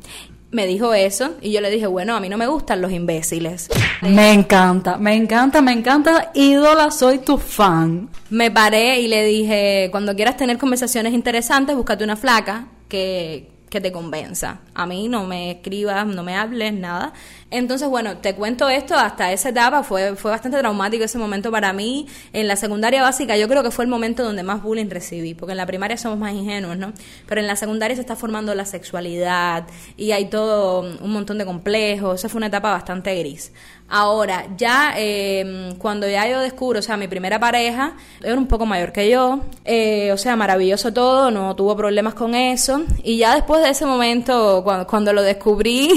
me 0.52 0.66
dijo 0.66 0.94
eso 0.94 1.36
y 1.42 1.52
yo 1.52 1.62
le 1.62 1.70
dije, 1.70 1.88
bueno, 1.88 2.16
a 2.16 2.20
mí 2.20 2.30
no 2.30 2.38
me 2.38 2.48
gustan 2.48 2.82
los 2.82 2.92
imbéciles. 2.92 3.70
Me 4.02 4.34
encanta, 4.34 4.98
me 4.98 5.16
encanta, 5.16 5.62
me 5.62 5.72
encanta, 5.72 6.32
ídola, 6.34 6.92
soy 6.92 7.20
tu 7.20 7.38
fan. 7.38 8.10
Me 8.30 8.52
paré 8.52 9.02
y 9.02 9.08
le 9.08 9.26
dije, 9.26 9.90
cuando 9.92 10.16
quieras 10.16 10.38
tener 10.38 10.58
conversaciones 10.58 11.14
interesantes, 11.14 11.76
búscate 11.76 12.04
una 12.04 12.16
flaca 12.16 12.68
que, 12.88 13.50
que 13.70 13.82
te 13.82 13.92
convenza. 13.92 14.62
A 14.74 14.86
mí 14.86 15.08
no 15.08 15.26
me 15.26 15.52
escribas, 15.52 16.08
no 16.08 16.24
me 16.24 16.36
hables, 16.36 16.74
nada. 16.74 17.14
Entonces, 17.50 17.88
bueno, 17.88 18.18
te 18.18 18.36
cuento 18.36 18.68
esto, 18.68 18.96
hasta 18.96 19.32
esa 19.32 19.50
etapa 19.50 19.82
fue, 19.82 20.18
fue 20.18 20.32
bastante 20.32 20.58
traumático 20.58 21.06
ese 21.06 21.18
momento 21.18 21.50
para 21.50 21.72
mí. 21.72 22.06
En 22.34 22.48
la 22.48 22.58
secundaria 22.58 23.02
básica 23.02 23.38
yo 23.38 23.48
creo 23.48 23.64
que 23.64 23.72
fue 23.72 23.86
el 23.86 23.90
momento 23.90 24.24
donde 24.24 24.44
más 24.44 24.62
bullying 24.62 24.90
recibí, 24.90 25.34
porque 25.34 25.54
en 25.54 25.58
la 25.58 25.66
primaria 25.66 25.96
somos 25.96 26.20
más 26.20 26.34
ingenuos, 26.34 26.78
¿no? 26.78 26.92
Pero 27.26 27.40
en 27.40 27.48
la 27.48 27.56
secundaria 27.56 27.96
se 27.96 28.02
está 28.02 28.18
formando 28.18 28.54
la 28.54 28.66
sexualidad 28.66 29.66
y 29.96 30.12
hay 30.12 30.26
todo 30.26 30.82
un 30.82 31.12
montón 31.12 31.38
de 31.38 31.46
complejos. 31.46 32.20
Esa 32.20 32.28
fue 32.28 32.40
una 32.40 32.48
etapa 32.48 32.72
bastante 32.72 33.18
gris. 33.18 33.54
Ahora, 33.90 34.48
ya 34.58 34.96
eh, 34.98 35.74
cuando 35.78 36.10
ya 36.10 36.28
yo 36.28 36.42
descubro, 36.42 36.80
o 36.80 36.82
sea, 36.82 36.98
mi 36.98 37.08
primera 37.08 37.40
pareja 37.40 37.94
era 38.22 38.36
un 38.36 38.46
poco 38.46 38.66
mayor 38.66 38.92
que 38.92 39.10
yo, 39.10 39.40
eh, 39.64 40.12
o 40.12 40.18
sea, 40.18 40.36
maravilloso 40.36 40.92
todo, 40.92 41.32
no 41.32 41.56
tuvo 41.56 41.74
problemas 41.78 42.14
con 42.14 42.36
eso. 42.36 42.82
Y 43.02 43.18
ya 43.20 43.34
después 43.36 43.64
de 43.64 43.70
ese 43.70 43.86
momento, 43.86 44.62
cuando, 44.66 44.86
cuando 44.88 45.14
lo 45.14 45.22
descubrí, 45.22 45.90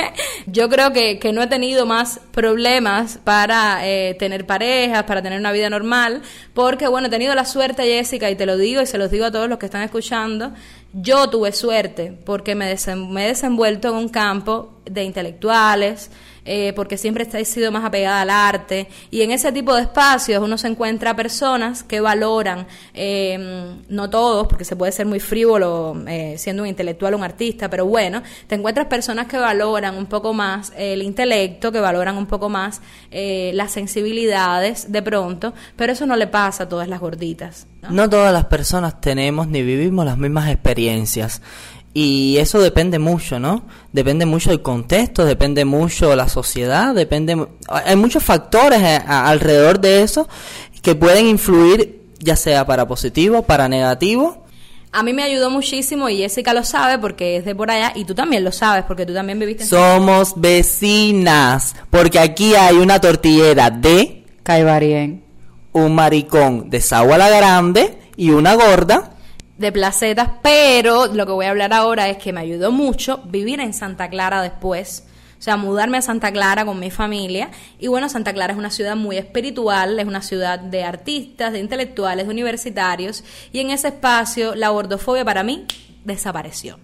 yo 0.46 0.68
creo 0.68 0.87
que, 0.92 1.18
no 1.32 1.42
he 1.42 1.46
tenido 1.46 1.86
más 1.86 2.20
problemas 2.32 3.18
para 3.22 3.86
eh, 3.86 4.14
tener 4.18 4.46
parejas, 4.46 5.04
para 5.04 5.22
tener 5.22 5.38
una 5.38 5.52
vida 5.52 5.70
normal, 5.70 6.22
porque 6.54 6.88
bueno, 6.88 7.08
he 7.08 7.10
tenido 7.10 7.34
la 7.34 7.44
suerte, 7.44 7.82
Jessica, 7.84 8.30
y 8.30 8.36
te 8.36 8.46
lo 8.46 8.56
digo 8.56 8.80
y 8.80 8.86
se 8.86 8.98
los 8.98 9.10
digo 9.10 9.26
a 9.26 9.30
todos 9.30 9.48
los 9.48 9.58
que 9.58 9.66
están 9.66 9.82
escuchando, 9.82 10.52
yo 10.92 11.28
tuve 11.28 11.52
suerte 11.52 12.12
porque 12.24 12.54
me, 12.54 12.74
me 13.08 13.24
he 13.24 13.28
desenvuelto 13.28 13.88
en 13.88 13.94
un 13.94 14.08
campo 14.08 14.77
de 14.90 15.04
intelectuales, 15.04 16.10
eh, 16.50 16.72
porque 16.74 16.96
siempre 16.96 17.28
he 17.30 17.44
sido 17.44 17.70
más 17.70 17.84
apegada 17.84 18.22
al 18.22 18.30
arte. 18.30 18.88
Y 19.10 19.20
en 19.20 19.32
ese 19.32 19.52
tipo 19.52 19.74
de 19.74 19.82
espacios 19.82 20.42
uno 20.42 20.56
se 20.56 20.66
encuentra 20.66 21.14
personas 21.14 21.82
que 21.82 22.00
valoran, 22.00 22.66
eh, 22.94 23.76
no 23.90 24.08
todos, 24.08 24.46
porque 24.46 24.64
se 24.64 24.74
puede 24.74 24.92
ser 24.92 25.04
muy 25.04 25.20
frívolo 25.20 25.94
eh, 26.06 26.36
siendo 26.38 26.62
un 26.62 26.68
intelectual 26.70 27.12
o 27.12 27.18
un 27.18 27.24
artista, 27.24 27.68
pero 27.68 27.84
bueno, 27.84 28.22
te 28.46 28.54
encuentras 28.54 28.86
personas 28.86 29.26
que 29.26 29.36
valoran 29.36 29.94
un 29.98 30.06
poco 30.06 30.32
más 30.32 30.72
el 30.74 31.02
intelecto, 31.02 31.70
que 31.70 31.80
valoran 31.80 32.16
un 32.16 32.26
poco 32.26 32.48
más 32.48 32.80
las 33.10 33.72
sensibilidades 33.72 34.90
de 34.90 35.02
pronto, 35.02 35.52
pero 35.76 35.92
eso 35.92 36.06
no 36.06 36.16
le 36.16 36.28
pasa 36.28 36.64
a 36.64 36.68
todas 36.68 36.88
las 36.88 37.00
gorditas. 37.00 37.66
no 37.90 38.08
todas 38.08 38.32
las 38.32 38.46
personas 38.46 39.00
tenemos 39.00 39.48
ni 39.48 39.62
vivimos 39.62 40.06
las 40.06 40.16
mismas 40.16 40.48
experiencias. 40.48 41.42
Y 41.94 42.36
eso 42.38 42.60
depende 42.60 42.98
mucho, 42.98 43.40
¿no? 43.40 43.62
Depende 43.92 44.26
mucho 44.26 44.50
del 44.50 44.62
contexto, 44.62 45.24
depende 45.24 45.64
mucho 45.64 46.10
de 46.10 46.16
la 46.16 46.28
sociedad, 46.28 46.94
depende... 46.94 47.48
Hay 47.68 47.96
muchos 47.96 48.22
factores 48.22 48.80
alrededor 49.06 49.80
de 49.80 50.02
eso 50.02 50.28
que 50.82 50.94
pueden 50.94 51.26
influir 51.26 51.98
ya 52.20 52.36
sea 52.36 52.66
para 52.66 52.86
positivo, 52.86 53.42
para 53.42 53.68
negativo. 53.68 54.44
A 54.90 55.02
mí 55.02 55.12
me 55.12 55.22
ayudó 55.22 55.50
muchísimo 55.50 56.08
y 56.08 56.18
Jessica 56.18 56.54
lo 56.54 56.64
sabe 56.64 56.98
porque 56.98 57.36
es 57.36 57.44
de 57.44 57.54
por 57.54 57.70
allá 57.70 57.92
y 57.94 58.04
tú 58.04 58.14
también 58.14 58.42
lo 58.42 58.52
sabes 58.52 58.84
porque 58.84 59.04
tú 59.04 59.12
también 59.12 59.38
viviste 59.38 59.64
en 59.64 59.68
Somos 59.68 60.32
vecinas, 60.36 61.76
porque 61.90 62.18
aquí 62.18 62.54
hay 62.54 62.76
una 62.76 63.00
tortillera 63.00 63.70
de 63.70 64.24
Caibarien, 64.42 65.22
un 65.72 65.94
maricón 65.94 66.70
de 66.70 66.80
Sagua 66.80 67.18
la 67.18 67.28
Grande 67.28 67.98
y 68.16 68.30
una 68.30 68.54
gorda 68.54 69.17
de 69.58 69.72
placetas, 69.72 70.30
pero 70.42 71.06
lo 71.06 71.26
que 71.26 71.32
voy 71.32 71.46
a 71.46 71.50
hablar 71.50 71.72
ahora 71.72 72.08
es 72.08 72.16
que 72.16 72.32
me 72.32 72.40
ayudó 72.40 72.70
mucho 72.70 73.20
vivir 73.24 73.60
en 73.60 73.74
Santa 73.74 74.08
Clara 74.08 74.40
después. 74.40 75.04
O 75.38 75.42
sea, 75.42 75.56
mudarme 75.56 75.98
a 75.98 76.02
Santa 76.02 76.32
Clara 76.32 76.64
con 76.64 76.80
mi 76.80 76.90
familia. 76.90 77.50
Y 77.78 77.88
bueno, 77.88 78.08
Santa 78.08 78.32
Clara 78.32 78.52
es 78.52 78.58
una 78.58 78.70
ciudad 78.70 78.96
muy 78.96 79.16
espiritual, 79.16 79.98
es 79.98 80.06
una 80.06 80.22
ciudad 80.22 80.58
de 80.58 80.82
artistas, 80.82 81.52
de 81.52 81.60
intelectuales, 81.60 82.26
de 82.26 82.32
universitarios. 82.32 83.22
Y 83.52 83.60
en 83.60 83.70
ese 83.70 83.88
espacio 83.88 84.54
la 84.54 84.70
gordofobia 84.70 85.24
para 85.24 85.42
mí 85.42 85.66
desapareció 86.04 86.78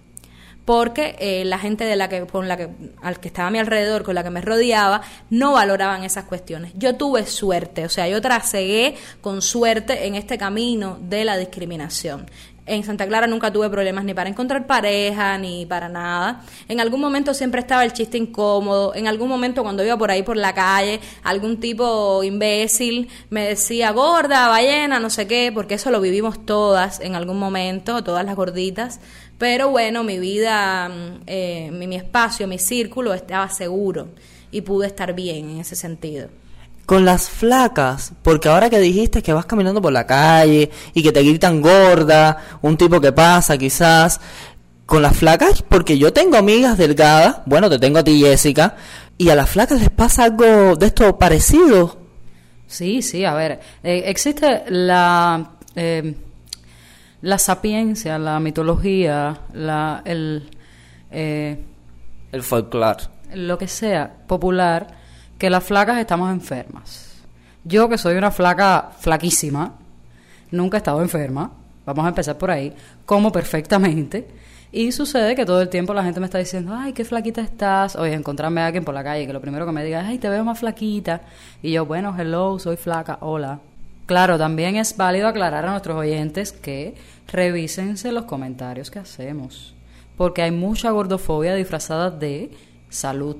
porque 0.65 1.15
eh, 1.19 1.45
la 1.45 1.59
gente 1.59 1.85
de 1.85 1.95
la 1.95 2.09
que 2.09 2.25
con 2.25 2.47
la 2.47 2.57
que 2.57 2.69
al 3.03 3.19
que 3.19 3.27
estaba 3.27 3.47
a 3.47 3.51
mi 3.51 3.59
alrededor, 3.59 4.03
con 4.03 4.15
la 4.15 4.23
que 4.23 4.31
me 4.31 4.41
rodeaba, 4.41 5.01
no 5.29 5.53
valoraban 5.53 6.03
esas 6.03 6.25
cuestiones. 6.25 6.71
Yo 6.75 6.95
tuve 6.95 7.25
suerte, 7.27 7.85
o 7.85 7.89
sea, 7.89 8.07
yo 8.07 8.19
trasegué 8.19 8.95
con 9.21 9.43
suerte 9.43 10.07
en 10.07 10.15
este 10.15 10.39
camino 10.39 10.97
de 10.99 11.23
la 11.23 11.37
discriminación. 11.37 12.25
En 12.67 12.83
Santa 12.83 13.05
Clara 13.05 13.27
nunca 13.27 13.53
tuve 13.53 13.69
problemas 13.69 14.03
ni 14.05 14.15
para 14.15 14.27
encontrar 14.27 14.65
pareja, 14.65 15.37
ni 15.37 15.67
para 15.67 15.87
nada. 15.87 16.43
En 16.67 16.79
algún 16.79 16.99
momento 16.99 17.35
siempre 17.35 17.61
estaba 17.61 17.83
el 17.85 17.93
chiste 17.93 18.17
incómodo. 18.17 18.95
En 18.95 19.07
algún 19.07 19.29
momento 19.29 19.61
cuando 19.61 19.85
iba 19.85 19.95
por 19.97 20.09
ahí 20.09 20.23
por 20.23 20.35
la 20.35 20.53
calle, 20.53 20.99
algún 21.23 21.59
tipo 21.59 22.23
imbécil 22.23 23.07
me 23.29 23.47
decía, 23.49 23.91
gorda, 23.91 24.47
ballena, 24.47 24.99
no 24.99 25.11
sé 25.11 25.27
qué, 25.27 25.51
porque 25.53 25.75
eso 25.75 25.91
lo 25.91 26.01
vivimos 26.01 26.43
todas 26.43 26.99
en 27.01 27.13
algún 27.13 27.37
momento, 27.37 28.03
todas 28.03 28.25
las 28.25 28.35
gorditas. 28.35 28.99
Pero 29.37 29.69
bueno, 29.69 30.03
mi 30.03 30.17
vida, 30.17 30.89
mm, 30.89 31.21
eh, 31.27 31.69
mi, 31.71 31.85
mi 31.85 31.97
espacio, 31.97 32.47
mi 32.47 32.57
círculo 32.57 33.13
estaba 33.13 33.47
seguro 33.49 34.07
y 34.49 34.61
pude 34.61 34.87
estar 34.87 35.13
bien 35.13 35.49
en 35.51 35.59
ese 35.59 35.75
sentido 35.75 36.29
con 36.85 37.03
las 37.03 37.29
flacas, 37.29 38.13
porque 38.21 38.49
ahora 38.49 38.69
que 38.69 38.79
dijiste 38.79 39.23
que 39.23 39.33
vas 39.33 39.45
caminando 39.45 39.81
por 39.81 39.91
la 39.91 40.05
calle 40.05 40.69
y 40.93 41.01
que 41.01 41.11
te 41.11 41.23
gritan 41.23 41.61
gorda, 41.61 42.37
un 42.61 42.77
tipo 42.77 43.01
que 43.01 43.11
pasa 43.11 43.57
quizás, 43.57 44.19
con 44.85 45.01
las 45.01 45.17
flacas, 45.17 45.63
porque 45.63 45.97
yo 45.97 46.13
tengo 46.13 46.37
amigas 46.37 46.77
delgadas, 46.77 47.41
bueno, 47.45 47.69
te 47.69 47.79
tengo 47.79 47.99
a 47.99 48.03
ti 48.03 48.19
Jessica, 48.19 48.75
y 49.17 49.29
a 49.29 49.35
las 49.35 49.49
flacas 49.49 49.79
les 49.79 49.89
pasa 49.89 50.25
algo 50.25 50.75
de 50.75 50.85
esto 50.85 51.17
parecido. 51.17 51.97
Sí, 52.67 53.01
sí, 53.01 53.25
a 53.25 53.33
ver, 53.33 53.59
eh, 53.83 54.03
existe 54.05 54.63
la, 54.67 55.53
eh, 55.75 56.15
la 57.21 57.37
sapiencia, 57.39 58.19
la 58.19 58.39
mitología, 58.39 59.39
la, 59.53 60.01
el... 60.05 60.49
Eh, 61.11 61.57
el 62.31 62.43
folclore. 62.43 63.05
Lo 63.33 63.57
que 63.57 63.67
sea, 63.67 64.13
popular 64.27 65.04
que 65.37 65.49
las 65.49 65.63
flacas 65.63 65.97
estamos 65.97 66.31
enfermas. 66.31 67.13
Yo 67.63 67.89
que 67.89 67.97
soy 67.97 68.15
una 68.15 68.31
flaca 68.31 68.91
flaquísima, 68.99 69.73
nunca 70.51 70.77
he 70.77 70.79
estado 70.79 71.01
enferma, 71.01 71.51
vamos 71.85 72.05
a 72.05 72.09
empezar 72.09 72.37
por 72.37 72.51
ahí, 72.51 72.73
como 73.05 73.31
perfectamente. 73.31 74.27
Y 74.71 74.91
sucede 74.91 75.35
que 75.35 75.45
todo 75.45 75.61
el 75.61 75.69
tiempo 75.69 75.93
la 75.93 76.03
gente 76.03 76.19
me 76.19 76.25
está 76.25 76.37
diciendo, 76.37 76.75
ay, 76.75 76.91
qué 76.93 77.05
flaquita 77.05 77.41
estás. 77.41 77.95
Oye, 77.95 78.13
encontrarme 78.13 78.61
a 78.61 78.67
alguien 78.67 78.83
por 78.83 78.93
la 78.93 79.03
calle 79.03 79.25
que 79.25 79.33
lo 79.33 79.39
primero 79.39 79.65
que 79.65 79.71
me 79.71 79.85
diga 79.85 80.01
es, 80.01 80.07
ay, 80.07 80.17
te 80.17 80.27
veo 80.27 80.43
más 80.43 80.59
flaquita. 80.59 81.21
Y 81.61 81.71
yo, 81.71 81.85
bueno, 81.85 82.13
hello, 82.17 82.59
soy 82.59 82.75
flaca, 82.75 83.17
hola. 83.21 83.59
Claro, 84.05 84.37
también 84.37 84.75
es 84.75 84.97
válido 84.97 85.27
aclarar 85.27 85.65
a 85.65 85.71
nuestros 85.71 85.97
oyentes 85.97 86.51
que 86.51 86.95
revísense 87.27 88.11
los 88.11 88.25
comentarios 88.25 88.91
que 88.91 88.99
hacemos 88.99 89.75
porque 90.17 90.41
hay 90.41 90.51
mucha 90.51 90.91
gordofobia 90.91 91.55
disfrazada 91.55 92.09
de 92.09 92.51
salud. 92.89 93.37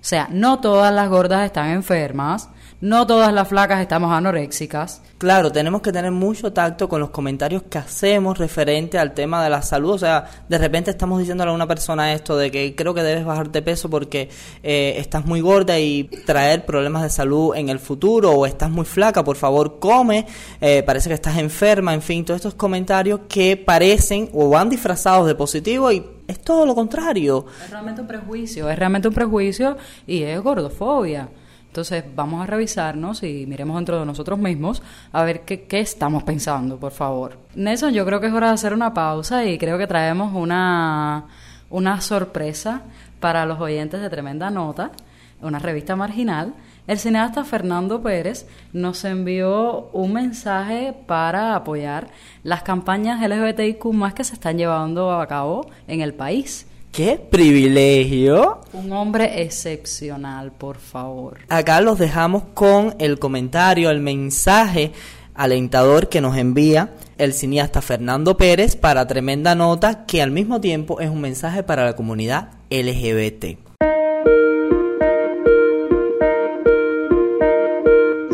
O 0.00 0.04
sea, 0.04 0.28
no 0.30 0.60
todas 0.60 0.92
las 0.94 1.10
gordas 1.10 1.44
están 1.44 1.68
enfermas, 1.70 2.48
no 2.80 3.06
todas 3.06 3.32
las 3.32 3.48
flacas 3.48 3.80
estamos 3.80 4.10
anoréxicas. 4.12 5.02
Claro, 5.18 5.52
tenemos 5.52 5.82
que 5.82 5.92
tener 5.92 6.10
mucho 6.12 6.52
tacto 6.52 6.88
con 6.88 7.00
los 7.00 7.10
comentarios 7.10 7.64
que 7.64 7.76
hacemos 7.76 8.38
referente 8.38 8.98
al 8.98 9.12
tema 9.12 9.44
de 9.44 9.50
la 9.50 9.60
salud. 9.60 9.90
O 9.90 9.98
sea, 9.98 10.24
de 10.48 10.56
repente 10.56 10.90
estamos 10.90 11.18
diciéndole 11.18 11.50
a 11.50 11.54
una 11.54 11.66
persona 11.66 12.14
esto 12.14 12.38
de 12.38 12.50
que 12.50 12.74
creo 12.74 12.94
que 12.94 13.02
debes 13.02 13.24
bajar 13.24 13.50
de 13.50 13.60
peso 13.60 13.90
porque 13.90 14.30
eh, 14.62 14.94
estás 14.96 15.26
muy 15.26 15.42
gorda 15.42 15.78
y 15.78 16.04
traer 16.24 16.64
problemas 16.64 17.02
de 17.02 17.10
salud 17.10 17.54
en 17.54 17.68
el 17.68 17.78
futuro 17.78 18.32
o 18.32 18.46
estás 18.46 18.70
muy 18.70 18.86
flaca, 18.86 19.22
por 19.22 19.36
favor 19.36 19.78
come, 19.78 20.26
eh, 20.60 20.82
parece 20.82 21.10
que 21.10 21.14
estás 21.14 21.36
enferma, 21.36 21.92
en 21.92 22.02
fin, 22.02 22.24
todos 22.24 22.38
estos 22.38 22.54
comentarios 22.54 23.20
que 23.28 23.58
parecen 23.58 24.30
o 24.32 24.48
van 24.48 24.70
disfrazados 24.70 25.26
de 25.26 25.34
positivo 25.34 25.92
y 25.92 26.04
es 26.26 26.40
todo 26.40 26.64
lo 26.64 26.74
contrario. 26.74 27.44
Es 27.62 27.70
realmente 27.70 28.00
un 28.00 28.06
prejuicio, 28.06 28.70
es 28.70 28.78
realmente 28.78 29.08
un 29.08 29.14
prejuicio 29.14 29.76
y 30.06 30.22
es 30.22 30.40
gordofobia. 30.40 31.28
Entonces 31.70 32.02
vamos 32.16 32.42
a 32.42 32.46
revisarnos 32.46 33.22
y 33.22 33.46
miremos 33.46 33.76
dentro 33.76 34.00
de 34.00 34.04
nosotros 34.04 34.40
mismos 34.40 34.82
a 35.12 35.22
ver 35.22 35.42
qué, 35.42 35.62
qué, 35.62 35.78
estamos 35.78 36.24
pensando, 36.24 36.78
por 36.80 36.90
favor. 36.90 37.38
Nelson, 37.54 37.94
yo 37.94 38.04
creo 38.04 38.20
que 38.20 38.26
es 38.26 38.32
hora 38.32 38.48
de 38.48 38.54
hacer 38.54 38.74
una 38.74 38.92
pausa 38.92 39.44
y 39.44 39.56
creo 39.56 39.78
que 39.78 39.86
traemos 39.86 40.34
una, 40.34 41.26
una 41.70 42.00
sorpresa 42.00 42.82
para 43.20 43.46
los 43.46 43.60
oyentes 43.60 44.00
de 44.00 44.10
Tremenda 44.10 44.50
Nota, 44.50 44.90
una 45.40 45.60
revista 45.60 45.94
marginal. 45.94 46.54
El 46.88 46.98
cineasta 46.98 47.44
Fernando 47.44 48.02
Pérez 48.02 48.48
nos 48.72 49.04
envió 49.04 49.90
un 49.92 50.12
mensaje 50.12 50.92
para 51.06 51.54
apoyar 51.54 52.08
las 52.42 52.64
campañas 52.64 53.20
LGBTIQ 53.20 53.84
más 53.92 54.12
que 54.12 54.24
se 54.24 54.34
están 54.34 54.58
llevando 54.58 55.12
a 55.12 55.24
cabo 55.28 55.70
en 55.86 56.00
el 56.00 56.14
país. 56.14 56.66
¡Qué 56.92 57.24
privilegio! 57.30 58.62
Un 58.72 58.90
hombre 58.90 59.42
excepcional, 59.42 60.50
por 60.50 60.78
favor. 60.78 61.38
Acá 61.48 61.80
los 61.80 62.00
dejamos 62.00 62.42
con 62.52 62.96
el 62.98 63.20
comentario, 63.20 63.90
el 63.90 64.00
mensaje 64.00 64.90
alentador 65.34 66.08
que 66.08 66.20
nos 66.20 66.36
envía 66.36 66.92
el 67.16 67.32
cineasta 67.32 67.80
Fernando 67.80 68.36
Pérez 68.36 68.74
para 68.74 69.06
tremenda 69.06 69.54
nota 69.54 70.04
que 70.04 70.20
al 70.20 70.32
mismo 70.32 70.60
tiempo 70.60 71.00
es 71.00 71.08
un 71.08 71.20
mensaje 71.20 71.62
para 71.62 71.84
la 71.84 71.94
comunidad 71.94 72.50
LGBT. 72.70 73.44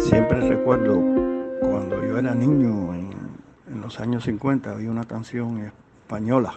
Siempre 0.08 0.40
recuerdo 0.48 0.98
cuando 1.60 2.06
yo 2.06 2.18
era 2.18 2.34
niño 2.34 2.94
en, 2.94 3.10
en 3.70 3.80
los 3.82 4.00
años 4.00 4.24
50 4.24 4.70
había 4.70 4.90
una 4.90 5.04
canción 5.04 5.60
española 5.60 6.56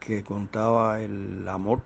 que 0.00 0.24
contaba 0.24 1.00
el 1.00 1.46
amor 1.46 1.82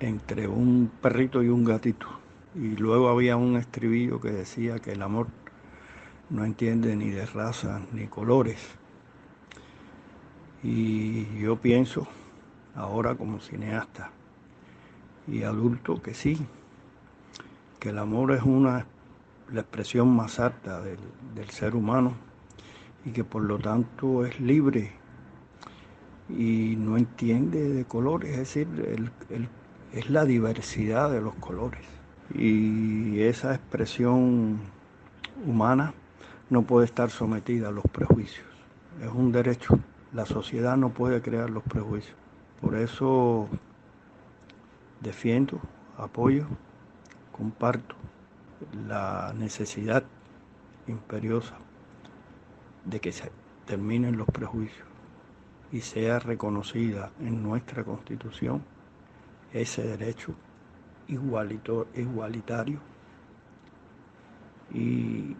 entre 0.00 0.48
un 0.48 0.90
perrito 1.00 1.42
y 1.42 1.48
un 1.48 1.64
gatito. 1.64 2.08
Y 2.54 2.76
luego 2.76 3.08
había 3.08 3.36
un 3.36 3.56
estribillo 3.56 4.20
que 4.20 4.32
decía 4.32 4.78
que 4.78 4.92
el 4.92 5.02
amor 5.02 5.28
no 6.30 6.44
entiende 6.44 6.96
ni 6.96 7.10
de 7.10 7.26
raza 7.26 7.80
ni 7.92 8.06
colores. 8.06 8.58
Y 10.62 11.38
yo 11.38 11.56
pienso, 11.56 12.08
ahora 12.74 13.14
como 13.14 13.38
cineasta 13.38 14.10
y 15.28 15.42
adulto, 15.42 16.02
que 16.02 16.14
sí, 16.14 16.38
que 17.78 17.90
el 17.90 17.98
amor 17.98 18.32
es 18.32 18.42
una 18.42 18.86
la 19.52 19.62
expresión 19.62 20.14
más 20.14 20.40
alta 20.40 20.82
del, 20.82 20.98
del 21.34 21.48
ser 21.50 21.74
humano 21.74 22.12
y 23.04 23.12
que 23.12 23.24
por 23.24 23.42
lo 23.42 23.58
tanto 23.58 24.26
es 24.26 24.38
libre 24.40 24.97
y 26.28 26.76
no 26.76 26.96
entiende 26.96 27.68
de 27.72 27.84
colores, 27.84 28.30
es 28.32 28.38
decir, 28.38 28.68
el, 28.86 29.10
el, 29.34 29.48
es 29.92 30.10
la 30.10 30.24
diversidad 30.24 31.10
de 31.10 31.20
los 31.20 31.34
colores. 31.36 31.84
Y 32.34 33.20
esa 33.20 33.54
expresión 33.54 34.60
humana 35.46 35.94
no 36.50 36.62
puede 36.62 36.86
estar 36.86 37.10
sometida 37.10 37.68
a 37.68 37.72
los 37.72 37.84
prejuicios, 37.84 38.46
es 39.02 39.08
un 39.08 39.32
derecho. 39.32 39.78
La 40.12 40.24
sociedad 40.26 40.76
no 40.76 40.90
puede 40.90 41.20
crear 41.20 41.50
los 41.50 41.62
prejuicios. 41.62 42.16
Por 42.60 42.74
eso 42.74 43.48
defiendo, 45.00 45.60
apoyo, 45.96 46.46
comparto 47.30 47.94
la 48.86 49.34
necesidad 49.36 50.02
imperiosa 50.86 51.56
de 52.84 53.00
que 53.00 53.12
se 53.12 53.30
terminen 53.66 54.16
los 54.16 54.26
prejuicios 54.28 54.87
y 55.72 55.80
sea 55.80 56.18
reconocida 56.18 57.12
en 57.20 57.42
nuestra 57.42 57.84
constitución 57.84 58.62
ese 59.52 59.82
derecho 59.82 60.34
igualitario. 61.08 62.80
Y, 64.72 65.36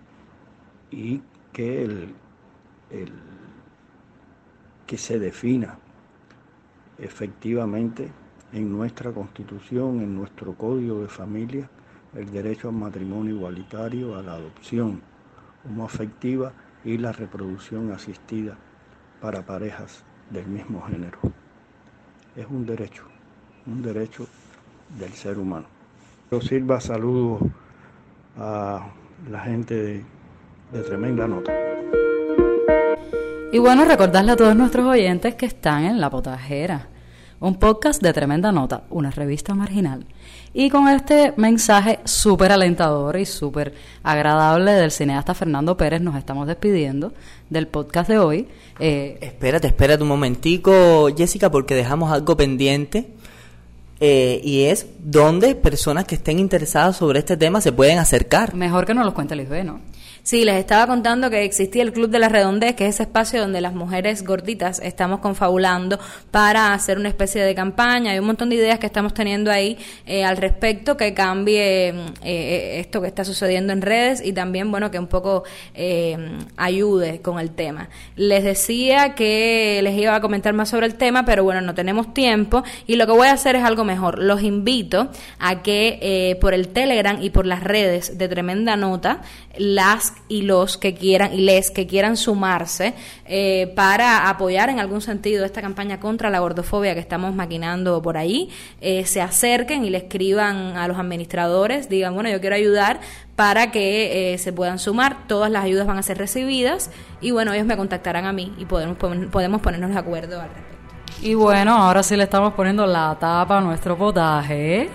y 0.90 1.22
que, 1.52 1.84
el, 1.84 2.14
el, 2.90 3.12
que 4.86 4.96
se 4.96 5.18
defina 5.18 5.78
efectivamente 6.96 8.10
en 8.52 8.72
nuestra 8.72 9.12
constitución, 9.12 10.00
en 10.00 10.16
nuestro 10.16 10.54
código 10.54 11.02
de 11.02 11.08
familia, 11.08 11.68
el 12.14 12.30
derecho 12.30 12.68
al 12.68 12.74
matrimonio 12.74 13.34
igualitario, 13.34 14.16
a 14.16 14.22
la 14.22 14.32
adopción 14.32 15.02
homoafectiva 15.66 16.52
y 16.84 16.96
la 16.96 17.12
reproducción 17.12 17.92
asistida 17.92 18.56
para 19.20 19.44
parejas 19.44 20.04
del 20.30 20.46
mismo 20.46 20.82
género. 20.82 21.18
Es 22.36 22.46
un 22.48 22.66
derecho, 22.66 23.04
un 23.66 23.82
derecho 23.82 24.26
del 24.98 25.12
ser 25.12 25.38
humano. 25.38 25.66
Yo 26.30 26.40
sirva 26.40 26.80
saludo 26.80 27.40
a 28.36 28.86
la 29.30 29.40
gente 29.40 29.74
de, 29.74 30.04
de 30.72 30.82
Tremenda 30.82 31.26
Nota. 31.26 31.52
Y 33.50 33.58
bueno, 33.58 33.84
recordarle 33.86 34.32
a 34.32 34.36
todos 34.36 34.54
nuestros 34.54 34.86
oyentes 34.86 35.34
que 35.34 35.46
están 35.46 35.84
en 35.84 36.00
La 36.00 36.10
Potajera, 36.10 36.88
un 37.40 37.54
podcast 37.56 38.02
de 38.02 38.12
Tremenda 38.12 38.52
Nota, 38.52 38.84
una 38.90 39.10
revista 39.10 39.54
marginal. 39.54 40.06
Y 40.52 40.70
con 40.70 40.88
este 40.88 41.34
mensaje 41.36 42.00
súper 42.04 42.52
alentador 42.52 43.16
y 43.16 43.26
súper 43.26 43.74
agradable 44.02 44.72
del 44.72 44.90
cineasta 44.90 45.34
Fernando 45.34 45.76
Pérez 45.76 46.00
nos 46.00 46.16
estamos 46.16 46.46
despidiendo 46.46 47.12
del 47.48 47.68
podcast 47.68 48.08
de 48.08 48.18
hoy. 48.18 48.48
Eh, 48.80 49.18
espérate, 49.20 49.68
espérate 49.68 50.02
un 50.02 50.08
momentico, 50.08 51.08
Jessica, 51.16 51.50
porque 51.50 51.74
dejamos 51.74 52.10
algo 52.10 52.36
pendiente. 52.36 53.08
Eh, 54.00 54.40
y 54.44 54.62
es 54.64 54.86
donde 55.00 55.56
personas 55.56 56.04
que 56.04 56.14
estén 56.14 56.38
interesadas 56.38 56.96
sobre 56.96 57.18
este 57.18 57.36
tema 57.36 57.60
se 57.60 57.72
pueden 57.72 57.98
acercar. 57.98 58.54
Mejor 58.54 58.86
que 58.86 58.94
nos 58.94 59.04
los 59.04 59.14
cuente 59.14 59.34
Lisbeth, 59.34 59.64
¿no? 59.64 59.80
Sí, 60.22 60.44
les 60.44 60.56
estaba 60.56 60.86
contando 60.86 61.30
que 61.30 61.42
existía 61.42 61.82
el 61.82 61.92
Club 61.92 62.10
de 62.10 62.18
la 62.18 62.28
Redondez, 62.28 62.74
que 62.74 62.86
es 62.86 62.96
ese 62.96 63.04
espacio 63.04 63.40
donde 63.40 63.60
las 63.60 63.72
mujeres 63.72 64.24
gorditas 64.24 64.78
estamos 64.80 65.20
confabulando 65.20 65.98
para 66.30 66.74
hacer 66.74 66.98
una 66.98 67.08
especie 67.08 67.42
de 67.42 67.54
campaña. 67.54 68.12
Hay 68.12 68.18
un 68.18 68.26
montón 68.26 68.50
de 68.50 68.56
ideas 68.56 68.78
que 68.78 68.86
estamos 68.86 69.14
teniendo 69.14 69.50
ahí 69.50 69.78
eh, 70.04 70.24
al 70.24 70.36
respecto 70.36 70.96
que 70.96 71.14
cambie 71.14 71.94
eh, 72.22 72.80
esto 72.80 73.00
que 73.00 73.06
está 73.06 73.24
sucediendo 73.24 73.72
en 73.72 73.80
redes 73.80 74.22
y 74.22 74.32
también, 74.32 74.70
bueno, 74.70 74.90
que 74.90 74.98
un 74.98 75.06
poco 75.06 75.44
eh, 75.74 76.18
ayude 76.56 77.22
con 77.22 77.38
el 77.38 77.52
tema. 77.52 77.88
Les 78.16 78.44
decía 78.44 79.14
que 79.14 79.80
les 79.82 79.96
iba 79.96 80.14
a 80.14 80.20
comentar 80.20 80.52
más 80.52 80.68
sobre 80.68 80.86
el 80.86 80.96
tema, 80.96 81.24
pero 81.24 81.44
bueno, 81.44 81.60
no 81.62 81.74
tenemos 81.74 82.12
tiempo 82.12 82.64
y 82.86 82.96
lo 82.96 83.06
que 83.06 83.12
voy 83.12 83.28
a 83.28 83.32
hacer 83.32 83.56
es 83.56 83.64
algo 83.64 83.84
mejor. 83.84 84.18
Los 84.18 84.42
invito 84.42 85.10
a 85.38 85.62
que 85.62 86.36
por 86.40 86.52
el 86.52 86.68
Telegram 86.68 87.16
y 87.22 87.30
por 87.30 87.46
las 87.46 87.64
redes 87.64 88.18
de 88.18 88.28
Tremenda 88.28 88.76
Nota, 88.76 89.22
las 89.56 90.12
y 90.28 90.42
los 90.42 90.76
que 90.76 90.94
quieran 90.94 91.32
y 91.32 91.38
les 91.38 91.70
que 91.70 91.86
quieran 91.86 92.16
sumarse 92.16 92.94
eh, 93.24 93.72
para 93.74 94.28
apoyar 94.28 94.68
en 94.68 94.80
algún 94.80 95.00
sentido 95.00 95.44
esta 95.44 95.62
campaña 95.62 96.00
contra 96.00 96.30
la 96.30 96.40
gordofobia 96.40 96.94
que 96.94 97.00
estamos 97.00 97.34
maquinando 97.34 98.02
por 98.02 98.16
ahí, 98.16 98.50
eh, 98.80 99.04
se 99.06 99.20
acerquen 99.20 99.84
y 99.84 99.90
le 99.90 99.98
escriban 99.98 100.76
a 100.76 100.88
los 100.88 100.98
administradores, 100.98 101.88
digan, 101.88 102.14
bueno, 102.14 102.30
yo 102.30 102.40
quiero 102.40 102.56
ayudar 102.56 103.00
para 103.36 103.70
que 103.70 104.32
eh, 104.34 104.38
se 104.38 104.52
puedan 104.52 104.78
sumar, 104.78 105.26
todas 105.28 105.50
las 105.50 105.64
ayudas 105.64 105.86
van 105.86 105.98
a 105.98 106.02
ser 106.02 106.18
recibidas 106.18 106.90
y 107.20 107.30
bueno, 107.30 107.52
ellos 107.52 107.66
me 107.66 107.76
contactarán 107.76 108.26
a 108.26 108.32
mí 108.32 108.52
y 108.58 108.64
podemos, 108.64 108.96
podemos 108.96 109.60
ponernos 109.60 109.90
de 109.90 109.98
acuerdo 109.98 110.40
al 110.40 110.48
respecto. 110.48 110.78
Y 111.22 111.34
bueno, 111.34 111.74
ahora 111.74 112.02
sí 112.02 112.16
le 112.16 112.24
estamos 112.24 112.54
poniendo 112.54 112.86
la 112.86 113.16
tapa 113.18 113.58
a 113.58 113.60
nuestro 113.60 113.96
potaje. 113.96 114.88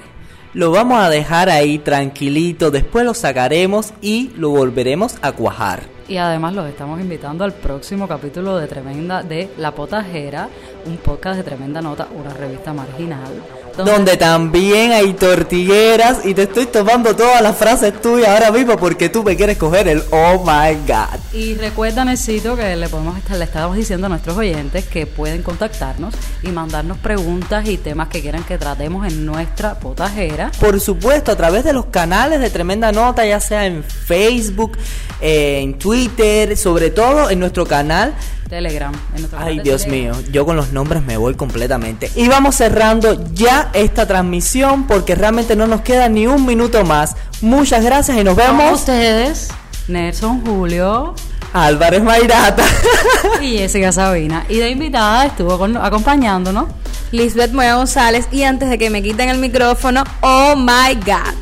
Lo 0.53 0.69
vamos 0.69 0.99
a 0.99 1.09
dejar 1.09 1.49
ahí 1.49 1.79
tranquilito, 1.79 2.69
después 2.69 3.03
lo 3.03 3.15
sacaremos 3.15 3.91
y 4.01 4.29
lo 4.37 4.51
volveremos 4.51 5.15
a 5.23 5.31
cuajar. 5.31 5.81
Y 6.07 6.17
además 6.17 6.53
los 6.53 6.69
estamos 6.69 7.01
invitando 7.01 7.43
al 7.43 7.53
próximo 7.53 8.07
capítulo 8.07 8.57
de 8.57 8.67
Tremenda 8.67 9.23
de 9.23 9.49
La 9.57 9.71
Potajera, 9.71 10.49
un 10.85 10.97
podcast 10.97 11.37
de 11.37 11.43
Tremenda 11.43 11.81
Nota, 11.81 12.07
una 12.13 12.35
revista 12.35 12.71
marginal, 12.71 13.31
donde 13.77 14.17
también 14.17 14.91
hay 14.91 15.13
tortilleras 15.13 16.25
y 16.25 16.33
te 16.33 16.43
estoy 16.43 16.65
tomando 16.67 17.15
todas 17.15 17.41
las 17.41 17.57
frases 17.57 17.99
tuyas 18.01 18.29
ahora 18.29 18.51
mismo 18.51 18.77
porque 18.77 19.09
tú 19.09 19.23
me 19.23 19.35
quieres 19.35 19.57
coger 19.57 19.87
el 19.87 20.03
oh 20.11 20.43
my 20.45 20.75
god. 20.87 21.19
Y 21.33 21.55
recuerda, 21.55 22.05
Necesito, 22.05 22.55
que 22.55 22.75
le 22.75 22.87
podemos 22.89 23.17
estar, 23.17 23.37
le 23.37 23.45
estamos 23.45 23.75
diciendo 23.75 24.05
a 24.07 24.09
nuestros 24.09 24.37
oyentes 24.37 24.85
que 24.85 25.05
pueden 25.05 25.41
contactarnos 25.41 26.13
y 26.43 26.49
mandarnos 26.49 26.97
preguntas 26.97 27.67
y 27.67 27.77
temas 27.77 28.09
que 28.09 28.21
quieran 28.21 28.43
que 28.43 28.57
tratemos 28.57 29.07
en 29.07 29.25
nuestra 29.25 29.79
potajera. 29.79 30.51
Por 30.59 30.79
supuesto, 30.79 31.31
a 31.31 31.35
través 31.35 31.63
de 31.63 31.73
los 31.73 31.85
canales 31.85 32.39
de 32.39 32.49
Tremenda 32.49 32.91
Nota, 32.91 33.25
ya 33.25 33.39
sea 33.39 33.65
en 33.65 33.83
Facebook, 33.83 34.77
eh, 35.21 35.61
en 35.61 35.79
Twitter, 35.79 36.55
sobre 36.57 36.91
todo 36.91 37.29
en 37.29 37.39
nuestro 37.39 37.65
canal 37.65 38.13
Telegram. 38.53 38.93
Ay, 39.35 39.61
Dios 39.61 39.87
mío, 39.87 40.13
yo 40.31 40.45
con 40.45 40.55
los 40.55 40.71
nombres 40.71 41.01
me 41.01 41.17
voy 41.17 41.33
completamente. 41.33 42.11
Y 42.15 42.27
vamos 42.27 42.53
cerrando 42.53 43.17
ya 43.33 43.71
esta 43.73 44.05
transmisión 44.05 44.85
porque 44.85 45.15
realmente 45.15 45.55
no 45.55 45.65
nos 45.65 45.81
queda 45.81 46.07
ni 46.07 46.27
un 46.27 46.45
minuto 46.45 46.85
más. 46.85 47.15
Muchas 47.41 47.83
gracias 47.83 48.15
y 48.15 48.23
nos 48.23 48.35
vemos. 48.35 48.63
Con 48.63 48.73
ustedes, 48.73 49.49
Nelson 49.87 50.45
Julio. 50.45 51.15
Álvarez 51.51 52.03
Mayrata. 52.03 52.63
y 53.41 53.57
Jessica 53.57 53.91
Sabina. 53.91 54.45
Y 54.47 54.57
de 54.57 54.69
invitada 54.69 55.25
estuvo 55.25 55.57
con, 55.57 55.75
acompañándonos. 55.75 56.65
Lisbeth 57.11 57.53
Moya 57.53 57.77
González. 57.77 58.27
Y 58.31 58.43
antes 58.43 58.69
de 58.69 58.77
que 58.77 58.91
me 58.91 59.01
quiten 59.01 59.29
el 59.29 59.39
micrófono, 59.39 60.03
oh 60.21 60.55
my 60.55 60.93
God. 61.03 61.33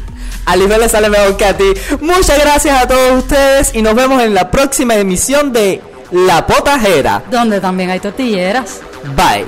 A 0.45 0.55
Lisbeth 0.55 0.79
le 0.79 0.87
sale 0.87 1.09
mejor 1.09 1.35
que 1.35 1.43
a 1.43 1.57
ti. 1.57 1.73
Muchas 1.99 2.39
gracias 2.39 2.81
a 2.81 2.87
todos 2.87 3.23
ustedes 3.23 3.75
y 3.75 3.81
nos 3.81 3.95
vemos 3.95 4.23
en 4.23 4.33
la 4.33 4.49
próxima 4.49 4.95
emisión 4.95 5.51
de 5.51 5.81
la 6.11 6.45
Potajera. 6.45 7.23
Donde 7.29 7.59
también 7.59 7.89
hay 7.89 7.99
tortilleras. 7.99 8.81
Bye. 9.15 9.45